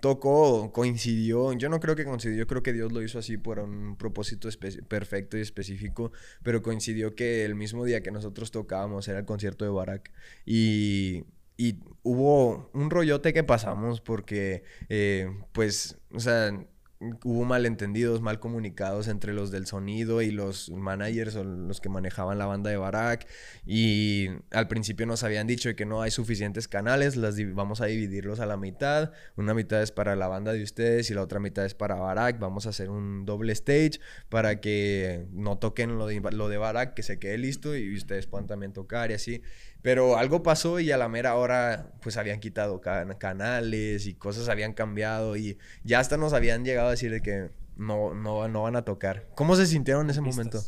tocó, 0.00 0.72
coincidió. 0.72 1.52
Yo 1.54 1.68
no 1.68 1.80
creo 1.80 1.96
que 1.96 2.04
coincidió, 2.04 2.36
yo 2.38 2.46
creo 2.46 2.62
que 2.62 2.72
Dios 2.72 2.92
lo 2.92 3.02
hizo 3.02 3.18
así 3.18 3.36
por 3.36 3.58
un 3.58 3.96
propósito 3.96 4.48
perfecto 4.88 5.36
y 5.38 5.40
específico. 5.40 6.12
Pero 6.42 6.62
coincidió 6.62 7.14
que 7.14 7.44
el 7.44 7.54
mismo 7.54 7.84
día 7.84 8.02
que 8.02 8.10
nosotros 8.10 8.50
tocábamos 8.50 9.08
era 9.08 9.18
el 9.18 9.24
concierto 9.24 9.64
de 9.64 9.70
Barak. 9.70 10.12
Y. 10.44 11.24
Y 11.56 11.78
hubo 12.02 12.68
un 12.74 12.90
rollote 12.90 13.32
que 13.32 13.44
pasamos 13.44 14.00
porque, 14.00 14.64
eh, 14.88 15.30
pues, 15.52 15.96
o 16.12 16.18
sea, 16.18 16.50
hubo 17.00 17.44
malentendidos, 17.44 18.20
mal 18.20 18.40
comunicados 18.40 19.08
entre 19.08 19.32
los 19.32 19.50
del 19.50 19.66
sonido 19.66 20.22
y 20.22 20.30
los 20.30 20.70
managers 20.70 21.36
o 21.36 21.44
los 21.44 21.80
que 21.80 21.88
manejaban 21.88 22.38
la 22.38 22.46
banda 22.46 22.70
de 22.70 22.76
Barak. 22.76 23.26
Y 23.66 24.28
al 24.50 24.68
principio 24.68 25.06
nos 25.06 25.22
habían 25.22 25.46
dicho 25.46 25.74
que 25.74 25.86
no 25.86 26.02
hay 26.02 26.10
suficientes 26.10 26.68
canales, 26.68 27.16
las 27.16 27.36
vamos 27.54 27.80
a 27.80 27.86
dividirlos 27.86 28.40
a 28.40 28.46
la 28.46 28.56
mitad. 28.56 29.12
Una 29.36 29.54
mitad 29.54 29.82
es 29.82 29.92
para 29.92 30.16
la 30.16 30.28
banda 30.28 30.52
de 30.52 30.62
ustedes 30.62 31.10
y 31.10 31.14
la 31.14 31.22
otra 31.22 31.40
mitad 31.40 31.64
es 31.64 31.74
para 31.74 31.96
Barak. 31.96 32.38
Vamos 32.38 32.66
a 32.66 32.70
hacer 32.70 32.90
un 32.90 33.24
doble 33.24 33.52
stage 33.52 34.00
para 34.28 34.60
que 34.60 35.26
no 35.32 35.58
toquen 35.58 35.98
lo 35.98 36.06
de, 36.06 36.20
lo 36.32 36.48
de 36.48 36.56
Barak, 36.56 36.94
que 36.94 37.02
se 37.02 37.18
quede 37.18 37.38
listo 37.38 37.76
y 37.76 37.94
ustedes 37.94 38.26
puedan 38.26 38.46
también 38.46 38.72
tocar 38.72 39.10
y 39.10 39.14
así. 39.14 39.42
Pero 39.84 40.16
algo 40.16 40.42
pasó 40.42 40.80
y 40.80 40.90
a 40.92 40.96
la 40.96 41.10
mera 41.10 41.34
hora 41.34 41.92
pues 42.00 42.16
habían 42.16 42.40
quitado 42.40 42.80
can- 42.80 43.14
canales 43.18 44.06
y 44.06 44.14
cosas 44.14 44.48
habían 44.48 44.72
cambiado 44.72 45.36
y 45.36 45.58
ya 45.84 46.00
hasta 46.00 46.16
nos 46.16 46.32
habían 46.32 46.64
llegado 46.64 46.88
a 46.88 46.92
decir 46.92 47.10
de 47.10 47.20
que 47.20 47.50
no, 47.76 48.14
no, 48.14 48.48
no 48.48 48.62
van 48.62 48.76
a 48.76 48.82
tocar. 48.86 49.28
¿Cómo 49.34 49.56
se 49.56 49.66
sintieron 49.66 50.06
en 50.06 50.10
ese 50.10 50.22
momento? 50.22 50.58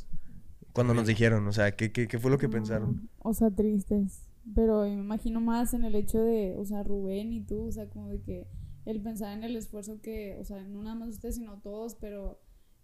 Cuando 0.75 0.93
nos 0.93 1.07
dijeron, 1.07 1.49
o 1.49 1.53
sea, 1.55 1.75
¿qué, 1.75 1.93
qué, 1.93 2.07
qué 2.07 2.19
fue 2.19 2.31
lo 2.31 2.37
que 2.37 2.51
pensaron? 2.51 3.09
O 3.21 3.33
sea, 3.33 3.51
tristes. 3.51 4.21
Pero 4.55 4.83
me 4.83 4.93
imagino 4.93 5.41
más 5.41 5.73
en 5.73 5.87
el 5.87 5.95
hecho 5.95 6.21
de, 6.23 6.55
o 6.59 6.67
sea, 6.67 6.83
Rubén 6.83 7.33
y 7.33 7.41
tú, 7.41 7.69
o 7.69 7.73
sea, 7.73 7.89
como 7.89 8.11
de 8.11 8.21
que 8.21 8.47
él 8.85 9.01
pensaba 9.01 9.33
en 9.33 9.45
el 9.45 9.57
esfuerzo 9.57 9.99
que, 10.03 10.37
o 10.39 10.45
sea, 10.45 10.63
no 10.63 10.83
nada 10.83 10.95
más 10.95 11.09
ustedes, 11.09 11.37
sino 11.37 11.59
todos, 11.63 11.95
pero 11.95 12.39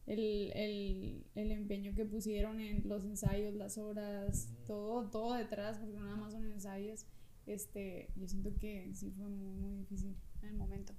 el, 0.07 0.53
el, 0.55 1.25
el 1.35 1.51
empeño 1.53 1.95
que 1.95 2.05
pusieron 2.05 2.61
en 2.61 2.89
los 2.89 3.05
ensayos, 3.05 3.55
las 3.55 3.79
horas, 3.79 4.49
todo, 4.67 5.11
todo 5.11 5.35
detrás, 5.35 5.79
porque 5.79 5.95
no 5.95 6.05
nada 6.05 6.17
más 6.17 6.33
son 6.33 6.45
ensayos. 6.45 7.07
Este, 7.47 8.09
yo 8.17 8.29
siento 8.29 8.51
que 8.59 8.91
sí 8.95 9.13
fue 9.17 9.29
muy, 9.29 9.55
muy 9.55 9.75
difícil 9.77 10.17
en 10.43 10.49
el 10.49 10.55
momento. 10.55 10.93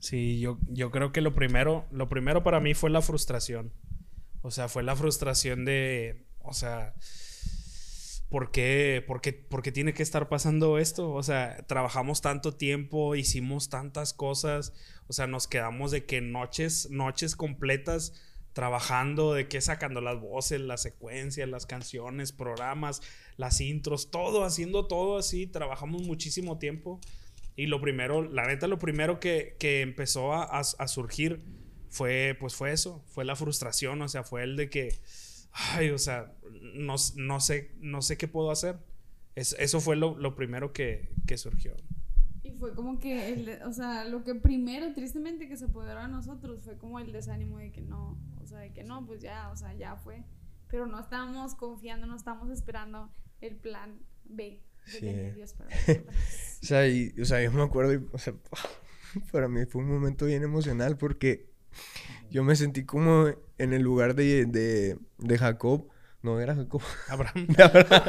Sí, 0.00 0.40
yo, 0.40 0.58
yo 0.68 0.90
creo 0.90 1.12
que 1.12 1.20
lo 1.20 1.34
primero, 1.34 1.86
lo 1.90 2.08
primero 2.08 2.42
para 2.42 2.60
mí 2.60 2.74
fue 2.74 2.90
la 2.90 3.02
frustración. 3.02 3.72
O 4.42 4.50
sea, 4.50 4.68
fue 4.68 4.82
la 4.82 4.96
frustración 4.96 5.64
de, 5.64 6.26
o 6.40 6.52
sea, 6.52 6.94
¿por 8.32 8.50
qué, 8.50 9.04
por, 9.06 9.20
qué, 9.20 9.32
por 9.34 9.62
qué 9.62 9.70
tiene 9.72 9.92
que 9.94 10.02
estar 10.02 10.28
pasando 10.30 10.78
esto? 10.78 11.12
O 11.12 11.22
sea, 11.22 11.64
trabajamos 11.68 12.22
tanto 12.22 12.56
tiempo, 12.56 13.14
hicimos 13.14 13.68
tantas 13.68 14.14
cosas, 14.14 14.72
o 15.06 15.12
sea, 15.12 15.26
nos 15.26 15.46
quedamos 15.46 15.90
de 15.90 16.06
que 16.06 16.22
noches, 16.22 16.88
noches 16.90 17.36
completas 17.36 18.14
trabajando, 18.54 19.34
de 19.34 19.48
que 19.48 19.60
sacando 19.60 20.00
las 20.00 20.18
voces, 20.20 20.60
las 20.62 20.80
secuencias, 20.82 21.48
las 21.48 21.66
canciones, 21.66 22.32
programas, 22.32 23.02
las 23.36 23.60
intros, 23.60 24.10
todo, 24.10 24.44
haciendo 24.44 24.86
todo 24.86 25.18
así, 25.18 25.46
trabajamos 25.46 26.02
muchísimo 26.02 26.58
tiempo. 26.58 27.00
Y 27.54 27.66
lo 27.66 27.82
primero, 27.82 28.22
la 28.22 28.46
neta, 28.46 28.66
lo 28.66 28.78
primero 28.78 29.20
que, 29.20 29.56
que 29.58 29.82
empezó 29.82 30.32
a, 30.32 30.44
a- 30.44 30.88
surgir 30.88 31.42
fue, 31.90 32.34
pues 32.40 32.54
fue 32.54 32.72
eso, 32.72 33.04
fue 33.08 33.26
la 33.26 33.36
frustración, 33.36 34.00
o 34.00 34.08
sea, 34.08 34.24
fue 34.24 34.42
el 34.42 34.56
de 34.56 34.70
que, 34.70 34.94
ay, 35.52 35.90
o 35.90 35.98
sea, 35.98 36.34
no, 36.74 36.94
no 37.16 37.40
sé, 37.40 37.72
no 37.80 38.02
sé 38.02 38.16
qué 38.16 38.28
puedo 38.28 38.50
hacer. 38.50 38.78
Es- 39.34 39.56
eso 39.58 39.80
fue 39.80 39.96
lo, 39.96 40.16
lo 40.18 40.34
primero 40.34 40.72
que, 40.72 41.14
que 41.26 41.36
surgió. 41.38 41.74
Y 42.42 42.50
fue 42.52 42.74
como 42.74 42.98
que, 42.98 43.32
el 43.32 43.44
de- 43.46 43.64
o 43.64 43.72
sea, 43.72 44.04
lo 44.04 44.24
que 44.24 44.34
primero, 44.34 44.92
tristemente, 44.94 45.48
que 45.48 45.56
se 45.56 45.66
apoderó 45.66 46.00
a 46.00 46.08
nosotros 46.08 46.60
fue 46.62 46.76
como 46.76 46.98
el 46.98 47.12
desánimo 47.12 47.58
de 47.58 47.70
que 47.72 47.80
no, 47.80 48.18
o 48.42 48.46
sea, 48.46 48.58
de 48.58 48.72
que 48.72 48.82
no, 48.84 49.06
pues 49.06 49.20
ya, 49.20 49.50
o 49.50 49.56
sea, 49.56 49.72
ya 49.74 49.96
fue. 49.96 50.24
Pero 50.68 50.86
no 50.86 50.98
estábamos 50.98 51.54
confiando, 51.54 52.06
no 52.06 52.16
estábamos 52.16 52.50
esperando 52.50 53.10
el 53.40 53.56
plan 53.56 54.00
B 54.24 54.60
que 54.84 54.90
Sí. 54.90 55.00
tenía 55.00 55.32
Dios 55.34 55.52
para. 55.54 55.70
O 56.62 56.64
sea, 56.64 56.86
y- 56.88 57.12
o 57.20 57.24
sea, 57.24 57.42
yo 57.42 57.50
me 57.52 57.62
acuerdo, 57.62 57.94
y, 57.94 58.06
o 58.12 58.18
sea, 58.18 58.34
para 59.32 59.48
mí 59.48 59.64
fue 59.66 59.82
un 59.82 59.88
momento 59.90 60.26
bien 60.26 60.42
emocional 60.42 60.96
porque 60.96 61.51
yo 62.30 62.44
me 62.44 62.56
sentí 62.56 62.84
como 62.84 63.28
en 63.58 63.72
el 63.72 63.82
lugar 63.82 64.14
de, 64.14 64.46
de, 64.46 64.98
de 65.18 65.38
Jacob. 65.38 65.88
No, 66.22 66.40
era 66.40 66.54
Jacob. 66.54 66.82
Abraham. 67.08 67.46
De 67.48 67.62
Abraham. 67.62 68.02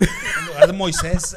En 0.00 0.46
lugar 0.46 0.66
de 0.66 0.72
Moisés. 0.72 1.36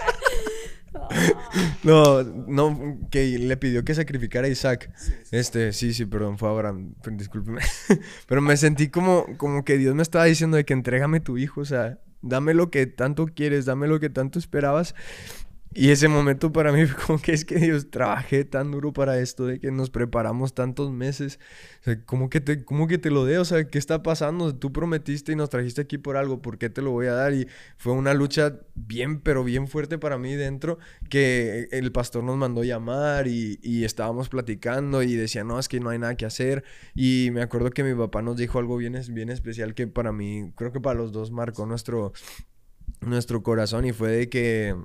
No, 1.84 2.24
no, 2.24 3.00
que 3.10 3.38
le 3.40 3.58
pidió 3.58 3.84
que 3.86 3.96
sacrificara 3.96 4.48
a 4.48 4.50
Isaac. 4.50 4.92
Este, 5.32 5.74
sí, 5.74 5.94
sí, 5.94 6.06
perdón, 6.06 6.38
fue 6.38 6.50
Abraham, 6.50 6.96
discúlpeme. 7.12 7.62
Pero 8.28 8.42
me 8.42 8.58
sentí 8.58 8.90
como, 8.90 9.26
como 9.38 9.64
que 9.64 9.78
Dios 9.78 9.96
me 9.96 10.04
estaba 10.04 10.26
diciendo 10.26 10.58
de 10.58 10.66
que 10.66 10.74
entrégame 10.74 11.20
tu 11.20 11.38
hijo, 11.38 11.62
o 11.62 11.66
sea, 11.66 12.00
dame 12.22 12.54
lo 12.54 12.70
que 12.70 12.86
tanto 12.88 13.28
quieres, 13.28 13.66
dame 13.66 13.88
lo 13.88 14.00
que 14.00 14.10
tanto 14.10 14.40
esperabas. 14.40 14.96
Y 15.80 15.92
ese 15.92 16.08
momento 16.08 16.52
para 16.52 16.72
mí 16.72 16.84
fue 16.88 17.06
como 17.06 17.22
que 17.22 17.34
es 17.34 17.46
que 17.46 17.60
Dios, 17.60 17.92
trabajé 17.92 18.46
tan 18.46 18.72
duro 18.72 18.94
para 18.94 19.20
esto, 19.20 19.46
de 19.46 19.60
que 19.60 19.70
nos 19.70 19.92
preparamos 19.92 20.56
tantos 20.56 20.92
meses. 20.92 21.40
O 21.86 21.92
¿cómo 22.08 22.32
que 22.32 22.42
te, 22.42 22.66
cómo 22.66 22.88
que 22.88 22.98
te 22.98 23.12
lo 23.12 23.26
dé? 23.26 23.38
O 23.38 23.46
sea, 23.46 23.68
¿qué 23.68 23.78
está 23.78 24.02
pasando? 24.02 24.56
Tú 24.56 24.74
prometiste 24.74 25.34
y 25.34 25.36
nos 25.36 25.52
trajiste 25.52 25.82
aquí 25.82 26.00
por 26.00 26.18
algo, 26.18 26.42
¿por 26.42 26.58
qué 26.58 26.72
te 26.72 26.82
lo 26.82 26.90
voy 26.90 27.06
a 27.06 27.14
dar? 27.14 27.36
Y 27.36 27.48
fue 27.78 27.94
una 27.94 28.16
lucha 28.16 28.60
bien, 28.74 29.22
pero 29.22 29.44
bien 29.44 29.68
fuerte 29.68 30.00
para 30.00 30.18
mí 30.18 30.34
dentro, 30.34 30.80
que 31.12 31.68
el 31.72 31.92
pastor 31.92 32.24
nos 32.24 32.38
mandó 32.38 32.64
llamar 32.64 33.28
y, 33.28 33.60
y 33.62 33.84
estábamos 33.84 34.30
platicando 34.30 35.04
y 35.04 35.14
decía, 35.14 35.44
no, 35.44 35.60
es 35.60 35.68
que 35.68 35.80
no 35.80 35.92
hay 35.92 36.00
nada 36.00 36.18
que 36.18 36.26
hacer. 36.26 36.64
Y 36.96 37.30
me 37.34 37.44
acuerdo 37.44 37.70
que 37.70 37.84
mi 37.84 37.94
papá 37.94 38.24
nos 38.24 38.36
dijo 38.36 38.58
algo 38.58 38.78
bien, 38.78 39.00
bien 39.12 39.30
especial 39.30 39.76
que 39.76 39.86
para 39.86 40.12
mí, 40.12 40.52
creo 40.56 40.72
que 40.72 40.82
para 40.82 40.98
los 40.98 41.12
dos 41.12 41.30
marcó 41.30 41.68
nuestro, 41.68 42.14
nuestro 43.02 43.44
corazón 43.44 43.86
y 43.86 43.92
fue 43.92 44.10
de 44.10 44.28
que 44.28 44.76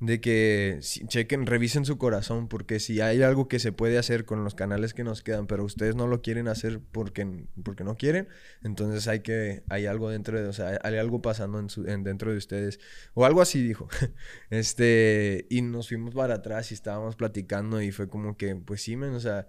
de 0.00 0.20
que 0.20 0.78
chequen, 0.80 1.46
revisen 1.46 1.84
su 1.84 1.98
corazón, 1.98 2.48
porque 2.48 2.80
si 2.80 3.00
hay 3.02 3.22
algo 3.22 3.48
que 3.48 3.58
se 3.58 3.70
puede 3.72 3.98
hacer 3.98 4.24
con 4.24 4.44
los 4.44 4.54
canales 4.54 4.94
que 4.94 5.04
nos 5.04 5.22
quedan, 5.22 5.46
pero 5.46 5.64
ustedes 5.64 5.94
no 5.94 6.06
lo 6.06 6.22
quieren 6.22 6.48
hacer 6.48 6.80
porque, 6.92 7.46
porque 7.62 7.84
no 7.84 7.96
quieren, 7.96 8.28
entonces 8.62 9.06
hay 9.08 9.20
que, 9.20 9.62
hay 9.68 9.86
algo 9.86 10.08
dentro 10.10 10.40
de, 10.40 10.48
o 10.48 10.52
sea, 10.54 10.78
hay 10.82 10.96
algo 10.96 11.20
pasando 11.22 11.58
en 11.60 11.68
su, 11.70 11.86
en- 11.86 12.02
dentro 12.02 12.32
de 12.32 12.38
ustedes, 12.38 12.80
o 13.14 13.26
algo 13.26 13.42
así 13.42 13.62
dijo, 13.62 13.88
este, 14.50 15.46
y 15.50 15.62
nos 15.62 15.88
fuimos 15.88 16.14
para 16.14 16.34
atrás 16.36 16.70
y 16.70 16.74
estábamos 16.74 17.16
platicando 17.16 17.80
y 17.82 17.92
fue 17.92 18.08
como 18.08 18.36
que, 18.36 18.56
pues 18.56 18.82
sí, 18.82 18.96
men, 18.96 19.10
o 19.14 19.20
sea, 19.20 19.48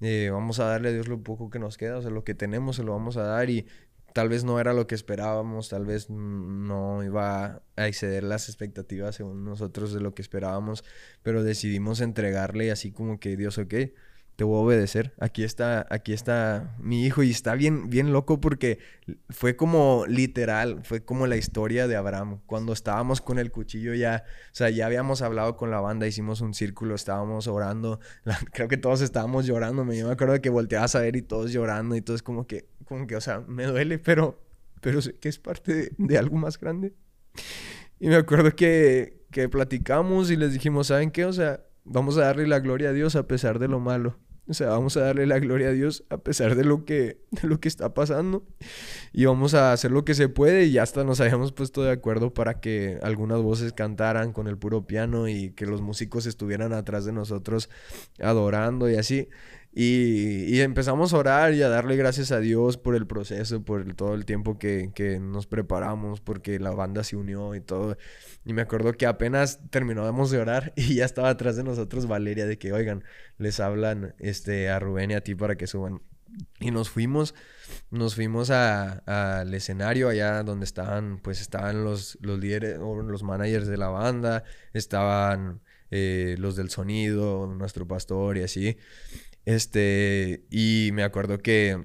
eh, 0.00 0.30
vamos 0.32 0.60
a 0.60 0.64
darle 0.66 0.88
a 0.90 0.92
Dios 0.92 1.08
lo 1.08 1.22
poco 1.22 1.50
que 1.50 1.58
nos 1.58 1.76
queda, 1.76 1.98
o 1.98 2.02
sea, 2.02 2.10
lo 2.10 2.24
que 2.24 2.34
tenemos 2.34 2.76
se 2.76 2.82
lo 2.84 2.92
vamos 2.92 3.16
a 3.16 3.22
dar 3.24 3.50
y 3.50 3.66
tal 4.12 4.28
vez 4.28 4.44
no 4.44 4.60
era 4.60 4.72
lo 4.72 4.86
que 4.86 4.94
esperábamos, 4.94 5.68
tal 5.68 5.86
vez 5.86 6.10
no 6.10 7.02
iba 7.04 7.62
a 7.76 7.88
exceder 7.88 8.24
las 8.24 8.48
expectativas 8.48 9.16
según 9.16 9.44
nosotros 9.44 9.92
de 9.92 10.00
lo 10.00 10.14
que 10.14 10.22
esperábamos, 10.22 10.84
pero 11.22 11.42
decidimos 11.42 12.00
entregarle 12.00 12.70
así 12.70 12.92
como 12.92 13.20
que 13.20 13.36
Dios, 13.36 13.58
ok, 13.58 13.74
te 14.40 14.44
voy 14.44 14.56
a 14.56 14.62
obedecer. 14.62 15.12
Aquí 15.20 15.44
está, 15.44 15.86
aquí 15.90 16.14
está 16.14 16.74
mi 16.78 17.04
hijo 17.04 17.22
y 17.22 17.30
está 17.30 17.54
bien, 17.54 17.90
bien 17.90 18.10
loco 18.10 18.40
porque 18.40 18.78
fue 19.28 19.54
como 19.54 20.06
literal, 20.08 20.80
fue 20.82 21.04
como 21.04 21.26
la 21.26 21.36
historia 21.36 21.86
de 21.86 21.94
Abraham. 21.94 22.40
Cuando 22.46 22.72
estábamos 22.72 23.20
con 23.20 23.38
el 23.38 23.50
cuchillo 23.50 23.92
ya, 23.92 24.24
o 24.26 24.54
sea, 24.54 24.70
ya 24.70 24.86
habíamos 24.86 25.20
hablado 25.20 25.58
con 25.58 25.70
la 25.70 25.80
banda, 25.80 26.06
hicimos 26.06 26.40
un 26.40 26.54
círculo, 26.54 26.94
estábamos 26.94 27.48
orando, 27.48 28.00
creo 28.54 28.66
que 28.66 28.78
todos 28.78 29.02
estábamos 29.02 29.44
llorando, 29.44 29.84
yo 29.92 30.06
me 30.06 30.12
acuerdo 30.14 30.40
que 30.40 30.48
volteabas 30.48 30.94
a 30.94 31.00
ver 31.00 31.16
y 31.16 31.20
todos 31.20 31.52
llorando 31.52 31.94
y 31.94 32.00
todo 32.00 32.16
es 32.16 32.22
como 32.22 32.46
que, 32.46 32.66
como 32.86 33.06
que, 33.06 33.16
o 33.16 33.20
sea, 33.20 33.40
me 33.40 33.66
duele, 33.66 33.98
pero, 33.98 34.42
pero 34.80 35.02
sé 35.02 35.18
que 35.18 35.28
es 35.28 35.38
parte 35.38 35.74
de, 35.74 35.92
de 35.98 36.16
algo 36.16 36.38
más 36.38 36.58
grande. 36.58 36.94
Y 37.98 38.08
me 38.08 38.16
acuerdo 38.16 38.56
que, 38.56 39.26
que 39.30 39.50
platicamos 39.50 40.30
y 40.30 40.36
les 40.36 40.54
dijimos, 40.54 40.86
¿saben 40.86 41.10
qué? 41.10 41.26
O 41.26 41.32
sea, 41.34 41.62
vamos 41.84 42.16
a 42.16 42.22
darle 42.22 42.46
la 42.46 42.60
gloria 42.60 42.88
a 42.88 42.92
Dios 42.94 43.16
a 43.16 43.28
pesar 43.28 43.58
de 43.58 43.68
lo 43.68 43.80
malo. 43.80 44.16
O 44.50 44.54
sea, 44.54 44.70
vamos 44.70 44.96
a 44.96 45.02
darle 45.02 45.26
la 45.26 45.38
gloria 45.38 45.68
a 45.68 45.72
Dios 45.72 46.04
a 46.10 46.18
pesar 46.18 46.56
de 46.56 46.64
lo 46.64 46.84
que, 46.84 47.20
de 47.30 47.46
lo 47.46 47.60
que 47.60 47.68
está 47.68 47.94
pasando. 47.94 48.44
Y 49.12 49.24
vamos 49.26 49.54
a 49.54 49.72
hacer 49.72 49.92
lo 49.92 50.04
que 50.04 50.14
se 50.14 50.28
puede. 50.28 50.64
Y 50.66 50.78
hasta 50.78 51.04
nos 51.04 51.20
habíamos 51.20 51.52
puesto 51.52 51.84
de 51.84 51.92
acuerdo 51.92 52.34
para 52.34 52.60
que 52.60 52.98
algunas 53.02 53.40
voces 53.40 53.72
cantaran 53.72 54.32
con 54.32 54.48
el 54.48 54.58
puro 54.58 54.88
piano 54.88 55.28
y 55.28 55.52
que 55.52 55.66
los 55.66 55.82
músicos 55.82 56.26
estuvieran 56.26 56.72
atrás 56.72 57.04
de 57.04 57.12
nosotros 57.12 57.70
adorando 58.18 58.90
y 58.90 58.96
así. 58.96 59.28
Y, 59.72 60.44
y 60.54 60.60
empezamos 60.62 61.14
a 61.14 61.18
orar 61.18 61.54
y 61.54 61.62
a 61.62 61.68
darle 61.68 61.94
gracias 61.96 62.32
a 62.32 62.40
Dios 62.40 62.76
por 62.76 62.96
el 62.96 63.06
proceso, 63.06 63.62
por 63.64 63.82
el- 63.82 63.94
todo 63.94 64.14
el 64.14 64.24
tiempo 64.24 64.58
que, 64.58 64.90
que 64.94 65.20
nos 65.20 65.46
preparamos, 65.46 66.20
porque 66.20 66.58
la 66.58 66.70
banda 66.72 67.04
se 67.04 67.16
unió 67.16 67.54
y 67.54 67.60
todo. 67.60 67.96
Y 68.44 68.52
me 68.52 68.62
acuerdo 68.62 68.92
que 68.94 69.06
apenas 69.06 69.60
terminamos 69.70 70.30
de 70.30 70.38
orar 70.38 70.72
y 70.76 70.96
ya 70.96 71.04
estaba 71.04 71.28
atrás 71.30 71.56
de 71.56 71.62
nosotros 71.64 72.06
Valeria 72.08 72.46
de 72.46 72.58
que, 72.58 72.72
oigan, 72.72 73.04
les 73.38 73.60
hablan 73.60 74.14
este, 74.18 74.70
a 74.70 74.78
Rubén 74.80 75.12
y 75.12 75.14
a 75.14 75.22
ti 75.22 75.34
para 75.36 75.56
que 75.56 75.66
suban. 75.68 76.00
Y 76.60 76.70
nos 76.70 76.90
fuimos, 76.90 77.34
nos 77.90 78.14
fuimos 78.14 78.50
al 78.50 79.52
escenario 79.54 80.08
allá 80.08 80.42
donde 80.44 80.64
estaban, 80.64 81.18
pues 81.22 81.40
estaban 81.40 81.84
los, 81.84 82.18
los 82.20 82.38
líderes 82.38 82.78
o 82.80 83.02
los 83.02 83.22
managers 83.24 83.66
de 83.66 83.76
la 83.76 83.88
banda, 83.88 84.44
estaban 84.72 85.60
eh, 85.90 86.36
los 86.38 86.56
del 86.56 86.70
sonido, 86.70 87.46
nuestro 87.48 87.86
pastor 87.88 88.38
y 88.38 88.42
así. 88.42 88.76
Este, 89.44 90.44
y 90.50 90.90
me 90.92 91.02
acuerdo 91.02 91.38
que, 91.38 91.84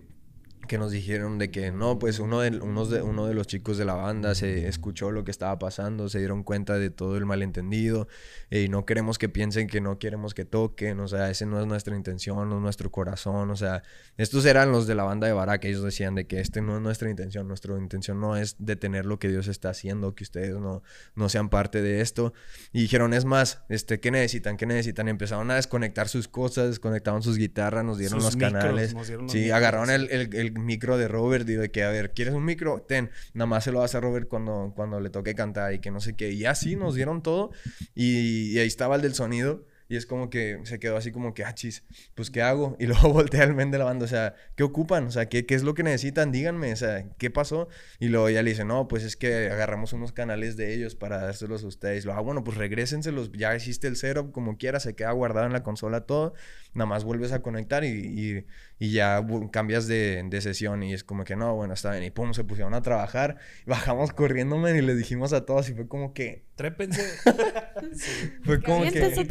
que 0.68 0.78
nos 0.78 0.91
dijeron 0.91 1.38
de 1.38 1.51
que 1.51 1.72
no, 1.72 1.99
pues 1.99 2.20
uno 2.20 2.41
de, 2.41 2.57
unos 2.59 2.89
de, 2.89 3.01
uno 3.01 3.28
de 3.28 3.34
los 3.34 3.47
chicos 3.47 3.78
de 3.78 3.86
la 3.86 3.93
banda 3.93 4.36
se 4.36 4.68
escuchó 4.68 5.11
lo 5.11 5.24
que 5.24 5.32
estaba 5.32 5.57
pasando, 5.59 6.09
se 6.09 6.20
dieron 6.20 6.43
cuenta 6.43 6.78
de 6.78 6.89
todo 6.89 7.18
el 7.18 7.26
malentendido 7.26 8.07
eh, 8.49 8.61
y 8.63 8.70
no 8.70 8.86
queremos 8.86 9.18
que 9.18 9.30
piensen 9.30 9.68
que 9.68 9.82
no 9.82 9.99
queremos 9.99 10.34
que 10.34 10.45
toquen, 10.45 10.99
o 10.99 11.07
sea, 11.07 11.30
ese 11.30 11.45
no 11.45 11.59
es 11.59 11.66
nuestra 11.68 11.95
intención, 11.95 12.49
no 12.49 12.55
es 12.57 12.61
nuestro 12.61 12.91
corazón, 12.91 13.49
o 13.51 13.55
sea, 13.55 13.84
estos 14.18 14.45
eran 14.45 14.72
los 14.72 14.88
de 14.88 14.95
la 14.95 15.03
banda 15.03 15.28
de 15.28 15.34
Barak, 15.34 15.66
ellos 15.66 15.84
decían 15.84 16.16
de 16.16 16.26
que 16.28 16.39
este 16.39 16.61
no 16.61 16.76
es 16.76 16.82
nuestra 16.82 17.09
intención, 17.09 17.47
nuestra 17.47 17.78
intención 17.78 18.20
no 18.20 18.36
es 18.38 18.55
detener 18.59 19.05
lo 19.05 19.20
que 19.20 19.28
Dios 19.30 19.47
está 19.47 19.70
haciendo, 19.70 20.16
que 20.16 20.24
ustedes 20.24 20.55
no, 20.55 20.84
no 21.16 21.30
sean 21.30 21.49
parte 21.49 21.82
de 21.82 22.01
esto. 22.01 22.34
Y 22.72 22.82
dijeron, 22.82 23.13
es 23.13 23.26
más, 23.26 23.61
este, 23.70 23.99
¿qué 23.99 24.11
necesitan? 24.11 24.57
¿Qué 24.57 24.66
necesitan? 24.66 25.07
Empezaron 25.07 25.49
a 25.51 25.55
desconectar 25.55 26.07
sus 26.07 26.28
cosas, 26.28 26.70
desconectaron 26.70 27.22
sus 27.24 27.38
guitarras, 27.38 27.84
nos 27.84 27.97
dieron 27.97 28.20
Sus 28.22 28.26
los 28.26 28.36
micros, 28.36 28.53
canales. 28.53 28.93
dieron 29.07 29.24
los 29.26 29.32
Sí, 29.32 29.38
micros. 29.39 29.57
agarraron 29.57 29.89
el, 29.89 30.09
el- 30.11 30.36
el 30.36 30.55
micro 30.56 30.97
de 30.97 31.08
Robert 31.08 31.47
y 31.49 31.53
de 31.53 31.72
que, 31.72 31.84
a 31.84 31.89
ver, 31.89 32.12
¿quieres 32.14 32.34
un 32.34 32.45
micro? 32.45 32.82
Ten, 32.82 33.10
nada 33.34 33.47
más 33.47 33.64
se 33.64 33.72
lo 33.72 33.80
vas 33.80 33.95
a 33.95 33.99
Robert 33.99 34.28
cuando, 34.28 34.74
cuando 34.76 34.99
le 34.99 35.10
toque 35.10 35.36
cantar 35.36 35.74
y 35.74 35.80
que 35.80 35.91
no 35.91 35.99
sé 35.99 36.16
qué. 36.16 36.32
Y 36.32 36.45
así 36.45 36.76
nos 36.76 36.95
dieron 36.95 37.22
todo 37.22 37.51
y 37.93 38.58
ahí 38.58 38.68
estaba 38.68 38.95
el 38.95 39.01
del 39.01 39.14
sonido. 39.14 39.66
Y 39.88 39.98
es 39.98 40.06
como 40.06 40.30
que 40.30 40.60
se 40.64 40.80
quedó 40.80 40.98
así 40.98 41.12
como 41.12 41.34
que, 41.34 41.44
ah, 41.44 41.54
chis, 41.54 41.84
pues 42.16 42.32
¿qué 42.32 42.42
hago? 42.42 42.76
Y 42.80 42.86
luego 42.88 43.14
voltea 43.14 43.44
el 43.44 43.54
men 43.54 43.72
de 43.72 43.78
la 43.78 43.86
banda, 43.86 44.06
o 44.06 44.08
sea, 44.08 44.36
¿qué 44.56 44.64
ocupan? 44.64 45.08
O 45.08 45.12
sea, 45.12 45.28
¿qué, 45.28 45.46
¿qué 45.46 45.56
es 45.56 45.64
lo 45.64 45.74
que 45.74 45.84
necesitan? 45.84 46.32
Díganme, 46.32 46.74
o 46.74 46.76
sea, 46.76 47.06
¿qué 47.18 47.30
pasó? 47.30 47.68
Y 48.00 48.08
luego 48.08 48.28
ella 48.28 48.42
le 48.42 48.52
dice, 48.52 48.66
no, 48.66 48.88
pues 48.88 49.04
es 49.04 49.16
que 49.16 49.50
agarramos 49.50 49.94
unos 49.94 50.12
canales 50.12 50.58
de 50.58 50.74
ellos 50.74 50.96
para 50.96 51.18
dárselos 51.18 51.64
a 51.64 51.68
ustedes. 51.68 52.04
Y 52.04 52.06
luego, 52.08 52.20
ah, 52.20 52.24
bueno, 52.24 52.44
pues 52.44 52.58
regrésenselos, 52.58 53.32
ya 53.34 53.56
hiciste 53.56 53.88
el 53.88 53.96
setup 53.96 54.32
como 54.32 54.58
quieras, 54.58 54.84
se 54.84 54.96
queda 54.96 55.12
guardado 55.12 55.46
en 55.46 55.54
la 55.54 55.64
consola 55.64 56.02
todo, 56.02 56.34
nada 56.74 56.88
más 56.88 57.04
vuelves 57.04 57.32
a 57.32 57.42
conectar 57.42 57.84
y, 57.84 57.88
y, 57.88 58.46
y 58.80 58.92
ya 58.92 59.26
cambias 59.52 59.88
de, 59.88 60.24
de 60.28 60.42
sesión. 60.42 60.84
Y 60.84 60.94
es 60.94 61.04
como 61.04 61.24
que, 61.24 61.36
no, 61.36 61.56
bueno, 61.56 61.74
está 61.74 61.92
bien. 61.92 62.04
Y 62.04 62.12
pum, 62.12 62.34
se 62.34 62.44
pusieron 62.44 62.74
a 62.74 62.82
trabajar, 62.82 63.38
bajamos 63.66 64.14
corriendo, 64.14 64.58
men, 64.58 64.78
y 64.78 64.82
les 64.82 64.98
dijimos 64.98 65.34
a 65.34 65.46
todos 65.46 65.70
y 65.70 65.74
fue 65.74 65.88
como 65.88 66.14
que, 66.14 66.46
Trépense. 66.56 67.02
fue 68.44 68.62
como 68.62 68.84
que... 68.84 68.88
Aviéntese 68.88 69.26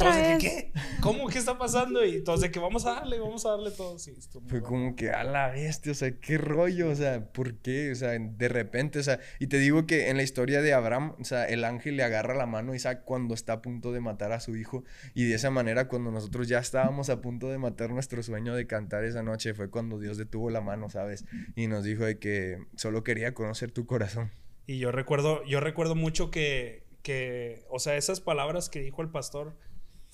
¿Cómo? 1.01 1.27
¿Qué 1.27 1.37
está 1.37 1.57
pasando? 1.57 2.05
Y 2.05 2.21
de 2.21 2.51
que 2.51 2.59
vamos 2.59 2.85
a 2.85 2.95
darle, 2.95 3.19
vamos 3.19 3.45
a 3.45 3.51
darle 3.51 3.71
todo. 3.71 3.99
Sí, 3.99 4.15
Fue 4.31 4.41
bueno. 4.41 4.65
como 4.65 4.95
que 4.95 5.11
a 5.11 5.23
la 5.23 5.49
bestia, 5.49 5.91
o 5.91 5.95
sea, 5.95 6.19
qué 6.19 6.37
rollo, 6.37 6.89
o 6.89 6.95
sea, 6.95 7.31
¿por 7.31 7.55
qué? 7.57 7.91
O 7.91 7.95
sea, 7.95 8.17
de 8.17 8.47
repente, 8.49 8.99
o 8.99 9.03
sea, 9.03 9.19
y 9.39 9.47
te 9.47 9.57
digo 9.57 9.85
que 9.85 10.09
en 10.09 10.17
la 10.17 10.23
historia 10.23 10.61
de 10.61 10.73
Abraham, 10.73 11.15
o 11.19 11.23
sea, 11.23 11.45
el 11.45 11.63
ángel 11.63 11.97
le 11.97 12.03
agarra 12.03 12.33
la 12.35 12.45
mano 12.45 12.73
a 12.73 12.75
Isaac 12.75 13.03
cuando 13.05 13.33
está 13.33 13.53
a 13.53 13.61
punto 13.61 13.91
de 13.91 14.01
matar 14.01 14.31
a 14.31 14.39
su 14.39 14.55
hijo, 14.55 14.83
y 15.13 15.25
de 15.25 15.35
esa 15.35 15.51
manera, 15.51 15.87
cuando 15.87 16.11
nosotros 16.11 16.47
ya 16.47 16.59
estábamos 16.59 17.09
a 17.09 17.21
punto 17.21 17.49
de 17.49 17.57
matar 17.57 17.91
nuestro 17.91 18.23
sueño 18.23 18.55
de 18.55 18.67
cantar 18.67 19.03
esa 19.05 19.23
noche, 19.23 19.53
fue 19.53 19.69
cuando 19.69 19.99
Dios 19.99 20.17
detuvo 20.17 20.49
la 20.49 20.61
mano, 20.61 20.89
¿sabes? 20.89 21.25
Y 21.55 21.67
nos 21.67 21.83
dijo 21.83 22.05
de 22.05 22.19
que 22.19 22.57
solo 22.75 23.03
quería 23.03 23.33
conocer 23.33 23.71
tu 23.71 23.85
corazón. 23.85 24.31
Y 24.67 24.79
yo 24.79 24.91
recuerdo, 24.91 25.43
yo 25.45 25.59
recuerdo 25.59 25.95
mucho 25.95 26.31
que, 26.31 26.83
que, 27.03 27.63
o 27.69 27.79
sea, 27.79 27.97
esas 27.97 28.19
palabras 28.19 28.69
que 28.69 28.81
dijo 28.81 29.01
el 29.01 29.09
pastor 29.09 29.55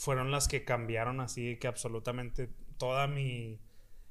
fueron 0.02 0.32
las 0.32 0.48
que 0.48 0.66
cambiaron 0.66 1.20
así 1.20 1.58
que 1.58 1.68
absolutamente 1.68 2.50
toda 2.78 3.06
mi, 3.06 3.60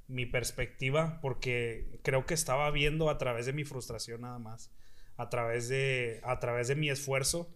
mi 0.06 0.24
perspectiva, 0.24 1.18
porque 1.20 1.98
creo 2.04 2.26
que 2.26 2.34
estaba 2.34 2.70
viendo 2.70 3.10
a 3.10 3.18
través 3.18 3.46
de 3.46 3.52
mi 3.52 3.64
frustración 3.64 4.20
nada 4.20 4.38
más, 4.38 4.70
a 5.16 5.28
través 5.30 5.68
de, 5.68 6.20
a 6.22 6.38
través 6.38 6.68
de 6.68 6.76
mi 6.76 6.90
esfuerzo 6.90 7.52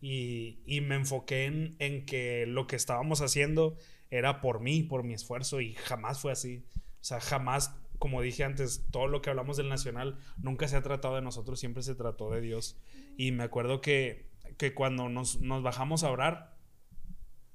y, 0.00 0.62
y 0.64 0.80
me 0.80 0.94
enfoqué 0.94 1.44
en, 1.44 1.76
en 1.78 2.06
que 2.06 2.46
lo 2.46 2.66
que 2.66 2.76
estábamos 2.76 3.20
haciendo 3.20 3.76
era 4.08 4.40
por 4.40 4.60
mí, 4.60 4.82
por 4.82 5.04
mi 5.04 5.12
esfuerzo 5.12 5.60
y 5.60 5.74
jamás 5.74 6.20
fue 6.20 6.32
así. 6.32 6.64
O 6.72 7.04
sea, 7.04 7.20
jamás, 7.20 7.76
como 7.98 8.22
dije 8.22 8.44
antes, 8.44 8.86
todo 8.92 9.08
lo 9.08 9.20
que 9.20 9.28
hablamos 9.28 9.58
del 9.58 9.68
Nacional 9.68 10.16
nunca 10.38 10.68
se 10.68 10.76
ha 10.76 10.82
tratado 10.82 11.16
de 11.16 11.22
nosotros, 11.22 11.60
siempre 11.60 11.82
se 11.82 11.94
trató 11.94 12.30
de 12.30 12.40
Dios. 12.40 12.80
Y 13.18 13.32
me 13.32 13.44
acuerdo 13.44 13.82
que, 13.82 14.30
que 14.56 14.72
cuando 14.72 15.10
nos, 15.10 15.42
nos 15.42 15.62
bajamos 15.62 16.02
a 16.02 16.10
orar, 16.10 16.53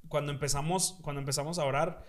cuando 0.10 0.32
empezamos, 0.32 0.98
cuando 1.02 1.22
empezamos 1.22 1.60
a 1.60 1.66
orar, 1.66 2.04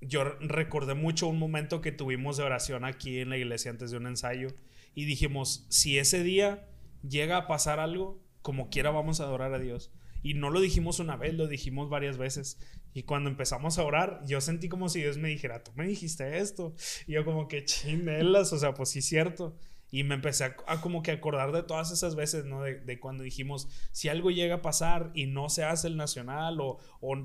yo 0.00 0.24
recordé 0.40 0.94
mucho 0.94 1.26
un 1.26 1.38
momento 1.38 1.80
que 1.80 1.92
tuvimos 1.92 2.36
de 2.36 2.44
oración 2.44 2.84
aquí 2.84 3.18
en 3.18 3.30
la 3.30 3.38
iglesia 3.38 3.70
antes 3.70 3.90
de 3.90 3.96
un 3.96 4.06
ensayo 4.06 4.48
y 4.94 5.04
dijimos, 5.04 5.66
si 5.68 5.98
ese 5.98 6.22
día 6.22 6.68
llega 7.02 7.36
a 7.36 7.46
pasar 7.46 7.80
algo, 7.80 8.22
como 8.42 8.70
quiera 8.70 8.90
vamos 8.90 9.20
a 9.20 9.24
adorar 9.24 9.52
a 9.52 9.58
Dios. 9.58 9.92
Y 10.22 10.34
no 10.34 10.50
lo 10.50 10.60
dijimos 10.60 10.98
una 10.98 11.16
vez, 11.16 11.34
lo 11.34 11.46
dijimos 11.46 11.88
varias 11.88 12.18
veces. 12.18 12.58
Y 12.94 13.04
cuando 13.04 13.30
empezamos 13.30 13.78
a 13.78 13.84
orar, 13.84 14.22
yo 14.26 14.40
sentí 14.40 14.68
como 14.68 14.88
si 14.88 15.00
Dios 15.00 15.18
me 15.18 15.28
dijera, 15.28 15.62
tú 15.62 15.70
me 15.76 15.86
dijiste 15.86 16.38
esto. 16.38 16.74
Y 17.06 17.12
yo 17.12 17.24
como 17.24 17.46
que 17.46 17.64
chinelas, 17.64 18.52
o 18.52 18.58
sea, 18.58 18.74
pues 18.74 18.88
sí 18.88 19.02
cierto. 19.02 19.56
Y 19.90 20.02
me 20.02 20.16
empecé 20.16 20.44
a, 20.44 20.80
como 20.80 21.02
que 21.02 21.12
acordar 21.12 21.52
de 21.52 21.62
todas 21.62 21.90
esas 21.92 22.16
veces, 22.16 22.44
¿no? 22.44 22.62
De, 22.62 22.98
cuando 22.98 23.22
dijimos, 23.22 23.68
si 23.92 24.08
algo 24.08 24.30
llega 24.30 24.56
a 24.56 24.62
pasar 24.62 25.10
y 25.14 25.26
no 25.26 25.48
se 25.48 25.64
hace 25.64 25.86
el 25.86 25.96
nacional 25.96 26.58
o, 26.60 26.78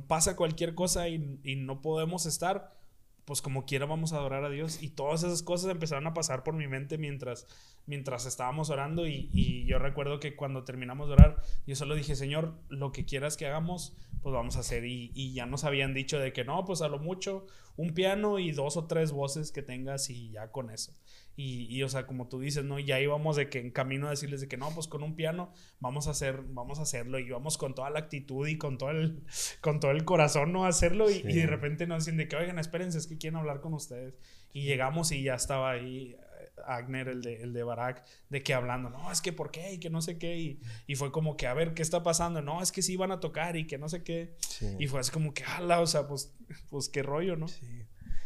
pasa 0.07 0.35
cualquier 0.35 0.75
cosa 0.75 1.07
y, 1.09 1.17
no 1.57 1.81
podemos 1.81 2.25
estar, 2.25 2.77
pues 3.25 3.41
como 3.41 3.65
quiera 3.65 3.85
vamos 3.85 4.13
a 4.13 4.17
adorar 4.17 4.43
a 4.43 4.49
Dios. 4.49 4.81
Y 4.83 4.89
todas 4.89 5.23
esas 5.23 5.41
cosas 5.41 5.71
empezaron 5.71 6.05
a 6.05 6.13
pasar 6.13 6.43
por 6.43 6.53
mi 6.53 6.67
mente 6.67 6.97
mientras, 6.97 7.47
mientras 7.87 8.25
estábamos 8.27 8.69
orando. 8.69 9.07
Y, 9.07 9.29
y 9.33 9.65
yo 9.65 9.79
recuerdo 9.79 10.19
que 10.19 10.35
cuando 10.35 10.63
terminamos 10.63 11.07
de 11.07 11.13
orar, 11.13 11.41
yo 11.65 11.75
solo 11.75 11.95
dije, 11.95 12.15
Señor, 12.15 12.53
lo 12.69 12.91
que 12.91 13.05
quieras 13.05 13.37
que 13.37 13.47
hagamos, 13.47 13.97
pues 14.21 14.33
vamos 14.33 14.55
a 14.55 14.59
hacer. 14.59 14.85
Y, 14.85 15.11
y 15.15 15.33
ya 15.33 15.47
nos 15.47 15.63
habían 15.63 15.95
dicho 15.95 16.19
de 16.19 16.31
que 16.31 16.43
no, 16.43 16.63
pues 16.63 16.83
a 16.83 16.87
lo 16.89 16.99
mucho 16.99 17.47
un 17.75 17.93
piano 17.93 18.39
y 18.39 18.51
dos 18.51 18.77
o 18.77 18.85
tres 18.85 19.11
voces 19.11 19.51
que 19.51 19.63
tengas 19.63 20.09
y 20.09 20.31
ya 20.31 20.51
con 20.51 20.69
eso. 20.69 20.93
Y, 21.35 21.65
y, 21.75 21.81
o 21.83 21.89
sea, 21.89 22.05
como 22.05 22.27
tú 22.27 22.39
dices, 22.39 22.63
¿no? 22.63 22.77
Ya 22.77 22.99
íbamos 22.99 23.35
de 23.35 23.49
que 23.49 23.59
en 23.59 23.71
camino 23.71 24.07
a 24.07 24.11
decirles 24.11 24.41
de 24.41 24.47
que 24.47 24.57
no, 24.57 24.69
pues 24.75 24.87
con 24.87 25.01
un 25.01 25.15
piano 25.15 25.53
vamos 25.79 26.07
a 26.07 26.11
hacer, 26.11 26.41
vamos 26.49 26.79
a 26.79 26.83
hacerlo. 26.83 27.19
Y 27.19 27.29
vamos 27.29 27.57
con 27.57 27.73
toda 27.73 27.89
la 27.89 27.99
actitud 27.99 28.47
y 28.47 28.57
con 28.57 28.77
todo 28.77 28.91
el, 28.91 29.23
con 29.61 29.79
todo 29.79 29.91
el 29.91 30.03
corazón, 30.05 30.51
¿no? 30.51 30.65
A 30.65 30.69
hacerlo. 30.69 31.09
Y, 31.09 31.23
y 31.25 31.33
de 31.33 31.47
repente 31.47 31.87
nos 31.87 32.05
dicen 32.05 32.17
de 32.17 32.27
que, 32.27 32.35
oigan, 32.35 32.59
espérense, 32.59 32.97
es 32.97 33.07
que 33.07 33.17
quieren 33.17 33.37
hablar 33.37 33.61
con 33.61 33.73
ustedes. 33.73 34.15
Y 34.53 34.63
llegamos 34.63 35.11
y 35.11 35.23
ya 35.23 35.35
estaba 35.35 35.71
ahí 35.71 36.11
eh, 36.11 36.49
Agner, 36.67 37.07
el 37.07 37.21
de, 37.21 37.41
el 37.41 37.53
de 37.53 37.63
Barak, 37.63 38.03
de 38.29 38.43
que 38.43 38.53
hablando, 38.53 38.89
no, 38.89 39.11
es 39.11 39.21
que 39.21 39.31
por 39.33 39.51
qué 39.51 39.73
y 39.73 39.79
que 39.79 39.89
no 39.89 40.01
sé 40.01 40.17
qué. 40.17 40.37
Y, 40.37 40.59
y 40.87 40.95
fue 40.95 41.11
como 41.11 41.37
que, 41.37 41.47
a 41.47 41.53
ver, 41.53 41.73
¿qué 41.73 41.81
está 41.81 42.03
pasando? 42.03 42.41
No, 42.41 42.61
es 42.61 42.71
que 42.71 42.81
sí 42.81 42.97
van 42.97 43.11
a 43.11 43.19
tocar 43.19 43.55
y 43.55 43.65
que 43.65 43.77
no 43.77 43.87
sé 43.89 44.03
qué. 44.03 44.35
Sí. 44.39 44.75
Y 44.79 44.87
fue 44.87 44.99
así 44.99 45.11
como 45.11 45.33
que, 45.33 45.43
ala, 45.43 45.79
o 45.79 45.87
sea, 45.87 46.07
pues, 46.07 46.35
pues 46.69 46.89
qué 46.89 47.01
rollo, 47.01 47.37
¿no? 47.37 47.47
Sí, 47.47 47.85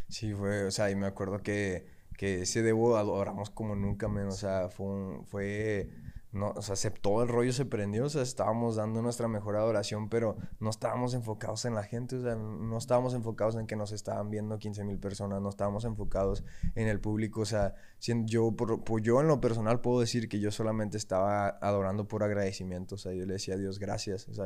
sí, 0.09 0.33
fue, 0.33 0.65
o 0.65 0.71
sea, 0.71 0.89
y 0.89 0.95
me 0.95 1.05
acuerdo 1.05 1.43
que, 1.43 1.94
que 2.17 2.41
ese 2.43 2.61
debo 2.61 2.97
adoramos 2.97 3.49
como 3.49 3.75
nunca, 3.75 4.07
men, 4.07 4.27
o 4.27 4.31
sea, 4.31 4.69
fue, 4.69 4.85
un- 4.87 5.25
fue, 5.25 5.89
no, 6.31 6.49
o 6.55 6.61
sea, 6.61 6.75
se, 6.75 6.91
todo 6.91 7.23
el 7.23 7.29
rollo 7.29 7.53
se 7.53 7.65
prendió, 7.65 8.05
o 8.05 8.09
sea, 8.09 8.21
estábamos 8.21 8.75
dando 8.75 9.01
nuestra 9.01 9.27
mejor 9.29 9.55
adoración, 9.55 10.09
pero 10.09 10.35
no 10.59 10.69
estábamos 10.69 11.13
enfocados 11.13 11.63
en 11.65 11.75
la 11.75 11.83
gente, 11.83 12.17
o 12.17 12.21
sea, 12.21 12.35
no 12.35 12.77
estábamos 12.77 13.13
enfocados 13.13 13.55
en 13.55 13.67
que 13.67 13.75
nos 13.77 13.91
estaban 13.93 14.29
viendo 14.29 14.57
15 14.59 14.83
mil 14.83 14.99
personas, 14.99 15.41
no 15.41 15.47
estábamos 15.49 15.85
enfocados 15.85 16.43
en 16.75 16.87
el 16.87 16.99
público, 16.99 17.41
o 17.41 17.45
sea, 17.45 17.73
sien- 17.99 18.25
yo, 18.27 18.51
por, 18.51 18.83
por- 18.83 19.01
yo 19.01 19.21
en 19.21 19.27
lo 19.27 19.39
personal 19.39 19.79
puedo 19.81 20.01
decir 20.01 20.27
que 20.27 20.39
yo 20.41 20.51
solamente 20.51 20.97
estaba 20.97 21.47
adorando 21.61 22.07
por 22.07 22.21
agradecimiento, 22.23 22.95
o 22.95 22.97
sea, 22.97 23.13
yo 23.13 23.25
le 23.25 23.33
decía 23.33 23.53
a 23.53 23.57
Dios 23.57 23.79
gracias, 23.79 24.27
o 24.27 24.33
sea, 24.33 24.45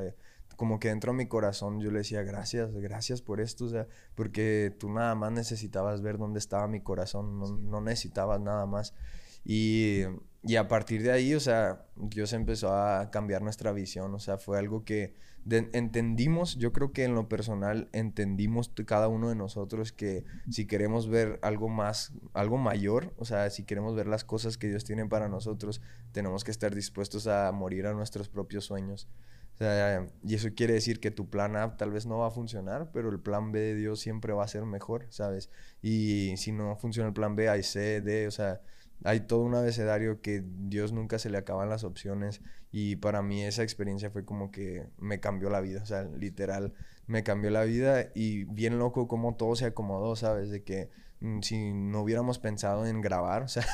como 0.59 0.79
que 0.79 0.89
dentro 0.89 1.13
de 1.13 1.17
mi 1.17 1.27
corazón 1.27 1.79
yo 1.79 1.89
le 1.91 1.99
decía 1.99 2.21
gracias, 2.23 2.71
gracias 2.73 3.21
por 3.21 3.39
esto, 3.41 3.65
o 3.65 3.69
sea, 3.69 3.87
porque 4.15 4.75
tú 4.77 4.91
nada 4.91 5.15
más 5.15 5.31
necesitabas 5.31 6.01
ver 6.01 6.17
dónde 6.17 6.39
estaba 6.39 6.67
mi 6.67 6.81
corazón, 6.81 7.39
no, 7.39 7.47
no 7.57 7.81
necesitabas 7.81 8.41
nada 8.41 8.65
más. 8.65 8.93
Y, 9.45 10.01
y 10.43 10.55
a 10.57 10.67
partir 10.67 11.01
de 11.03 11.11
ahí, 11.11 11.33
o 11.33 11.39
sea, 11.39 11.85
Dios 11.95 12.33
empezó 12.33 12.73
a 12.73 13.09
cambiar 13.11 13.41
nuestra 13.41 13.71
visión, 13.71 14.13
o 14.13 14.19
sea, 14.19 14.37
fue 14.37 14.57
algo 14.59 14.83
que 14.83 15.13
de- 15.45 15.69
entendimos, 15.73 16.57
yo 16.57 16.73
creo 16.73 16.91
que 16.91 17.05
en 17.05 17.15
lo 17.15 17.29
personal 17.29 17.89
entendimos 17.93 18.71
cada 18.85 19.07
uno 19.07 19.29
de 19.29 19.35
nosotros 19.35 19.91
que 19.93 20.25
si 20.49 20.65
queremos 20.67 21.07
ver 21.09 21.39
algo 21.41 21.69
más, 21.69 22.13
algo 22.33 22.57
mayor, 22.57 23.13
o 23.17 23.25
sea, 23.25 23.49
si 23.49 23.63
queremos 23.63 23.95
ver 23.95 24.07
las 24.07 24.23
cosas 24.25 24.57
que 24.57 24.67
Dios 24.67 24.83
tiene 24.83 25.05
para 25.07 25.29
nosotros, 25.29 25.81
tenemos 26.11 26.43
que 26.43 26.51
estar 26.51 26.75
dispuestos 26.75 27.27
a 27.27 27.51
morir 27.51 27.87
a 27.87 27.93
nuestros 27.93 28.29
propios 28.29 28.65
sueños. 28.65 29.07
Sea, 29.59 30.07
y 30.23 30.35
eso 30.35 30.49
quiere 30.55 30.73
decir 30.73 31.01
que 31.01 31.11
tu 31.11 31.29
plan 31.29 31.57
A 31.57 31.75
tal 31.75 31.91
vez 31.91 32.05
no 32.05 32.19
va 32.19 32.27
a 32.27 32.31
funcionar, 32.31 32.91
pero 32.93 33.09
el 33.09 33.19
plan 33.19 33.51
B 33.51 33.59
de 33.59 33.75
Dios 33.75 33.99
siempre 33.99 34.31
va 34.33 34.45
a 34.45 34.47
ser 34.47 34.63
mejor, 34.63 35.05
¿sabes? 35.09 35.49
Y 35.81 36.33
si 36.37 36.53
no 36.53 36.77
funciona 36.77 37.09
el 37.09 37.13
plan 37.13 37.35
B, 37.35 37.49
hay 37.49 37.63
C, 37.63 37.99
D, 37.99 38.27
o 38.27 38.31
sea, 38.31 38.61
hay 39.03 39.21
todo 39.21 39.41
un 39.41 39.55
abecedario 39.55 40.21
que 40.21 40.43
Dios 40.45 40.93
nunca 40.93 41.19
se 41.19 41.29
le 41.29 41.37
acaban 41.37 41.69
las 41.69 41.83
opciones. 41.83 42.41
Y 42.71 42.97
para 42.97 43.21
mí 43.21 43.43
esa 43.43 43.63
experiencia 43.63 44.11
fue 44.11 44.25
como 44.25 44.51
que 44.51 44.87
me 44.97 45.19
cambió 45.19 45.49
la 45.49 45.61
vida, 45.61 45.81
o 45.83 45.85
sea, 45.85 46.03
literal, 46.03 46.73
me 47.07 47.23
cambió 47.23 47.49
la 47.49 47.63
vida 47.63 48.11
y 48.13 48.45
bien 48.45 48.79
loco 48.79 49.07
como 49.07 49.35
todo 49.35 49.55
se 49.55 49.65
acomodó, 49.65 50.15
¿sabes? 50.15 50.49
De 50.51 50.63
que 50.63 50.89
mm, 51.21 51.41
si 51.41 51.73
no 51.73 52.01
hubiéramos 52.01 52.39
pensado 52.39 52.85
en 52.85 53.01
grabar, 53.01 53.43
o 53.43 53.47
sea, 53.47 53.65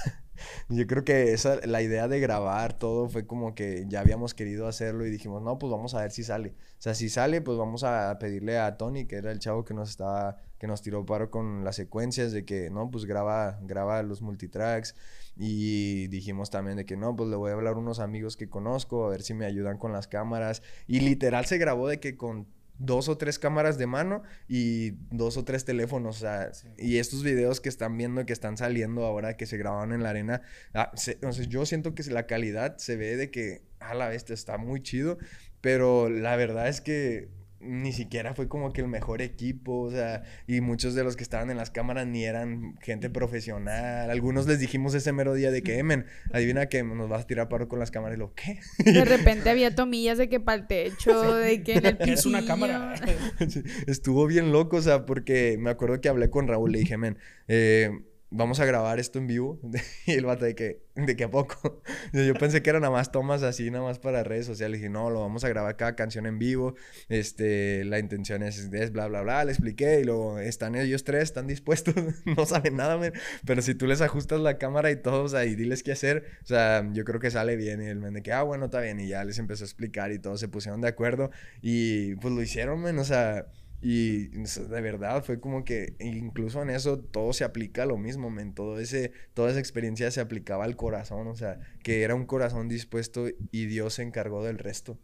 yo 0.69 0.87
creo 0.87 1.03
que 1.03 1.33
esa, 1.33 1.65
la 1.65 1.81
idea 1.81 2.07
de 2.07 2.19
grabar 2.19 2.77
todo 2.77 3.09
fue 3.09 3.25
como 3.25 3.55
que 3.55 3.85
ya 3.87 4.01
habíamos 4.01 4.33
querido 4.33 4.67
hacerlo 4.67 5.05
y 5.05 5.09
dijimos, 5.09 5.41
no, 5.41 5.57
pues 5.59 5.71
vamos 5.71 5.93
a 5.95 6.01
ver 6.01 6.11
si 6.11 6.23
sale. 6.23 6.49
O 6.49 6.81
sea, 6.81 6.93
si 6.93 7.09
sale, 7.09 7.41
pues 7.41 7.57
vamos 7.57 7.83
a 7.83 8.17
pedirle 8.19 8.57
a 8.57 8.77
Tony, 8.77 9.05
que 9.05 9.15
era 9.15 9.31
el 9.31 9.39
chavo 9.39 9.65
que 9.65 9.73
nos 9.73 9.89
estaba, 9.89 10.37
que 10.59 10.67
nos 10.67 10.81
tiró 10.81 11.05
paro 11.05 11.31
con 11.31 11.63
las 11.63 11.75
secuencias, 11.75 12.31
de 12.31 12.45
que, 12.45 12.69
no, 12.69 12.89
pues 12.91 13.05
graba, 13.05 13.59
graba 13.63 14.03
los 14.03 14.21
multitracks. 14.21 14.95
Y 15.37 16.07
dijimos 16.07 16.49
también 16.49 16.77
de 16.77 16.85
que, 16.85 16.95
no, 16.95 17.15
pues 17.15 17.29
le 17.29 17.35
voy 17.35 17.51
a 17.51 17.53
hablar 17.53 17.73
a 17.73 17.77
unos 17.77 17.99
amigos 17.99 18.37
que 18.37 18.49
conozco, 18.49 19.05
a 19.05 19.09
ver 19.09 19.21
si 19.21 19.33
me 19.33 19.45
ayudan 19.45 19.77
con 19.77 19.91
las 19.91 20.07
cámaras. 20.07 20.61
Y 20.87 20.99
literal 21.01 21.45
se 21.45 21.57
grabó 21.57 21.87
de 21.87 21.99
que 21.99 22.15
con 22.15 22.47
dos 22.77 23.07
o 23.09 23.17
tres 23.17 23.39
cámaras 23.39 23.77
de 23.77 23.87
mano 23.87 24.23
y 24.47 24.91
dos 25.11 25.37
o 25.37 25.45
tres 25.45 25.63
teléfonos, 25.65 26.17
o 26.17 26.19
sea, 26.19 26.53
Sí. 26.53 26.67
y 26.77 26.97
estos 26.97 27.23
videos 27.23 27.61
que 27.61 27.69
están 27.69 27.97
viendo 27.97 28.25
que 28.25 28.33
están 28.33 28.57
saliendo 28.57 29.05
ahora 29.05 29.37
que 29.37 29.45
se 29.45 29.57
grabaron 29.57 29.93
en 29.93 30.03
la 30.03 30.09
arena, 30.09 30.41
ah, 30.73 30.91
se- 30.95 31.17
sea, 31.31 31.45
yo 31.45 31.65
siento 31.65 31.95
que 31.95 32.03
la 32.03 32.25
calidad 32.27 32.77
se 32.77 32.95
ve 32.97 33.15
de 33.17 33.31
que 33.31 33.61
a 33.79 33.93
la 33.93 34.09
bestia 34.09 34.33
está 34.33 34.57
muy 34.57 34.81
chido, 34.81 35.17
pero 35.61 36.09
la 36.09 36.35
verdad 36.35 36.67
es 36.67 36.81
que 36.81 37.29
ni 37.65 37.91
siquiera 37.93 38.33
fue 38.33 38.47
como 38.47 38.73
que 38.73 38.81
el 38.81 38.87
mejor 38.87 39.21
equipo, 39.21 39.81
o 39.81 39.91
sea, 39.91 40.23
y 40.47 40.61
muchos 40.61 40.95
de 40.95 41.03
los 41.03 41.15
que 41.15 41.23
estaban 41.23 41.49
en 41.49 41.57
las 41.57 41.71
cámaras 41.71 42.07
ni 42.07 42.23
eran 42.23 42.77
gente 42.81 43.09
profesional. 43.09 44.09
Algunos 44.09 44.47
les 44.47 44.59
dijimos 44.59 44.93
ese 44.93 45.11
mero 45.11 45.33
día 45.33 45.51
de 45.51 45.61
que, 45.61 45.77
Emen, 45.77 46.05
adivina 46.31 46.67
que 46.67 46.83
nos 46.83 47.09
vas 47.09 47.23
a 47.23 47.27
tirar 47.27 47.49
paro 47.49 47.67
con 47.67 47.79
las 47.79 47.91
cámaras 47.91 48.17
y 48.17 48.19
lo, 48.19 48.33
¿qué? 48.33 48.59
De 48.83 49.05
repente 49.05 49.49
había 49.49 49.73
tomillas 49.75 50.17
de 50.17 50.29
que 50.29 50.39
para 50.39 50.61
el 50.61 50.67
techo, 50.67 51.35
de 51.35 51.63
que 51.63 51.73
en 51.73 51.85
el 51.85 51.97
pisillo. 51.97 52.13
Es 52.13 52.25
una 52.25 52.45
cámara. 52.45 52.95
Estuvo 53.87 54.27
bien 54.27 54.51
loco, 54.51 54.77
o 54.77 54.81
sea, 54.81 55.05
porque 55.05 55.57
me 55.59 55.69
acuerdo 55.69 56.01
que 56.01 56.09
hablé 56.09 56.29
con 56.29 56.47
Raúl, 56.47 56.71
le 56.71 56.79
dije, 56.79 56.97
men, 56.97 57.17
eh, 57.47 57.91
vamos 58.29 58.59
a 58.59 58.65
grabar 58.65 58.99
esto 58.99 59.19
en 59.19 59.27
vivo. 59.27 59.59
y 60.05 60.11
el 60.11 60.25
vato 60.25 60.45
de 60.45 60.55
que, 60.55 60.81
¿de 60.95 61.15
qué 61.15 61.25
a 61.25 61.31
poco? 61.31 61.81
Y 62.13 62.25
yo 62.25 62.33
pensé 62.35 62.61
que 62.61 62.69
eran 62.69 62.81
nada 62.81 62.93
más 62.93 63.11
tomas 63.11 63.43
así, 63.43 63.69
nada 63.71 63.83
más 63.83 63.99
para 63.99 64.23
redes 64.23 64.45
sociales. 64.45 64.71
Le 64.71 64.77
dije, 64.77 64.89
no, 64.89 65.09
lo 65.09 65.21
vamos 65.21 65.43
a 65.43 65.49
grabar 65.49 65.75
cada 65.75 65.95
canción 65.95 66.25
en 66.25 66.39
vivo. 66.39 66.75
Este, 67.09 67.83
la 67.85 67.99
intención 67.99 68.43
es, 68.43 68.69
es 68.71 68.91
bla, 68.91 69.07
bla, 69.07 69.21
bla. 69.21 69.43
Le 69.43 69.51
expliqué 69.51 69.99
y 69.99 70.03
luego 70.03 70.39
están 70.39 70.75
ellos 70.75 71.03
tres, 71.03 71.23
están 71.23 71.47
dispuestos. 71.47 71.95
no 72.25 72.45
saben 72.45 72.77
nada, 72.77 72.97
men. 72.97 73.13
Pero 73.45 73.61
si 73.61 73.75
tú 73.75 73.87
les 73.87 74.01
ajustas 74.01 74.39
la 74.39 74.57
cámara 74.57 74.91
y 74.91 75.01
todo, 75.01 75.23
o 75.23 75.29
sea, 75.29 75.45
y 75.45 75.55
diles 75.55 75.83
qué 75.83 75.91
hacer, 75.91 76.25
o 76.43 76.45
sea, 76.45 76.87
yo 76.93 77.03
creo 77.05 77.19
que 77.19 77.31
sale 77.31 77.55
bien. 77.55 77.81
Y 77.81 77.87
el 77.87 77.99
men 77.99 78.13
de 78.13 78.21
que, 78.21 78.31
ah, 78.31 78.43
bueno, 78.43 78.65
está 78.65 78.79
bien. 78.81 78.99
Y 78.99 79.07
ya 79.07 79.23
les 79.23 79.39
empezó 79.39 79.63
a 79.63 79.67
explicar 79.67 80.11
y 80.11 80.19
todos 80.19 80.39
se 80.39 80.47
pusieron 80.47 80.81
de 80.81 80.87
acuerdo. 80.87 81.31
Y 81.61 82.15
pues 82.15 82.33
lo 82.33 82.41
hicieron, 82.41 82.81
men, 82.81 82.99
o 82.99 83.03
sea 83.03 83.45
Y 83.81 84.27
de 84.29 84.81
verdad 84.81 85.23
fue 85.23 85.39
como 85.39 85.63
que 85.63 85.95
incluso 85.99 86.61
en 86.61 86.71
eso 86.71 86.99
todo 86.99 87.33
se 87.33 87.43
aplica 87.43 87.83
a 87.83 87.85
lo 87.85 87.97
mismo, 87.97 88.29
men. 88.29 88.53
Todo 88.53 88.79
ese, 88.79 89.11
toda 89.33 89.51
esa 89.51 89.59
experiencia 89.59 90.09
se 90.11 90.21
aplicaba 90.21 90.63
al 90.63 90.75
corazón, 90.75 91.27
o 91.27 91.35
sea, 91.35 91.59
que 91.83 92.01
era 92.01 92.15
un 92.15 92.25
corazón 92.25 92.67
dispuesto 92.67 93.27
y 93.51 93.65
Dios 93.65 93.95
se 93.95 94.03
encargó 94.03 94.43
del 94.43 94.57
resto. 94.57 94.97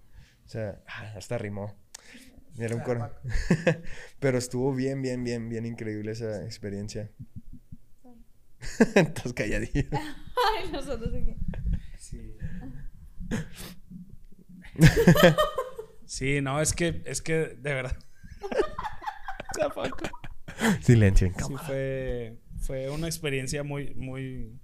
O 0.46 0.50
sea, 0.50 0.82
ah, 0.88 1.14
hasta 1.16 1.38
rimó. 1.38 1.76
Era 2.58 2.76
un 2.76 2.82
corazón. 2.82 3.12
Pero 4.20 4.38
estuvo 4.38 4.74
bien, 4.74 5.02
bien, 5.02 5.24
bien, 5.24 5.48
bien 5.48 5.66
increíble 5.66 6.12
esa 6.12 6.44
experiencia. 6.44 7.12
Estás 8.96 9.34
calladito. 9.34 9.98
Ay, 10.58 10.72
nosotros 10.72 11.14
aquí. 11.14 11.36
Sí. 11.98 12.36
sí, 16.06 16.42
no, 16.42 16.60
es 16.60 16.74
que, 16.74 17.02
es 17.06 17.22
que 17.22 17.34
de 17.34 17.74
verdad. 17.74 17.98
Silencio 20.82 21.28
en 21.28 21.34
Sí, 21.34 21.58
cámara. 21.58 21.64
fue, 21.66 22.38
fue 22.60 22.90
una 22.90 23.08
experiencia 23.08 23.64
muy, 23.64 23.94
muy, 23.96 24.60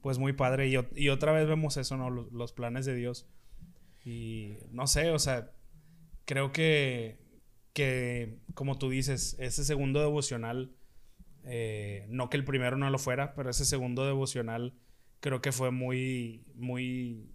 pues 0.00 0.18
muy 0.18 0.32
padre. 0.32 0.68
Y, 0.68 0.74
y 0.96 1.08
otra 1.08 1.32
vez 1.32 1.46
vemos 1.46 1.76
eso, 1.76 1.96
¿no? 1.96 2.10
Los, 2.10 2.32
los 2.32 2.52
planes 2.52 2.84
de 2.86 2.94
Dios. 2.94 3.28
Y 4.04 4.56
no 4.70 4.86
sé, 4.86 5.10
o 5.10 5.18
sea, 5.18 5.52
creo 6.24 6.52
que, 6.52 7.18
que 7.72 8.38
como 8.54 8.78
tú 8.78 8.90
dices, 8.90 9.36
ese 9.38 9.64
segundo 9.64 10.00
devocional, 10.00 10.74
eh, 11.44 12.06
no 12.08 12.28
que 12.30 12.36
el 12.36 12.44
primero 12.44 12.76
no 12.76 12.90
lo 12.90 12.98
fuera, 12.98 13.34
pero 13.34 13.50
ese 13.50 13.64
segundo 13.64 14.04
devocional 14.06 14.74
creo 15.20 15.40
que 15.40 15.52
fue 15.52 15.70
muy, 15.70 16.44
muy, 16.54 17.30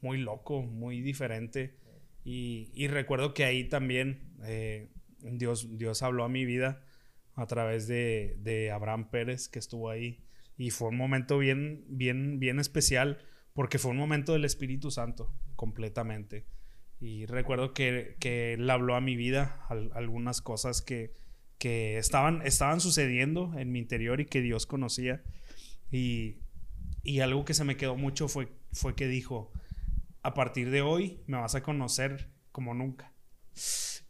muy 0.00 0.18
loco, 0.18 0.62
muy 0.62 1.00
diferente. 1.00 1.76
Y, 2.24 2.70
y 2.74 2.86
recuerdo 2.86 3.34
que 3.34 3.44
ahí 3.44 3.68
también 3.68 4.32
eh, 4.44 4.90
Dios, 5.22 5.78
Dios 5.78 6.02
habló 6.02 6.24
a 6.24 6.28
mi 6.28 6.44
vida 6.44 6.84
a 7.34 7.46
través 7.46 7.86
de, 7.88 8.36
de 8.40 8.70
Abraham 8.70 9.10
Pérez, 9.10 9.48
que 9.48 9.58
estuvo 9.58 9.90
ahí. 9.90 10.24
Y 10.56 10.70
fue 10.70 10.88
un 10.88 10.96
momento 10.96 11.38
bien, 11.38 11.84
bien, 11.88 12.38
bien 12.38 12.58
especial, 12.60 13.18
porque 13.54 13.78
fue 13.78 13.90
un 13.90 13.96
momento 13.96 14.32
del 14.34 14.44
Espíritu 14.44 14.90
Santo, 14.90 15.34
completamente. 15.56 16.46
Y 17.00 17.26
recuerdo 17.26 17.74
que, 17.74 18.16
que 18.20 18.54
él 18.54 18.68
habló 18.70 18.94
a 18.94 19.00
mi 19.00 19.16
vida 19.16 19.64
al- 19.68 19.90
algunas 19.94 20.40
cosas 20.40 20.82
que, 20.82 21.14
que 21.58 21.98
estaban, 21.98 22.42
estaban 22.46 22.80
sucediendo 22.80 23.52
en 23.58 23.72
mi 23.72 23.78
interior 23.78 24.20
y 24.20 24.26
que 24.26 24.40
Dios 24.40 24.66
conocía. 24.66 25.22
Y, 25.90 26.38
y 27.02 27.20
algo 27.20 27.44
que 27.44 27.54
se 27.54 27.64
me 27.64 27.76
quedó 27.76 27.96
mucho 27.96 28.28
fue, 28.28 28.48
fue 28.72 28.94
que 28.94 29.08
dijo, 29.08 29.52
a 30.22 30.34
partir 30.34 30.70
de 30.70 30.82
hoy 30.82 31.20
me 31.26 31.38
vas 31.38 31.54
a 31.54 31.62
conocer 31.62 32.30
como 32.52 32.74
nunca. 32.74 33.12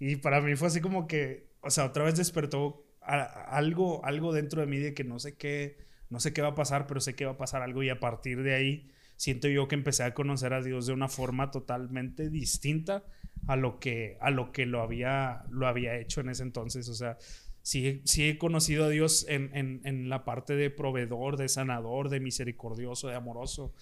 Y 0.05 0.17
para 0.17 0.41
mí 0.41 0.57
fue 0.57 0.67
así 0.67 0.81
como 0.81 1.07
que, 1.07 1.47
o 1.61 1.71
sea, 1.71 1.85
otra 1.85 2.03
vez 2.03 2.17
despertó 2.17 2.85
algo, 3.01 4.05
algo 4.05 4.33
dentro 4.33 4.61
de 4.61 4.67
mí 4.67 4.79
de 4.79 4.95
que 4.95 5.05
no 5.05 5.21
sé 5.21 5.37
qué, 5.37 5.79
no 6.11 6.19
sé 6.19 6.33
qué 6.33 6.43
va 6.43 6.49
a 6.49 6.55
pasar, 6.57 6.89
pero 6.89 7.01
sé 7.01 7.15
que 7.15 7.25
va 7.25 7.33
a 7.33 7.37
pasar 7.37 7.63
algo 7.63 7.85
y 7.85 7.89
a 7.89 8.01
partir 8.01 8.43
de 8.43 8.53
ahí 8.53 8.91
siento 9.15 9.47
yo 9.47 9.69
que 9.69 9.77
empecé 9.77 10.03
a 10.03 10.13
conocer 10.13 10.55
a 10.55 10.61
Dios 10.61 10.89
de 10.89 10.93
una 10.93 11.07
forma 11.07 11.53
totalmente 11.53 12.31
distinta 12.31 13.05
a 13.47 13.55
lo 13.55 13.79
que, 13.79 14.19
a 14.21 14.33
lo, 14.33 14.51
que 14.51 14.67
lo, 14.67 14.83
había, 14.83 15.45
lo 15.51 15.69
había 15.69 15.97
hecho 15.97 16.21
en 16.21 16.31
ese 16.31 16.43
entonces. 16.43 16.89
O 16.89 16.95
sea, 16.95 17.17
sí, 17.63 18.03
sí 18.05 18.29
he 18.29 18.39
conocido 18.39 18.87
a 18.87 18.89
Dios 18.89 19.25
en, 19.29 19.55
en, 19.55 19.83
en 19.85 20.09
la 20.09 20.25
parte 20.25 20.57
de 20.57 20.69
proveedor, 20.69 21.37
de 21.37 21.49
sanador, 21.49 22.09
de 22.09 22.19
misericordioso, 22.19 23.07
de 23.07 23.15
amoroso, 23.15 23.73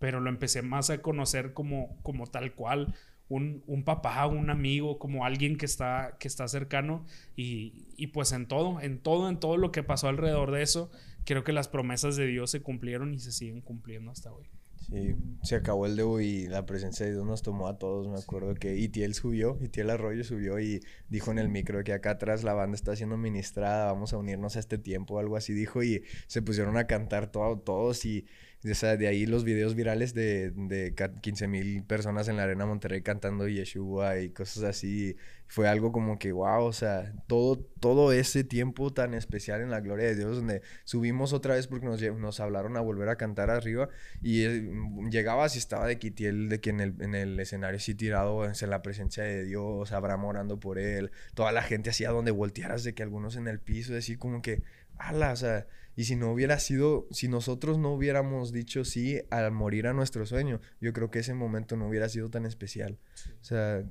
pero 0.00 0.18
lo 0.18 0.28
empecé 0.28 0.62
más 0.62 0.90
a 0.90 1.02
conocer 1.02 1.52
como, 1.52 2.02
como 2.02 2.26
tal 2.26 2.56
cual, 2.56 2.96
un, 3.28 3.62
un 3.66 3.84
papá, 3.84 4.26
un 4.26 4.50
amigo, 4.50 4.98
como 4.98 5.24
alguien 5.24 5.56
que 5.56 5.66
está, 5.66 6.16
que 6.18 6.28
está 6.28 6.48
cercano 6.48 7.04
y, 7.36 7.86
y 7.96 8.08
pues 8.08 8.32
en 8.32 8.46
todo, 8.46 8.80
en 8.80 8.98
todo, 8.98 9.28
en 9.28 9.38
todo 9.38 9.56
lo 9.56 9.70
que 9.70 9.82
pasó 9.82 10.08
alrededor 10.08 10.50
de 10.50 10.62
eso, 10.62 10.90
creo 11.24 11.44
que 11.44 11.52
las 11.52 11.68
promesas 11.68 12.16
de 12.16 12.26
Dios 12.26 12.50
se 12.50 12.62
cumplieron 12.62 13.12
y 13.14 13.18
se 13.18 13.32
siguen 13.32 13.60
cumpliendo 13.60 14.10
hasta 14.10 14.32
hoy. 14.32 14.46
Sí, 14.90 15.16
se 15.42 15.56
acabó 15.56 15.84
el 15.84 15.96
Devo 15.96 16.18
y 16.20 16.46
la 16.46 16.64
presencia 16.64 17.04
de 17.04 17.12
Dios 17.12 17.26
nos 17.26 17.42
tomó 17.42 17.68
a 17.68 17.78
todos. 17.78 18.08
Me 18.08 18.16
acuerdo 18.18 18.54
que 18.54 18.76
Itiel 18.76 19.12
subió, 19.12 19.58
Itiel 19.60 19.90
Arroyo 19.90 20.24
subió 20.24 20.58
y 20.60 20.80
dijo 21.10 21.30
en 21.30 21.38
el 21.38 21.50
micro 21.50 21.84
que 21.84 21.92
acá 21.92 22.12
atrás 22.12 22.42
la 22.42 22.54
banda 22.54 22.74
está 22.76 22.96
siendo 22.96 23.18
ministrada, 23.18 23.92
vamos 23.92 24.14
a 24.14 24.16
unirnos 24.18 24.56
a 24.56 24.60
este 24.60 24.78
tiempo, 24.78 25.18
algo 25.18 25.36
así 25.36 25.52
dijo 25.52 25.82
y 25.82 26.04
se 26.26 26.40
pusieron 26.40 26.78
a 26.78 26.86
cantar 26.86 27.30
todo- 27.30 27.58
todos 27.58 28.06
y 28.06 28.24
o 28.64 28.96
de 28.96 29.06
ahí 29.06 29.24
los 29.24 29.44
videos 29.44 29.76
virales 29.76 30.14
de, 30.14 30.50
de 30.50 30.94
15 31.20 31.46
mil 31.46 31.84
personas 31.84 32.26
en 32.28 32.36
la 32.36 32.42
Arena 32.42 32.66
Monterrey 32.66 33.02
cantando 33.02 33.46
Yeshua 33.46 34.18
y 34.18 34.30
cosas 34.30 34.64
así. 34.64 35.16
Fue 35.46 35.66
algo 35.66 35.92
como 35.92 36.18
que, 36.18 36.32
wow, 36.32 36.64
o 36.64 36.72
sea, 36.72 37.14
todo, 37.26 37.56
todo 37.80 38.12
ese 38.12 38.44
tiempo 38.44 38.92
tan 38.92 39.14
especial 39.14 39.62
en 39.62 39.70
la 39.70 39.80
gloria 39.80 40.06
de 40.06 40.16
Dios 40.16 40.36
donde 40.36 40.60
subimos 40.84 41.32
otra 41.32 41.54
vez 41.54 41.68
porque 41.68 41.86
nos, 41.86 42.02
nos 42.02 42.40
hablaron 42.40 42.76
a 42.76 42.80
volver 42.80 43.08
a 43.08 43.16
cantar 43.16 43.48
arriba 43.48 43.88
y 44.20 44.44
eh, 44.44 44.68
llegabas 45.10 45.54
y 45.54 45.58
estaba 45.58 45.86
de 45.86 45.98
Kitiel, 45.98 46.48
de 46.50 46.60
que 46.60 46.70
en 46.70 46.80
el, 46.80 47.00
en 47.00 47.14
el 47.14 47.40
escenario 47.40 47.78
así 47.78 47.94
tirado, 47.94 48.44
en 48.44 48.70
la 48.70 48.82
presencia 48.82 49.22
de 49.22 49.44
Dios, 49.44 49.92
Abraham 49.92 50.24
orando 50.24 50.60
por 50.60 50.78
él, 50.78 51.12
toda 51.34 51.52
la 51.52 51.62
gente 51.62 51.90
así 51.90 52.04
a 52.04 52.10
donde 52.10 52.30
voltearas, 52.32 52.84
de 52.84 52.94
que 52.94 53.02
algunos 53.02 53.36
en 53.36 53.48
el 53.48 53.60
piso, 53.60 53.96
así 53.96 54.16
como 54.16 54.42
que, 54.42 54.62
ala, 54.98 55.32
o 55.32 55.36
sea, 55.36 55.66
y 55.96 56.04
si 56.04 56.16
no 56.16 56.32
hubiera 56.32 56.58
sido, 56.58 57.06
si 57.10 57.28
nosotros 57.28 57.78
no 57.78 57.92
hubiéramos 57.92 58.52
dicho 58.52 58.84
sí 58.84 59.20
al 59.30 59.50
morir 59.50 59.86
a 59.86 59.92
nuestro 59.92 60.26
sueño, 60.26 60.60
yo 60.80 60.92
creo 60.92 61.10
que 61.10 61.20
ese 61.20 61.34
momento 61.34 61.76
no 61.76 61.88
hubiera 61.88 62.08
sido 62.08 62.30
tan 62.30 62.46
especial. 62.46 62.98
O 63.40 63.44
sea, 63.44 63.84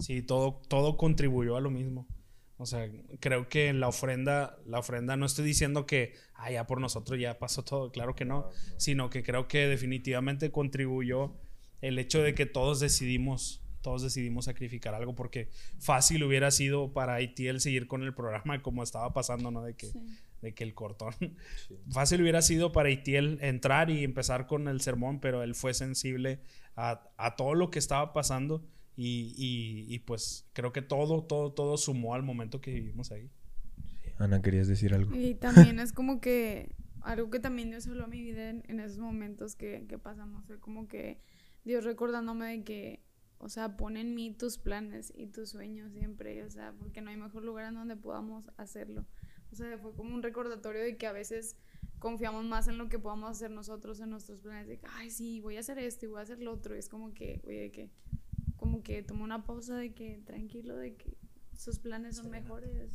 Sí, 0.00 0.22
todo, 0.22 0.62
todo 0.68 0.96
contribuyó 0.96 1.56
a 1.56 1.60
lo 1.60 1.70
mismo. 1.70 2.08
O 2.56 2.66
sea, 2.66 2.90
creo 3.20 3.48
que 3.48 3.72
la 3.72 3.88
ofrenda, 3.88 4.58
la 4.66 4.78
ofrenda, 4.78 5.16
no 5.16 5.24
estoy 5.24 5.44
diciendo 5.44 5.86
que, 5.86 6.14
ah, 6.34 6.50
ya 6.50 6.66
por 6.66 6.80
nosotros 6.80 7.18
ya 7.18 7.38
pasó 7.38 7.64
todo, 7.64 7.90
claro 7.90 8.14
que 8.14 8.26
no, 8.26 8.50
sino 8.76 9.08
que 9.08 9.22
creo 9.22 9.48
que 9.48 9.66
definitivamente 9.66 10.50
contribuyó 10.50 11.36
el 11.80 11.98
hecho 11.98 12.22
de 12.22 12.34
que 12.34 12.44
todos 12.44 12.80
decidimos, 12.80 13.62
todos 13.80 14.02
decidimos 14.02 14.44
sacrificar 14.44 14.94
algo, 14.94 15.14
porque 15.14 15.48
fácil 15.78 16.22
hubiera 16.22 16.50
sido 16.50 16.92
para 16.92 17.14
Haití 17.14 17.46
el 17.46 17.60
seguir 17.60 17.86
con 17.86 18.02
el 18.02 18.14
programa 18.14 18.60
como 18.60 18.82
estaba 18.82 19.14
pasando, 19.14 19.50
¿no? 19.50 19.62
De 19.62 19.74
que, 19.74 19.90
de 20.42 20.54
que 20.54 20.64
el 20.64 20.74
cortón. 20.74 21.14
Fácil 21.90 22.22
hubiera 22.22 22.42
sido 22.42 22.72
para 22.72 22.90
Itiel 22.90 23.38
entrar 23.42 23.90
y 23.90 24.04
empezar 24.04 24.46
con 24.46 24.68
el 24.68 24.80
sermón, 24.80 25.20
pero 25.20 25.42
él 25.42 25.54
fue 25.54 25.74
sensible 25.74 26.40
a, 26.76 27.08
a 27.16 27.36
todo 27.36 27.54
lo 27.54 27.70
que 27.70 27.78
estaba 27.78 28.12
pasando 28.12 28.64
y, 28.96 29.34
y- 29.36 29.94
y, 29.94 29.98
pues 30.00 30.46
creo 30.52 30.72
que 30.72 30.82
todo, 30.82 31.22
todo, 31.24 31.52
todo 31.52 31.76
sumó 31.76 32.14
al 32.14 32.22
momento 32.22 32.60
que 32.60 32.72
vivimos 32.72 33.12
ahí. 33.12 33.30
Ana, 34.18 34.42
¿querías 34.42 34.68
decir 34.68 34.92
algo? 34.94 35.14
Y 35.14 35.34
también 35.34 35.78
es 35.80 35.92
como 35.92 36.20
que 36.20 36.74
algo 37.02 37.30
que 37.30 37.40
también 37.40 37.70
Dios 37.70 37.86
habló 37.86 38.04
a 38.04 38.08
mi 38.08 38.20
vida 38.20 38.50
en, 38.50 38.62
en 38.68 38.80
esos 38.80 38.98
momentos 38.98 39.56
que, 39.56 39.86
que 39.88 39.98
pasamos. 39.98 40.44
Fue 40.46 40.58
como 40.60 40.86
que 40.88 41.18
Dios 41.64 41.84
recordándome 41.84 42.46
de 42.58 42.62
que, 42.64 43.00
o 43.38 43.48
sea, 43.48 43.78
pon 43.78 43.96
en 43.96 44.14
mí 44.14 44.34
tus 44.34 44.58
planes 44.58 45.10
y 45.16 45.28
tus 45.28 45.48
sueños 45.50 45.92
siempre, 45.92 46.42
o 46.44 46.50
sea, 46.50 46.74
porque 46.78 47.00
no 47.00 47.08
hay 47.10 47.16
mejor 47.16 47.42
lugar 47.42 47.66
en 47.68 47.74
donde 47.76 47.96
podamos 47.96 48.50
hacerlo. 48.58 49.06
O 49.52 49.56
sea, 49.56 49.78
fue 49.78 49.94
como 49.94 50.14
un 50.14 50.22
recordatorio 50.22 50.82
de 50.82 50.96
que 50.96 51.06
a 51.06 51.12
veces 51.12 51.56
confiamos 51.98 52.44
más 52.44 52.68
en 52.68 52.78
lo 52.78 52.88
que 52.88 52.98
podamos 52.98 53.30
hacer 53.30 53.50
nosotros, 53.50 54.00
en 54.00 54.10
nuestros 54.10 54.40
planes, 54.40 54.68
de 54.68 54.78
que, 54.78 54.86
ay, 54.94 55.10
sí, 55.10 55.40
voy 55.40 55.56
a 55.56 55.60
hacer 55.60 55.78
esto 55.78 56.06
y 56.06 56.08
voy 56.08 56.20
a 56.20 56.22
hacer 56.22 56.40
lo 56.40 56.52
otro. 56.52 56.76
Y 56.76 56.78
es 56.78 56.88
como 56.88 57.12
que, 57.14 57.42
oye, 57.46 57.70
que, 57.72 57.90
como 58.56 58.82
que 58.82 59.02
toma 59.02 59.24
una 59.24 59.44
pausa 59.44 59.76
de 59.76 59.94
que, 59.94 60.22
tranquilo, 60.26 60.76
de 60.76 60.96
que 60.96 61.16
sus 61.56 61.78
planes 61.78 62.16
son 62.16 62.30
mejores. 62.30 62.90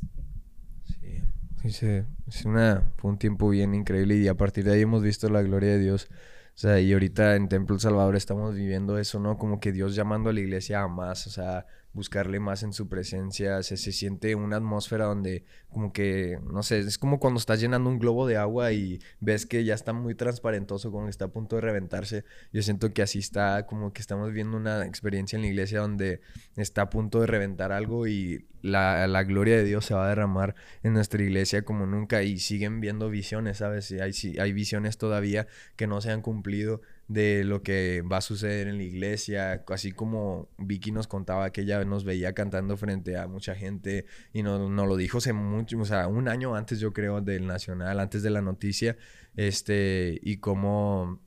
Sí, 0.84 1.22
sí, 1.62 1.72
se- 1.72 2.06
es 2.28 2.46
una, 2.46 2.94
fue 2.98 3.12
un 3.12 3.18
tiempo 3.18 3.50
bien 3.50 3.74
increíble 3.74 4.16
y 4.18 4.28
a 4.28 4.36
partir 4.36 4.64
de 4.66 4.74
ahí 4.74 4.82
hemos 4.82 5.04
visto 5.04 5.30
la 5.30 5.42
gloria 5.42 5.72
de 5.72 5.80
Dios. 5.80 6.10
O 6.56 6.58
sea, 6.58 6.80
y 6.80 6.94
ahorita 6.94 7.36
en 7.36 7.50
Templo 7.50 7.76
El 7.76 7.82
Salvador 7.82 8.16
estamos 8.16 8.56
viviendo 8.56 8.98
eso, 8.98 9.20
¿no? 9.20 9.38
Como 9.38 9.60
que 9.60 9.72
Dios 9.72 9.96
llamando 9.96 10.30
a 10.30 10.34
la 10.34 10.40
iglesia 10.40 10.82
a 10.82 10.88
más, 10.88 11.28
o 11.28 11.30
sea, 11.30 11.66
buscarle 11.96 12.40
más 12.40 12.62
en 12.62 12.74
su 12.74 12.88
presencia. 12.90 13.64
Se, 13.64 13.78
se 13.78 13.92
siente 13.92 14.36
una 14.36 14.58
atmósfera 14.58 15.06
donde 15.06 15.46
como 15.70 15.94
que, 15.94 16.40
no 16.52 16.62
sé, 16.62 16.80
es 16.80 16.98
como 16.98 17.20
cuando 17.20 17.40
estás 17.40 17.60
llenando 17.60 17.90
un 17.90 18.00
globo 18.00 18.28
de 18.28 18.38
agua 18.38 18.74
y 18.74 19.00
ves 19.22 19.46
que 19.46 19.64
ya 19.64 19.74
está 19.74 19.94
muy 19.94 20.14
transparentoso, 20.14 20.92
como 20.92 21.06
que 21.06 21.10
está 21.10 21.26
a 21.26 21.30
punto 21.30 21.56
de 21.56 21.62
reventarse. 21.62 22.26
Yo 22.54 22.62
siento 22.62 22.94
que 22.94 23.02
así 23.02 23.20
está, 23.20 23.66
como 23.66 23.94
que 23.94 24.02
estamos 24.02 24.32
viendo 24.34 24.58
una 24.58 24.86
experiencia 24.86 25.38
en 25.38 25.44
la 25.44 25.48
iglesia 25.48 25.80
donde 25.80 26.22
está 26.58 26.84
a 26.84 26.90
punto 26.90 27.22
de 27.22 27.28
reventar 27.28 27.72
algo 27.72 28.08
y 28.08 28.46
la, 28.62 29.08
la 29.08 29.24
gloria 29.24 29.56
de 29.56 29.64
Dios 29.64 29.86
se 29.86 29.94
va 29.94 30.06
a 30.06 30.10
derramar 30.10 30.56
en 30.84 30.94
nuestra 30.94 31.24
iglesia 31.24 31.64
como 31.64 31.86
nunca 31.86 32.24
y 32.24 32.40
siguen 32.40 32.82
viendo 32.82 33.10
visiones, 33.10 33.58
¿sabes? 33.58 33.92
Hay, 33.94 34.12
hay 34.38 34.54
visiones 34.54 34.98
todavía 34.98 35.48
que 35.78 35.88
no 35.88 36.02
se 36.02 36.12
han 36.12 36.22
cumplido 36.22 36.82
de 37.08 37.44
lo 37.44 37.62
que 37.62 38.02
va 38.02 38.18
a 38.18 38.22
suceder 38.22 38.68
en 38.68 38.78
la 38.78 38.84
iglesia, 38.84 39.64
así 39.68 39.92
como 39.92 40.50
Vicky 40.58 40.92
nos 40.92 41.08
contaba 41.08 41.52
que 41.52 41.62
ella 41.62 41.84
nos 41.86 42.04
veía 42.04 42.34
cantando 42.34 42.78
frente 42.78 43.16
a 43.18 43.28
mucha 43.28 43.56
gente 43.56 44.06
y 44.34 44.42
nos, 44.42 44.70
nos 44.72 44.88
lo 44.88 44.98
dijo 44.98 45.20
hace 45.20 45.32
mucho, 45.34 45.78
o 45.80 45.86
sea, 45.86 46.08
un 46.08 46.28
año 46.28 46.56
antes 46.56 46.80
yo 46.80 46.94
creo 46.94 47.22
del 47.22 47.46
Nacional, 47.46 48.00
antes 48.00 48.24
de 48.24 48.32
la 48.32 48.42
noticia, 48.42 48.98
este, 49.36 50.20
y 50.24 50.38
cómo 50.38 51.22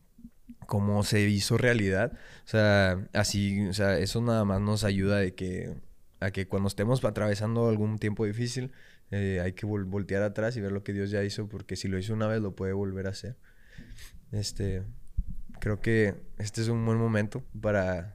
cómo 0.67 1.03
se 1.03 1.21
hizo 1.29 1.57
realidad. 1.57 2.13
O 2.45 2.49
sea, 2.49 3.09
así, 3.15 3.67
o 3.69 3.73
sea, 3.73 3.99
eso 3.99 4.21
nada 4.21 4.45
más 4.45 4.61
nos 4.61 4.85
ayuda 4.85 5.19
de 5.19 5.35
que 5.35 5.75
a 6.21 6.31
que 6.31 6.47
cuando 6.47 6.69
estemos 6.69 7.03
atravesando 7.05 7.69
algún 7.69 7.99
tiempo 7.99 8.27
difícil, 8.27 8.73
eh, 9.11 9.41
hay 9.43 9.53
que 9.55 9.67
vol- 9.67 9.89
voltear 9.89 10.23
atrás 10.23 10.57
y 10.57 10.61
ver 10.61 10.73
lo 10.73 10.83
que 10.83 10.93
Dios 10.93 11.11
ya 11.11 11.25
hizo, 11.25 11.49
porque 11.49 11.77
si 11.77 11.89
lo 11.89 11.99
hizo 11.99 12.13
una 12.13 12.27
vez, 12.27 12.43
lo 12.43 12.55
puede 12.55 12.75
volver 12.75 13.07
a 13.07 13.11
hacer. 13.11 13.37
Este, 14.33 14.83
creo 15.69 15.81
que 15.83 16.15
este 16.39 16.63
es 16.63 16.69
un 16.69 16.85
buen 16.87 16.99
momento 16.99 17.43
para... 17.61 18.15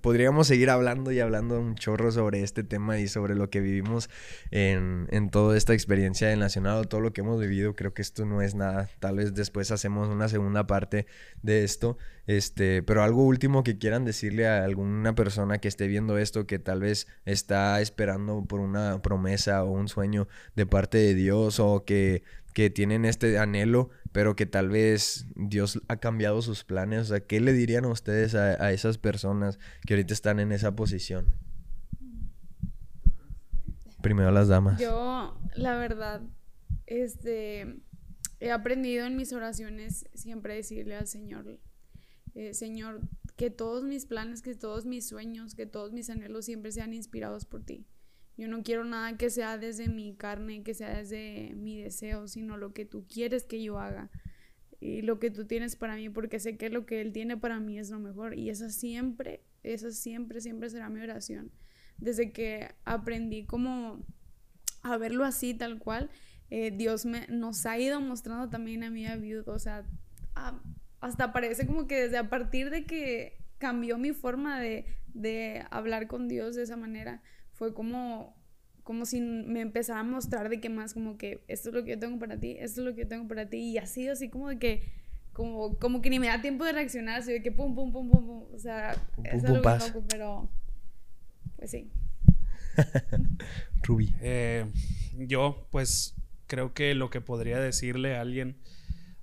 Podríamos 0.00 0.46
seguir 0.46 0.70
hablando 0.70 1.12
y 1.12 1.20
hablando 1.20 1.60
un 1.60 1.74
chorro 1.74 2.10
sobre 2.12 2.42
este 2.42 2.64
tema 2.64 2.98
y 2.98 3.08
sobre 3.08 3.34
lo 3.34 3.50
que 3.50 3.60
vivimos 3.60 4.08
en, 4.50 5.06
en 5.10 5.28
toda 5.28 5.54
esta 5.54 5.74
experiencia 5.74 6.28
del 6.28 6.38
Nacional, 6.38 6.88
todo 6.88 7.02
lo 7.02 7.12
que 7.12 7.20
hemos 7.20 7.38
vivido. 7.38 7.74
Creo 7.74 7.92
que 7.92 8.00
esto 8.00 8.24
no 8.24 8.40
es 8.40 8.54
nada. 8.54 8.88
Tal 9.00 9.16
vez 9.16 9.34
después 9.34 9.70
hacemos 9.70 10.08
una 10.08 10.30
segunda 10.30 10.66
parte 10.66 11.06
de 11.42 11.64
esto. 11.64 11.98
Este, 12.26 12.82
pero 12.82 13.02
algo 13.02 13.24
último 13.24 13.64
que 13.64 13.76
quieran 13.76 14.06
decirle 14.06 14.46
a 14.46 14.64
alguna 14.64 15.14
persona 15.14 15.58
que 15.58 15.68
esté 15.68 15.88
viendo 15.88 16.16
esto, 16.16 16.46
que 16.46 16.58
tal 16.58 16.80
vez 16.80 17.06
está 17.26 17.78
esperando 17.82 18.46
por 18.46 18.60
una 18.60 19.02
promesa 19.02 19.62
o 19.64 19.72
un 19.72 19.88
sueño 19.88 20.26
de 20.56 20.64
parte 20.64 20.96
de 20.96 21.14
Dios 21.14 21.60
o 21.60 21.84
que, 21.84 22.22
que 22.52 22.70
tienen 22.70 23.04
este 23.04 23.38
anhelo, 23.38 23.90
pero 24.12 24.36
que 24.36 24.46
tal 24.46 24.68
vez 24.68 25.26
Dios 25.36 25.80
ha 25.88 25.96
cambiado 25.96 26.42
sus 26.42 26.64
planes. 26.64 27.00
O 27.02 27.04
sea, 27.04 27.20
¿qué 27.20 27.40
le 27.40 27.52
dirían 27.52 27.84
ustedes 27.84 28.34
a, 28.34 28.62
a 28.62 28.72
esas 28.72 28.98
personas 28.98 29.58
que 29.86 29.94
ahorita 29.94 30.12
están 30.12 30.40
en 30.40 30.52
esa 30.52 30.76
posición? 30.76 31.26
Primero 34.02 34.30
las 34.32 34.48
damas. 34.48 34.80
Yo, 34.80 35.38
la 35.54 35.76
verdad, 35.76 36.22
este, 36.86 37.80
he 38.40 38.50
aprendido 38.50 39.06
en 39.06 39.16
mis 39.16 39.32
oraciones 39.32 40.06
siempre 40.14 40.56
decirle 40.56 40.96
al 40.96 41.06
Señor, 41.06 41.60
eh, 42.34 42.54
Señor, 42.54 43.00
que 43.36 43.50
todos 43.50 43.84
mis 43.84 44.06
planes, 44.06 44.42
que 44.42 44.54
todos 44.54 44.84
mis 44.84 45.08
sueños, 45.08 45.54
que 45.54 45.66
todos 45.66 45.92
mis 45.92 46.10
anhelos 46.10 46.44
siempre 46.44 46.72
sean 46.72 46.92
inspirados 46.92 47.44
por 47.44 47.62
ti. 47.62 47.86
Yo 48.36 48.48
no 48.48 48.62
quiero 48.62 48.84
nada 48.84 49.16
que 49.16 49.30
sea 49.30 49.58
desde 49.58 49.88
mi 49.88 50.14
carne, 50.14 50.62
que 50.62 50.74
sea 50.74 50.96
desde 50.96 51.54
mi 51.54 51.82
deseo, 51.82 52.28
sino 52.28 52.56
lo 52.56 52.72
que 52.72 52.84
tú 52.84 53.06
quieres 53.06 53.44
que 53.44 53.62
yo 53.62 53.78
haga 53.78 54.10
y 54.82 55.02
lo 55.02 55.20
que 55.20 55.30
tú 55.30 55.46
tienes 55.46 55.76
para 55.76 55.94
mí, 55.94 56.08
porque 56.10 56.40
sé 56.40 56.56
que 56.56 56.68
lo 56.68 56.86
que 56.86 57.00
Él 57.00 57.12
tiene 57.12 57.36
para 57.36 57.60
mí 57.60 57.78
es 57.78 57.90
lo 57.90 58.00
mejor. 58.00 58.36
Y 58.36 58.50
esa 58.50 58.68
siempre, 58.68 59.40
esa 59.62 59.92
siempre, 59.92 60.40
siempre 60.40 60.70
será 60.70 60.88
mi 60.88 61.00
oración. 61.00 61.52
Desde 61.98 62.32
que 62.32 62.74
aprendí 62.84 63.44
como 63.46 64.04
a 64.82 64.96
verlo 64.96 65.24
así, 65.24 65.54
tal 65.54 65.78
cual, 65.78 66.10
eh, 66.50 66.72
Dios 66.72 67.06
me, 67.06 67.28
nos 67.28 67.64
ha 67.64 67.78
ido 67.78 68.00
mostrando 68.00 68.48
también 68.48 68.82
a 68.82 68.90
mí 68.90 69.06
a 69.06 69.14
viudo, 69.14 69.52
o 69.52 69.58
sea, 69.60 69.86
hasta 71.00 71.32
parece 71.32 71.64
como 71.66 71.86
que 71.86 72.02
desde 72.02 72.18
a 72.18 72.28
partir 72.28 72.70
de 72.70 72.84
que 72.84 73.38
cambió 73.58 73.98
mi 73.98 74.12
forma 74.12 74.60
de, 74.60 74.84
de 75.14 75.64
hablar 75.70 76.08
con 76.08 76.26
Dios 76.26 76.56
de 76.56 76.64
esa 76.64 76.76
manera, 76.76 77.22
fue 77.62 77.74
como, 77.74 78.34
como 78.82 79.06
si 79.06 79.20
me 79.20 79.60
empezara 79.60 80.00
a 80.00 80.02
mostrar 80.02 80.48
de 80.48 80.60
que 80.60 80.68
más 80.68 80.94
como 80.94 81.16
que 81.16 81.44
esto 81.46 81.68
es 81.68 81.74
lo 81.76 81.84
que 81.84 81.92
yo 81.92 81.98
tengo 82.00 82.18
para 82.18 82.40
ti, 82.40 82.56
esto 82.58 82.80
es 82.80 82.86
lo 82.88 82.92
que 82.92 83.02
yo 83.02 83.08
tengo 83.08 83.28
para 83.28 83.48
ti, 83.48 83.58
y 83.58 83.78
así, 83.78 84.08
así 84.08 84.28
como 84.30 84.48
de 84.48 84.58
que, 84.58 84.82
como, 85.32 85.78
como 85.78 86.02
que 86.02 86.10
ni 86.10 86.18
me 86.18 86.26
da 86.26 86.42
tiempo 86.42 86.64
de 86.64 86.72
reaccionar, 86.72 87.20
así 87.20 87.30
de 87.30 87.40
que 87.40 87.52
pum, 87.52 87.72
pum, 87.76 87.92
pum, 87.92 88.10
pum, 88.10 88.26
pum, 88.26 88.44
o 88.52 88.58
sea, 88.58 88.96
Pum, 89.14 89.24
es 89.26 89.44
pum, 89.44 89.54
algo 89.54 89.62
pum, 89.62 89.78
loco, 89.78 90.04
pero, 90.08 90.48
pues 91.54 91.70
sí. 91.70 91.88
Ruby. 93.84 94.12
Eh, 94.20 94.66
yo, 95.18 95.68
pues, 95.70 96.16
creo 96.48 96.74
que 96.74 96.96
lo 96.96 97.10
que 97.10 97.20
podría 97.20 97.60
decirle 97.60 98.16
a 98.16 98.22
alguien 98.22 98.56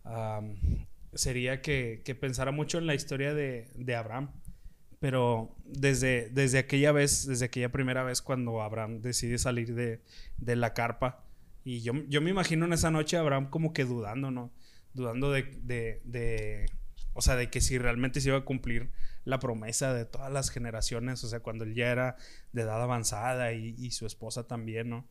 am, 0.05 0.87
sería 1.13 1.61
que, 1.61 2.03
que 2.05 2.15
pensara 2.15 2.53
mucho 2.53 2.77
en 2.77 2.87
la 2.87 2.95
historia 2.95 3.33
de, 3.33 3.69
de 3.75 3.95
Abraham. 3.95 4.31
Pero 4.99 5.55
desde, 5.65 6.29
desde 6.29 6.59
aquella 6.59 6.91
vez, 6.91 7.25
desde 7.25 7.45
aquella 7.45 7.71
primera 7.71 8.03
vez 8.03 8.21
cuando 8.21 8.61
Abraham 8.61 9.01
decide 9.01 9.37
salir 9.37 9.73
de, 9.73 10.01
de 10.37 10.55
la 10.55 10.73
carpa, 10.73 11.23
y 11.63 11.81
yo, 11.81 11.93
yo 12.07 12.21
me 12.21 12.29
imagino 12.29 12.65
en 12.65 12.73
esa 12.73 12.91
noche 12.91 13.17
a 13.17 13.21
Abraham 13.21 13.49
como 13.49 13.73
que 13.73 13.85
dudando, 13.85 14.31
¿no? 14.31 14.51
Dudando 14.93 15.31
de, 15.31 15.43
de, 15.63 16.01
de, 16.03 16.65
o 17.13 17.21
sea, 17.21 17.35
de 17.35 17.49
que 17.49 17.61
si 17.61 17.77
realmente 17.77 18.21
se 18.21 18.29
iba 18.29 18.37
a 18.37 18.45
cumplir 18.45 18.91
la 19.23 19.39
promesa 19.39 19.93
de 19.93 20.05
todas 20.05 20.31
las 20.31 20.49
generaciones, 20.49 21.23
o 21.23 21.29
sea, 21.29 21.41
cuando 21.41 21.63
él 21.63 21.75
ya 21.75 21.91
era 21.91 22.17
de 22.53 22.63
edad 22.63 22.81
avanzada 22.81 23.53
y, 23.53 23.75
y 23.77 23.91
su 23.91 24.05
esposa 24.05 24.47
también, 24.47 24.89
¿no? 24.89 25.07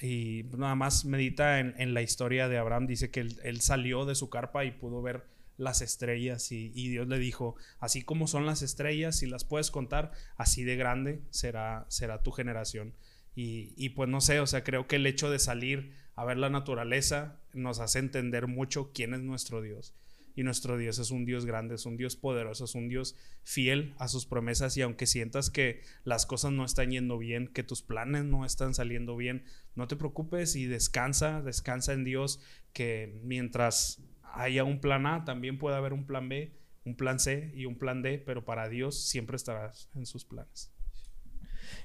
Y 0.00 0.44
nada 0.56 0.74
más 0.74 1.04
medita 1.04 1.58
en, 1.58 1.74
en 1.78 1.94
la 1.94 2.02
historia 2.02 2.48
de 2.48 2.58
Abraham, 2.58 2.86
dice 2.86 3.10
que 3.10 3.20
él, 3.20 3.40
él 3.42 3.60
salió 3.60 4.04
de 4.04 4.14
su 4.14 4.30
carpa 4.30 4.64
y 4.64 4.70
pudo 4.70 5.02
ver 5.02 5.24
las 5.58 5.82
estrellas 5.82 6.50
y, 6.52 6.70
Dios 6.88 7.06
le 7.08 7.18
dijo, 7.18 7.56
así 7.78 8.02
como 8.02 8.26
son 8.26 8.46
las 8.46 8.62
estrellas, 8.62 9.18
si 9.18 9.26
las 9.26 9.44
puedes 9.44 9.70
contar, 9.70 10.12
así 10.36 10.64
de 10.64 10.76
grande 10.76 11.20
será, 11.30 11.84
será 11.88 12.22
tu 12.22 12.30
generación. 12.30 12.94
Y, 13.34 13.74
y 13.76 13.90
pues 13.90 14.08
no 14.08 14.20
sé, 14.20 14.40
o 14.40 14.46
sea, 14.46 14.64
creo 14.64 14.86
que 14.86 14.96
el 14.96 15.06
hecho 15.06 15.30
de 15.30 15.38
salir 15.38 15.92
a 16.14 16.24
ver 16.24 16.38
la 16.38 16.48
naturaleza 16.48 17.40
nos 17.52 17.80
hace 17.80 17.98
entender 17.98 18.46
mucho 18.46 18.92
quién 18.92 19.14
es 19.14 19.20
nuestro 19.20 19.60
Dios. 19.60 19.94
Y 20.38 20.44
nuestro 20.44 20.78
Dios 20.78 21.00
es 21.00 21.10
un 21.10 21.24
Dios 21.24 21.46
grande, 21.46 21.74
es 21.74 21.84
un 21.84 21.96
Dios 21.96 22.14
poderoso, 22.14 22.64
es 22.64 22.76
un 22.76 22.88
Dios 22.88 23.16
fiel 23.42 23.94
a 23.98 24.06
sus 24.06 24.24
promesas. 24.24 24.76
Y 24.76 24.82
aunque 24.82 25.06
sientas 25.06 25.50
que 25.50 25.82
las 26.04 26.26
cosas 26.26 26.52
no 26.52 26.64
están 26.64 26.92
yendo 26.92 27.18
bien, 27.18 27.48
que 27.48 27.64
tus 27.64 27.82
planes 27.82 28.24
no 28.24 28.44
están 28.44 28.72
saliendo 28.72 29.16
bien, 29.16 29.42
no 29.74 29.88
te 29.88 29.96
preocupes 29.96 30.54
y 30.54 30.66
descansa, 30.66 31.42
descansa 31.42 31.92
en 31.92 32.04
Dios, 32.04 32.40
que 32.72 33.20
mientras 33.24 34.00
haya 34.34 34.64
un 34.64 34.80
plan 34.80 35.06
A, 35.06 35.24
también 35.24 35.58
puede 35.58 35.76
haber 35.76 35.92
un 35.92 36.06
plan 36.06 36.28
B, 36.28 36.58
un 36.84 36.96
plan 36.96 37.18
C 37.18 37.52
y 37.54 37.66
un 37.66 37.78
plan 37.78 38.02
D, 38.02 38.22
pero 38.24 38.44
para 38.44 38.68
Dios 38.68 39.08
siempre 39.08 39.36
estarás 39.36 39.90
en 39.94 40.06
sus 40.06 40.24
planes. 40.24 40.72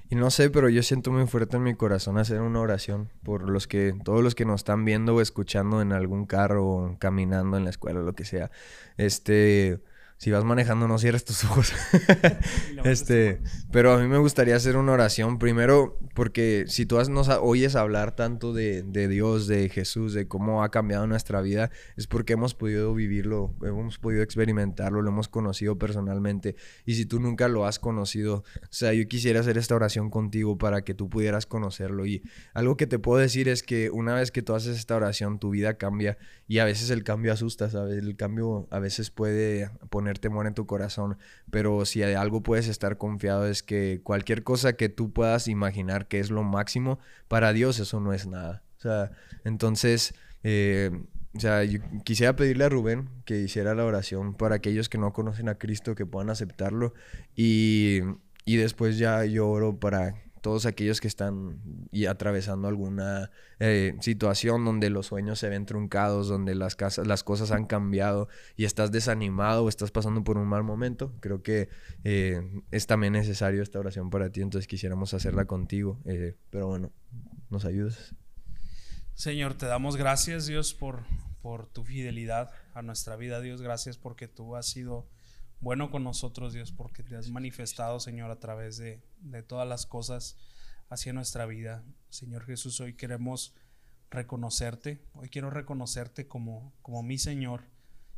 Y 0.08 0.16
no 0.16 0.30
sé, 0.30 0.50
pero 0.50 0.68
yo 0.68 0.82
siento 0.82 1.10
muy 1.10 1.26
fuerte 1.26 1.56
en 1.56 1.62
mi 1.62 1.74
corazón 1.74 2.18
hacer 2.18 2.40
una 2.40 2.60
oración 2.60 3.10
por 3.22 3.48
los 3.48 3.66
que, 3.66 3.94
todos 4.04 4.22
los 4.22 4.34
que 4.34 4.44
nos 4.44 4.60
están 4.60 4.84
viendo 4.84 5.14
o 5.14 5.20
escuchando 5.20 5.80
en 5.80 5.92
algún 5.92 6.26
carro 6.26 6.66
o 6.66 6.98
caminando 6.98 7.56
en 7.56 7.64
la 7.64 7.70
escuela 7.70 8.00
lo 8.00 8.14
que 8.14 8.24
sea. 8.24 8.50
Este, 8.96 9.80
si 10.16 10.30
vas 10.30 10.44
manejando, 10.44 10.88
no 10.88 10.98
cierres 10.98 11.24
tus 11.24 11.44
ojos. 11.44 11.72
este, 12.84 13.40
pero 13.72 13.92
a 13.92 13.98
mí 13.98 14.08
me 14.08 14.18
gustaría 14.18 14.56
hacer 14.56 14.76
una 14.76 14.92
oración 14.92 15.38
primero 15.38 15.98
porque 16.14 16.64
si 16.68 16.86
tú 16.86 16.98
has- 16.98 17.08
nos 17.08 17.28
oyes 17.28 17.74
hablar 17.76 18.14
tanto 18.14 18.52
de, 18.52 18.82
de 18.82 19.08
Dios, 19.08 19.46
de 19.46 19.68
Jesús, 19.68 20.14
de 20.14 20.28
cómo 20.28 20.62
ha 20.62 20.70
cambiado 20.70 21.06
nuestra 21.06 21.40
vida, 21.40 21.70
es 21.96 22.06
porque 22.06 22.34
hemos 22.34 22.54
podido 22.54 22.94
vivirlo, 22.94 23.54
hemos 23.62 23.98
podido 23.98 24.22
experimentarlo, 24.22 25.02
lo 25.02 25.10
hemos 25.10 25.28
conocido 25.28 25.78
personalmente. 25.78 26.56
Y 26.86 26.94
si 26.94 27.06
tú 27.06 27.20
nunca 27.20 27.48
lo 27.48 27.66
has 27.66 27.78
conocido, 27.78 28.36
o 28.62 28.66
sea, 28.70 28.92
yo 28.92 29.06
quisiera 29.08 29.40
hacer 29.40 29.58
esta 29.58 29.74
oración 29.74 30.10
contigo 30.10 30.56
para 30.58 30.82
que 30.84 30.94
tú 30.94 31.08
pudieras 31.10 31.46
conocerlo. 31.46 32.06
Y 32.06 32.22
algo 32.52 32.76
que 32.76 32.86
te 32.86 32.98
puedo 32.98 33.18
decir 33.20 33.48
es 33.48 33.62
que 33.62 33.90
una 33.90 34.14
vez 34.14 34.30
que 34.30 34.42
tú 34.42 34.54
haces 34.54 34.78
esta 34.78 34.96
oración, 34.96 35.38
tu 35.38 35.50
vida 35.50 35.74
cambia. 35.74 36.16
Y 36.46 36.58
a 36.58 36.64
veces 36.64 36.90
el 36.90 37.02
cambio 37.02 37.32
asusta, 37.32 37.70
¿sabes? 37.70 37.98
El 37.98 38.16
cambio 38.16 38.68
a 38.70 38.78
veces 38.78 39.10
puede 39.10 39.70
poner 39.90 40.03
temor 40.18 40.46
en 40.46 40.54
tu 40.54 40.66
corazón. 40.66 41.16
Pero 41.50 41.84
si 41.84 42.02
hay 42.02 42.14
algo 42.14 42.42
puedes 42.42 42.68
estar 42.68 42.98
confiado 42.98 43.46
es 43.46 43.62
que 43.62 44.00
cualquier 44.02 44.42
cosa 44.44 44.74
que 44.74 44.88
tú 44.88 45.12
puedas 45.12 45.48
imaginar 45.48 46.06
que 46.06 46.20
es 46.20 46.30
lo 46.30 46.42
máximo, 46.42 46.98
para 47.28 47.52
Dios 47.52 47.78
eso 47.78 48.00
no 48.00 48.12
es 48.12 48.26
nada. 48.26 48.62
O 48.78 48.80
sea, 48.80 49.10
entonces... 49.44 50.14
eh, 50.42 50.90
o 51.36 51.40
sea, 51.40 51.64
yo 51.64 51.80
quisiera 52.04 52.36
pedirle 52.36 52.62
a 52.64 52.68
Rubén 52.68 53.08
que 53.24 53.40
hiciera 53.40 53.74
la 53.74 53.84
oración 53.84 54.34
para 54.34 54.54
aquellos 54.54 54.88
que 54.88 54.98
no 54.98 55.12
conocen 55.12 55.48
a 55.48 55.56
Cristo, 55.56 55.96
que 55.96 56.06
puedan 56.06 56.30
aceptarlo. 56.30 56.94
Y, 57.34 58.02
y 58.44 58.56
después 58.56 58.98
ya 58.98 59.24
yo 59.24 59.48
oro 59.48 59.80
para 59.80 60.14
todos 60.44 60.66
aquellos 60.66 61.00
que 61.00 61.08
están 61.08 61.58
y 61.90 62.04
atravesando 62.04 62.68
alguna 62.68 63.30
eh, 63.60 63.96
situación 64.00 64.62
donde 64.66 64.90
los 64.90 65.06
sueños 65.06 65.38
se 65.38 65.48
ven 65.48 65.64
truncados, 65.64 66.28
donde 66.28 66.54
las, 66.54 66.76
casas, 66.76 67.06
las 67.06 67.24
cosas 67.24 67.50
han 67.50 67.64
cambiado 67.64 68.28
y 68.54 68.66
estás 68.66 68.92
desanimado 68.92 69.64
o 69.64 69.70
estás 69.70 69.90
pasando 69.90 70.22
por 70.22 70.36
un 70.36 70.46
mal 70.46 70.62
momento. 70.62 71.14
Creo 71.20 71.42
que 71.42 71.70
eh, 72.04 72.42
es 72.70 72.86
también 72.86 73.14
necesario 73.14 73.62
esta 73.62 73.78
oración 73.78 74.10
para 74.10 74.28
ti, 74.28 74.42
entonces 74.42 74.68
quisiéramos 74.68 75.14
hacerla 75.14 75.46
contigo. 75.46 75.98
eh, 76.04 76.36
pero 76.50 76.66
bueno, 76.66 76.92
¿nos 77.48 77.64
ayudas? 77.64 78.14
Señor, 79.14 79.54
te 79.54 79.64
damos 79.64 79.96
gracias, 79.96 80.44
Dios, 80.44 80.74
por, 80.74 81.04
por 81.40 81.68
tu 81.68 81.84
fidelidad 81.84 82.50
a 82.74 82.82
nuestra 82.82 83.16
vida, 83.16 83.40
Dios. 83.40 83.62
Gracias 83.62 83.96
porque 83.96 84.28
tú 84.28 84.56
has 84.56 84.66
sido 84.66 85.08
bueno 85.60 85.90
con 85.90 86.04
nosotros, 86.04 86.52
Dios, 86.52 86.72
porque 86.72 87.02
te 87.02 87.16
has 87.16 87.30
manifestado, 87.30 88.00
Señor, 88.00 88.30
a 88.30 88.38
través 88.38 88.76
de, 88.76 89.02
de 89.20 89.42
todas 89.42 89.68
las 89.68 89.86
cosas 89.86 90.36
hacia 90.88 91.12
nuestra 91.12 91.46
vida. 91.46 91.84
Señor 92.10 92.44
Jesús, 92.44 92.80
hoy 92.80 92.94
queremos 92.94 93.54
reconocerte. 94.10 95.02
Hoy 95.14 95.28
quiero 95.28 95.50
reconocerte 95.50 96.26
como, 96.26 96.72
como 96.82 97.02
mi 97.02 97.18
Señor 97.18 97.64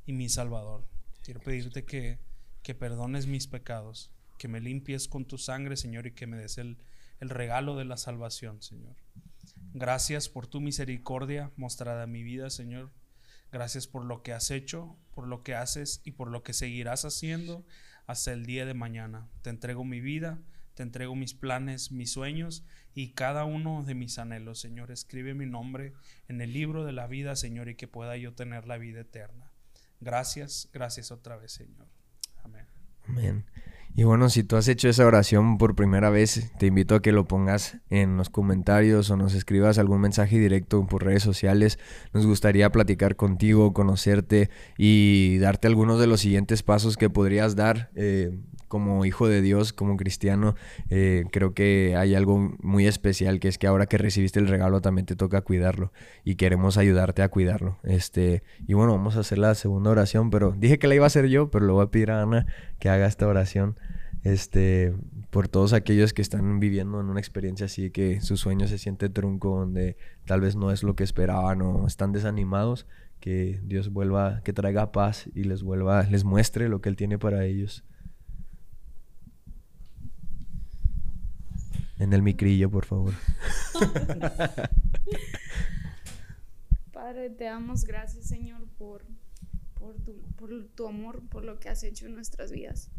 y 0.05 0.13
mi 0.13 0.29
Salvador. 0.29 0.87
Quiero 1.23 1.41
pedirte 1.41 1.85
que, 1.85 2.21
que 2.63 2.75
perdones 2.75 3.27
mis 3.27 3.47
pecados, 3.47 4.13
que 4.39 4.49
me 4.49 4.61
limpies 4.61 5.09
con 5.09 5.25
tu 5.25 5.39
sangre, 5.39 5.77
Señor, 5.77 6.07
y 6.07 6.13
que 6.13 6.27
me 6.27 6.37
des 6.37 6.59
el, 6.59 6.79
el 7.21 7.31
regalo 7.31 7.77
de 7.77 7.85
la 7.85 7.97
salvación, 7.97 8.63
Señor. 8.63 8.97
Gracias 9.73 10.29
por 10.29 10.47
tu 10.47 10.61
misericordia 10.61 11.51
mostrada 11.57 12.05
en 12.05 12.13
mi 12.13 12.23
vida, 12.23 12.51
Señor. 12.51 12.93
Gracias 13.57 13.87
por 13.87 14.05
lo 14.05 14.23
que 14.23 14.35
has 14.35 14.51
hecho, 14.51 14.99
por 15.15 15.27
lo 15.27 15.43
que 15.43 15.55
haces 15.55 16.03
y 16.05 16.11
por 16.11 16.29
lo 16.29 16.43
que 16.43 16.53
seguirás 16.53 17.07
haciendo 17.07 17.65
hasta 18.07 18.35
el 18.35 18.45
día 18.45 18.67
de 18.67 18.75
mañana. 18.75 19.31
Te 19.41 19.49
entrego 19.49 19.83
mi 19.83 19.99
vida, 19.99 20.39
Te 20.75 20.83
entrego 20.83 21.17
mis 21.17 21.33
planes, 21.33 21.91
mis 21.91 22.13
sueños 22.13 22.67
y 22.93 23.15
cada 23.15 23.47
uno 23.47 23.83
de 23.83 23.95
mis 23.95 24.19
anhelos, 24.19 24.61
Señor. 24.61 24.91
Escribe 24.91 25.33
mi 25.33 25.47
nombre 25.47 25.95
en 26.29 26.43
el 26.43 26.53
libro 26.53 26.85
de 26.85 26.93
la 26.93 27.07
vida, 27.07 27.35
Señor, 27.35 27.71
y 27.71 27.77
que 27.77 27.89
pueda 27.89 28.19
yo 28.19 28.35
tener 28.35 28.67
la 28.67 28.77
vida 28.77 29.01
eterna. 29.01 29.51
Gracias, 30.01 30.69
gracias 30.75 31.11
otra 31.11 31.39
vez, 31.39 31.53
Señor. 31.53 31.89
Amén. 32.45 32.67
Amén. 33.09 33.47
Y 33.99 34.05
bueno, 34.05 34.29
si 34.29 34.45
tú 34.45 34.57
has 34.57 34.69
hecho 34.69 34.91
esa 34.91 35.07
oración 35.07 35.57
por 35.57 35.75
primera 35.75 36.11
vez, 36.11 36.53
te 36.59 36.67
invito 36.67 36.97
a 36.97 37.01
que 37.01 37.13
lo 37.13 37.25
pongas 37.25 37.79
en 37.89 38.19
los 38.19 38.29
comentarios 38.29 39.09
o 39.09 39.17
nos 39.17 39.33
escribas 39.33 39.79
algún 39.79 40.03
mensaje 40.03 40.39
directo 40.39 40.87
por 40.87 41.03
redes 41.03 41.23
sociales. 41.23 41.79
Nos 42.13 42.27
gustaría 42.27 42.71
platicar 42.71 43.17
contigo, 43.17 43.73
conocerte 43.73 44.51
y 44.77 45.39
darte 45.39 45.67
algunos 45.67 45.99
de 45.99 46.09
los 46.09 46.21
siguientes 46.21 46.63
pasos 46.63 46.99
que 46.99 47.09
podrías 47.09 47.57
dar. 47.57 47.89
Eh, 47.95 48.39
como 48.69 49.05
hijo 49.05 49.29
de 49.29 49.43
Dios, 49.43 49.73
como 49.73 49.97
cristiano, 49.97 50.55
eh, 50.91 51.25
creo 51.31 51.55
que 51.55 51.95
hay 51.97 52.15
algo 52.15 52.53
muy 52.61 52.87
especial 52.87 53.41
que 53.41 53.49
es 53.49 53.59
que 53.59 53.67
ahora 53.67 53.87
que 53.87 53.99
recibiste 53.99 54.41
el 54.41 54.49
regalo 54.49 54.81
también 54.81 55.07
te 55.07 55.17
toca 55.17 55.41
cuidarlo 55.43 55.93
y 56.25 56.35
queremos 56.35 56.77
ayudarte 56.77 57.23
a 57.23 57.29
cuidarlo. 57.29 57.79
Este, 57.85 58.43
y 58.67 58.75
bueno, 58.75 58.93
vamos 58.93 59.17
a 59.17 59.21
hacer 59.21 59.39
la 59.39 59.55
segunda 59.55 59.91
oración, 59.91 60.31
pero 60.31 60.53
dije 60.53 60.79
que 60.79 60.89
la 60.89 60.95
iba 60.95 61.05
a 61.05 61.07
hacer 61.07 61.27
yo, 61.29 61.51
pero 61.51 61.67
le 61.67 61.73
voy 61.73 61.85
a 61.85 61.91
pedir 61.91 62.11
a 62.11 62.23
Ana 62.23 62.47
que 62.79 62.89
haga 62.89 63.07
esta 63.07 63.27
oración. 63.27 63.77
Este, 64.27 64.93
por 65.31 65.47
todos 65.47 65.73
aquellos 65.73 66.13
que 66.13 66.21
están 66.21 66.59
viviendo 66.59 67.01
en 67.01 67.07
una 67.07 67.21
experiencia 67.21 67.67
así 67.67 67.93
que 67.93 68.21
su 68.21 68.37
sueño 68.37 68.67
se 68.67 68.77
siente 68.77 69.09
trunco, 69.09 69.61
donde 69.61 69.97
tal 70.25 70.41
vez 70.41 70.57
no 70.57 70.73
es 70.73 70.83
lo 70.83 70.97
que 70.97 71.05
esperaban 71.05 71.63
o 71.63 71.87
están 71.87 72.11
desanimados, 72.11 72.89
que 73.21 73.61
Dios 73.63 73.91
vuelva, 73.91 74.41
que 74.43 74.53
traiga 74.53 74.91
paz 74.91 75.31
y 75.33 75.45
les 75.45 75.63
vuelva, 75.63 76.03
les 76.03 76.25
muestre 76.25 76.69
lo 76.69 76.81
que 76.81 76.89
Él 76.89 76.97
tiene 76.97 77.21
para 77.21 77.45
ellos. 77.45 77.85
En 82.01 82.13
el 82.13 82.23
micrillo, 82.23 82.69
por 82.69 82.85
favor. 82.85 83.15
Padre, 86.93 87.31
te 87.31 87.45
damos 87.45 87.85
gracias, 87.85 88.25
Señor, 88.25 88.67
por, 88.77 89.05
por, 89.75 89.95
tu, 90.01 90.21
por 90.35 90.51
tu 90.75 90.89
amor, 90.89 91.23
por 91.29 91.45
lo 91.45 91.61
que 91.61 91.69
has 91.69 91.85
hecho 91.85 92.07
en 92.07 92.17
nuestras 92.17 92.51
vidas. 92.51 92.91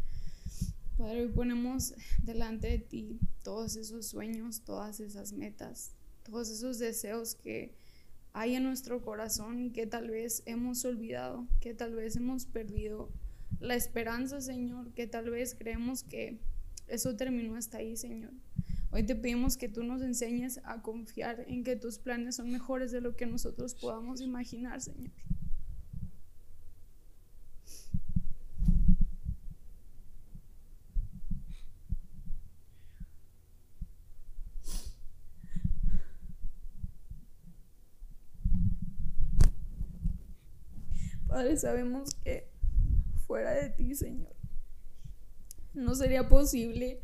Padre, 0.98 1.22
hoy 1.22 1.28
ponemos 1.28 1.94
delante 2.24 2.66
de 2.66 2.78
ti 2.80 3.20
todos 3.44 3.76
esos 3.76 4.04
sueños, 4.04 4.62
todas 4.62 4.98
esas 4.98 5.32
metas, 5.32 5.92
todos 6.24 6.50
esos 6.50 6.80
deseos 6.80 7.36
que 7.36 7.72
hay 8.32 8.56
en 8.56 8.64
nuestro 8.64 9.00
corazón 9.00 9.60
y 9.60 9.70
que 9.70 9.86
tal 9.86 10.10
vez 10.10 10.42
hemos 10.44 10.84
olvidado, 10.84 11.46
que 11.60 11.72
tal 11.72 11.94
vez 11.94 12.16
hemos 12.16 12.46
perdido 12.46 13.12
la 13.60 13.76
esperanza, 13.76 14.40
Señor, 14.40 14.92
que 14.94 15.06
tal 15.06 15.30
vez 15.30 15.54
creemos 15.54 16.02
que 16.02 16.40
eso 16.88 17.14
terminó 17.14 17.54
hasta 17.54 17.78
ahí, 17.78 17.96
Señor. 17.96 18.32
Hoy 18.90 19.04
te 19.04 19.14
pedimos 19.14 19.56
que 19.56 19.68
tú 19.68 19.84
nos 19.84 20.02
enseñes 20.02 20.60
a 20.64 20.82
confiar 20.82 21.44
en 21.46 21.62
que 21.62 21.76
tus 21.76 22.00
planes 22.00 22.34
son 22.34 22.50
mejores 22.50 22.90
de 22.90 23.00
lo 23.00 23.14
que 23.14 23.26
nosotros 23.26 23.76
podamos 23.76 24.20
imaginar, 24.20 24.80
Señor. 24.80 25.12
Padre, 41.28 41.58
sabemos 41.58 42.14
que 42.24 42.48
fuera 43.26 43.52
de 43.52 43.68
ti, 43.68 43.94
Señor, 43.94 44.34
no 45.74 45.94
sería 45.94 46.26
posible 46.26 47.02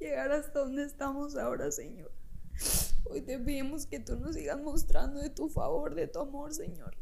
llegar 0.00 0.32
hasta 0.32 0.58
donde 0.58 0.84
estamos 0.84 1.36
ahora, 1.36 1.70
Señor. 1.70 2.10
Hoy 3.04 3.20
te 3.20 3.38
pedimos 3.38 3.86
que 3.86 4.00
tú 4.00 4.16
nos 4.16 4.34
sigas 4.34 4.60
mostrando 4.60 5.20
de 5.20 5.30
tu 5.30 5.48
favor, 5.48 5.94
de 5.94 6.08
tu 6.08 6.18
amor, 6.18 6.52
Señor. 6.52 6.96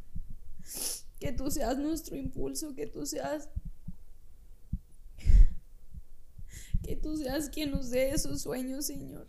Que 1.18 1.32
tú 1.32 1.50
seas 1.50 1.78
nuestro 1.78 2.14
impulso, 2.14 2.74
que 2.74 2.86
tú 2.86 3.06
seas 3.06 3.48
que 6.82 6.96
tú 6.96 7.16
seas 7.16 7.48
quien 7.48 7.70
nos 7.70 7.88
dé 7.88 8.10
esos 8.10 8.42
sueños, 8.42 8.84
Señor. 8.84 9.26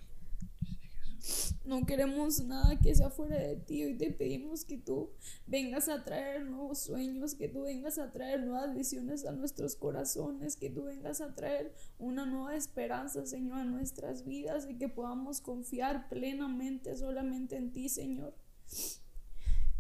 No 1.66 1.86
queremos 1.86 2.44
nada 2.44 2.78
que 2.80 2.94
sea 2.94 3.10
fuera 3.10 3.40
de 3.40 3.56
ti. 3.56 3.84
Hoy 3.84 3.98
te 3.98 4.12
pedimos 4.12 4.66
que 4.66 4.78
tú 4.78 5.10
vengas 5.48 5.90
a 5.90 6.04
traer 6.04 6.46
nuevos 6.46 6.80
sueños, 6.80 7.34
que 7.34 7.48
tú 7.48 7.64
vengas 7.64 7.98
a 7.98 8.12
traer 8.12 8.42
nuevas 8.44 8.76
visiones 8.76 9.26
a 9.26 9.32
nuestros 9.32 9.76
corazones, 9.76 10.56
que 10.56 10.70
tú 10.70 10.84
vengas 10.84 11.22
a 11.22 11.34
traer 11.34 11.74
una 11.98 12.26
nueva 12.26 12.56
esperanza, 12.56 13.26
Señor, 13.26 13.60
a 13.60 13.66
nuestras 13.66 14.26
vidas 14.26 14.68
y 14.70 14.78
que 14.78 14.90
podamos 14.90 15.42
confiar 15.42 16.08
plenamente 16.10 16.96
solamente 16.96 17.56
en 17.56 17.72
ti, 17.72 17.90
Señor. 17.90 18.36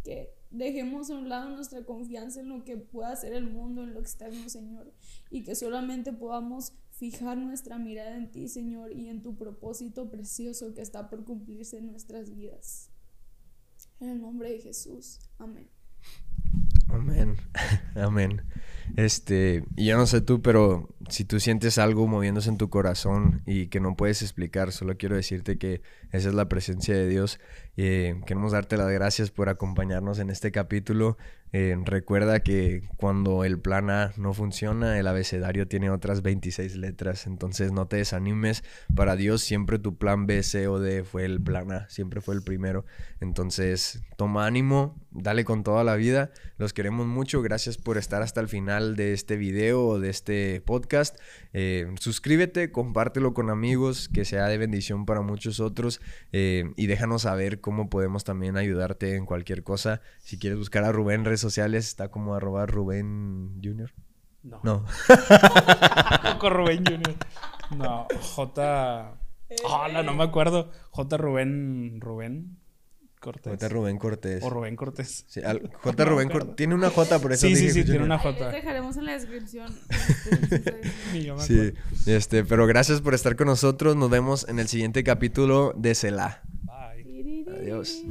Que 0.04 0.34
dejemos 0.50 1.10
a 1.10 1.16
un 1.16 1.30
lado 1.30 1.50
nuestra 1.50 1.84
confianza 1.84 2.39
en 2.39 2.50
lo 2.50 2.64
que 2.64 2.78
pueda 2.78 3.12
hacer 3.12 3.34
el 3.34 3.50
mundo, 3.50 3.84
en 3.84 3.93
lo 3.93 4.00
externo, 4.00 4.50
Señor, 4.50 4.91
y 5.30 5.43
que 5.43 5.56
solamente 5.56 6.14
podamos 6.14 6.74
fijar 6.98 7.38
nuestra 7.38 7.78
mirada 7.78 8.16
en 8.16 8.32
ti, 8.32 8.48
Señor, 8.48 8.91
y 8.93 9.10
en 9.10 9.22
tu 9.22 9.38
propósito 9.38 10.10
precioso 10.10 10.74
que 10.74 10.82
está 10.82 11.10
por 11.10 11.26
cumplirse 11.26 11.78
en 11.78 11.88
nuestras 11.88 12.34
vidas. 12.34 12.89
En 14.00 14.10
el 14.10 14.22
nombre 14.22 14.52
de 14.52 14.60
Jesús. 14.60 15.20
Amén. 15.38 15.70
Amén. 16.88 17.36
Amén. 17.96 18.43
Este, 18.96 19.66
yo 19.76 19.98
no 19.98 20.06
sé 20.06 20.22
tú, 20.22 20.41
pero 20.41 20.96
si 21.10 21.26
tú 21.26 21.39
sientes 21.39 21.78
algo 21.78 22.08
moviéndose 22.08 22.50
en 22.50 22.58
tu 22.58 22.70
corazón 22.70 23.41
y 23.46 23.68
que 23.68 23.80
no 23.80 23.96
puedes 23.96 24.22
explicar, 24.22 24.72
solo 24.72 24.98
quiero 24.98 25.16
decirte 25.16 25.58
que 25.58 25.82
esa 26.12 26.30
es 26.30 26.36
la 26.36 26.48
presencia 26.48 26.96
de 26.96 27.08
Dios. 27.08 27.39
Eh, 27.78 28.22
queremos 28.26 28.54
darte 28.54 28.78
las 28.78 28.90
gracias 28.90 29.32
por 29.32 29.50
acompañarnos 29.50 30.20
en 30.20 30.30
este 30.30 30.52
capítulo. 30.52 31.18
Eh, 31.58 31.78
recuerda 31.86 32.42
que 32.42 32.82
cuando 32.98 33.46
el 33.46 33.60
plan 33.62 33.90
A 33.90 34.12
no 34.18 34.34
funciona, 34.34 35.00
el 35.00 35.08
abecedario 35.08 35.70
tiene 35.70 35.90
otras 35.90 36.22
26 36.22 36.76
letras, 36.76 37.28
entonces 37.28 37.72
no 37.72 37.88
te 37.88 37.96
desanimes. 37.96 38.66
Para 38.94 39.16
Dios 39.16 39.42
siempre 39.42 39.80
tu 39.80 39.98
plan 39.98 40.26
B, 40.26 40.44
C 40.44 40.68
o 40.68 40.80
D 40.80 41.06
fue 41.06 41.24
el 41.24 41.42
plan 41.42 41.72
A, 41.72 41.88
siempre 41.88 42.20
fue 42.20 42.36
el 42.36 42.42
primero. 42.42 42.84
Entonces 43.22 44.02
toma 44.18 44.46
ánimo, 44.46 45.02
dale 45.12 45.46
con 45.46 45.64
toda 45.64 45.86
la 45.86 45.96
vida. 45.96 46.32
Los 46.58 46.74
queremos 46.74 47.08
mucho, 47.08 47.42
gracias 47.42 47.78
por 47.78 47.98
estar 47.98 48.22
hasta 48.22 48.42
el 48.42 48.50
final 48.50 48.98
de 48.98 49.14
este 49.14 49.38
video 49.38 49.86
o 49.88 50.00
de 50.00 50.10
este 50.10 50.60
podcast. 50.60 51.18
Eh, 51.54 51.90
suscríbete, 52.02 52.74
compártelo 52.74 53.34
con 53.34 53.50
amigos, 53.50 54.10
que 54.10 54.26
sea 54.26 54.48
de 54.48 54.58
bendición 54.58 55.06
para 55.06 55.22
muchos 55.22 55.62
otros 55.62 56.02
y 56.34 56.88
déjanos 56.88 57.22
saber 57.22 57.62
cómo 57.66 57.89
podemos 57.89 58.24
también 58.24 58.57
ayudarte 58.57 59.16
en 59.16 59.26
cualquier 59.26 59.63
cosa. 59.63 59.99
Si 60.20 60.38
quieres 60.38 60.59
buscar 60.59 60.84
a 60.84 60.91
Rubén 60.91 61.22
en 61.22 61.26
redes 61.26 61.39
sociales, 61.39 61.88
está 61.88 62.09
como 62.09 62.36
arroba 62.36 62.68
Rubén 62.68 63.59
Junior. 63.63 63.91
No. 64.43 64.59
No. 64.63 64.86
Poco 66.34 66.51
Rubén 66.51 66.86
Junior. 66.86 67.16
No, 67.76 68.05
J. 68.22 69.18
Hola, 69.63 70.03
no 70.03 70.13
me 70.13 70.24
acuerdo. 70.26 70.70
J. 70.91 71.18
Rubén. 71.18 71.99
Rubén 72.01 72.59
Cortés. 73.20 73.53
J. 73.53 73.68
Rubén 73.70 73.97
Cortés. 73.97 74.43
O 74.43 74.51
Rubén 74.51 74.76
Cortés. 74.76 75.26
Sí, 75.28 75.41
al- 75.41 75.72
J. 75.82 76.05
Rubén 76.05 76.30
Cortés. 76.30 76.55
Tiene 76.57 76.76
una 76.76 76.91
J, 76.91 77.18
por 77.18 77.34
eso 77.34 77.47
Sí, 77.47 77.55
sí, 77.55 77.61
dije 77.61 77.74
sí, 77.74 77.84
tiene 77.86 78.01
Junior. 78.01 78.05
una 78.05 78.20
J. 78.20 78.51
dejaremos 78.51 78.95
en 78.97 79.05
la 79.05 79.13
descripción. 79.13 79.76
Sí, 81.39 81.74
este, 82.05 82.43
pero 82.43 82.68
gracias 82.68 83.01
por 83.01 83.16
estar 83.16 83.36
con 83.36 83.47
nosotros. 83.47 83.95
Nos 83.95 84.11
vemos 84.11 84.47
en 84.47 84.59
el 84.59 84.68
siguiente 84.68 85.03
capítulo 85.03 85.74
de 85.76 85.95
Selah. 85.95 86.43
Adiós. 87.66 88.03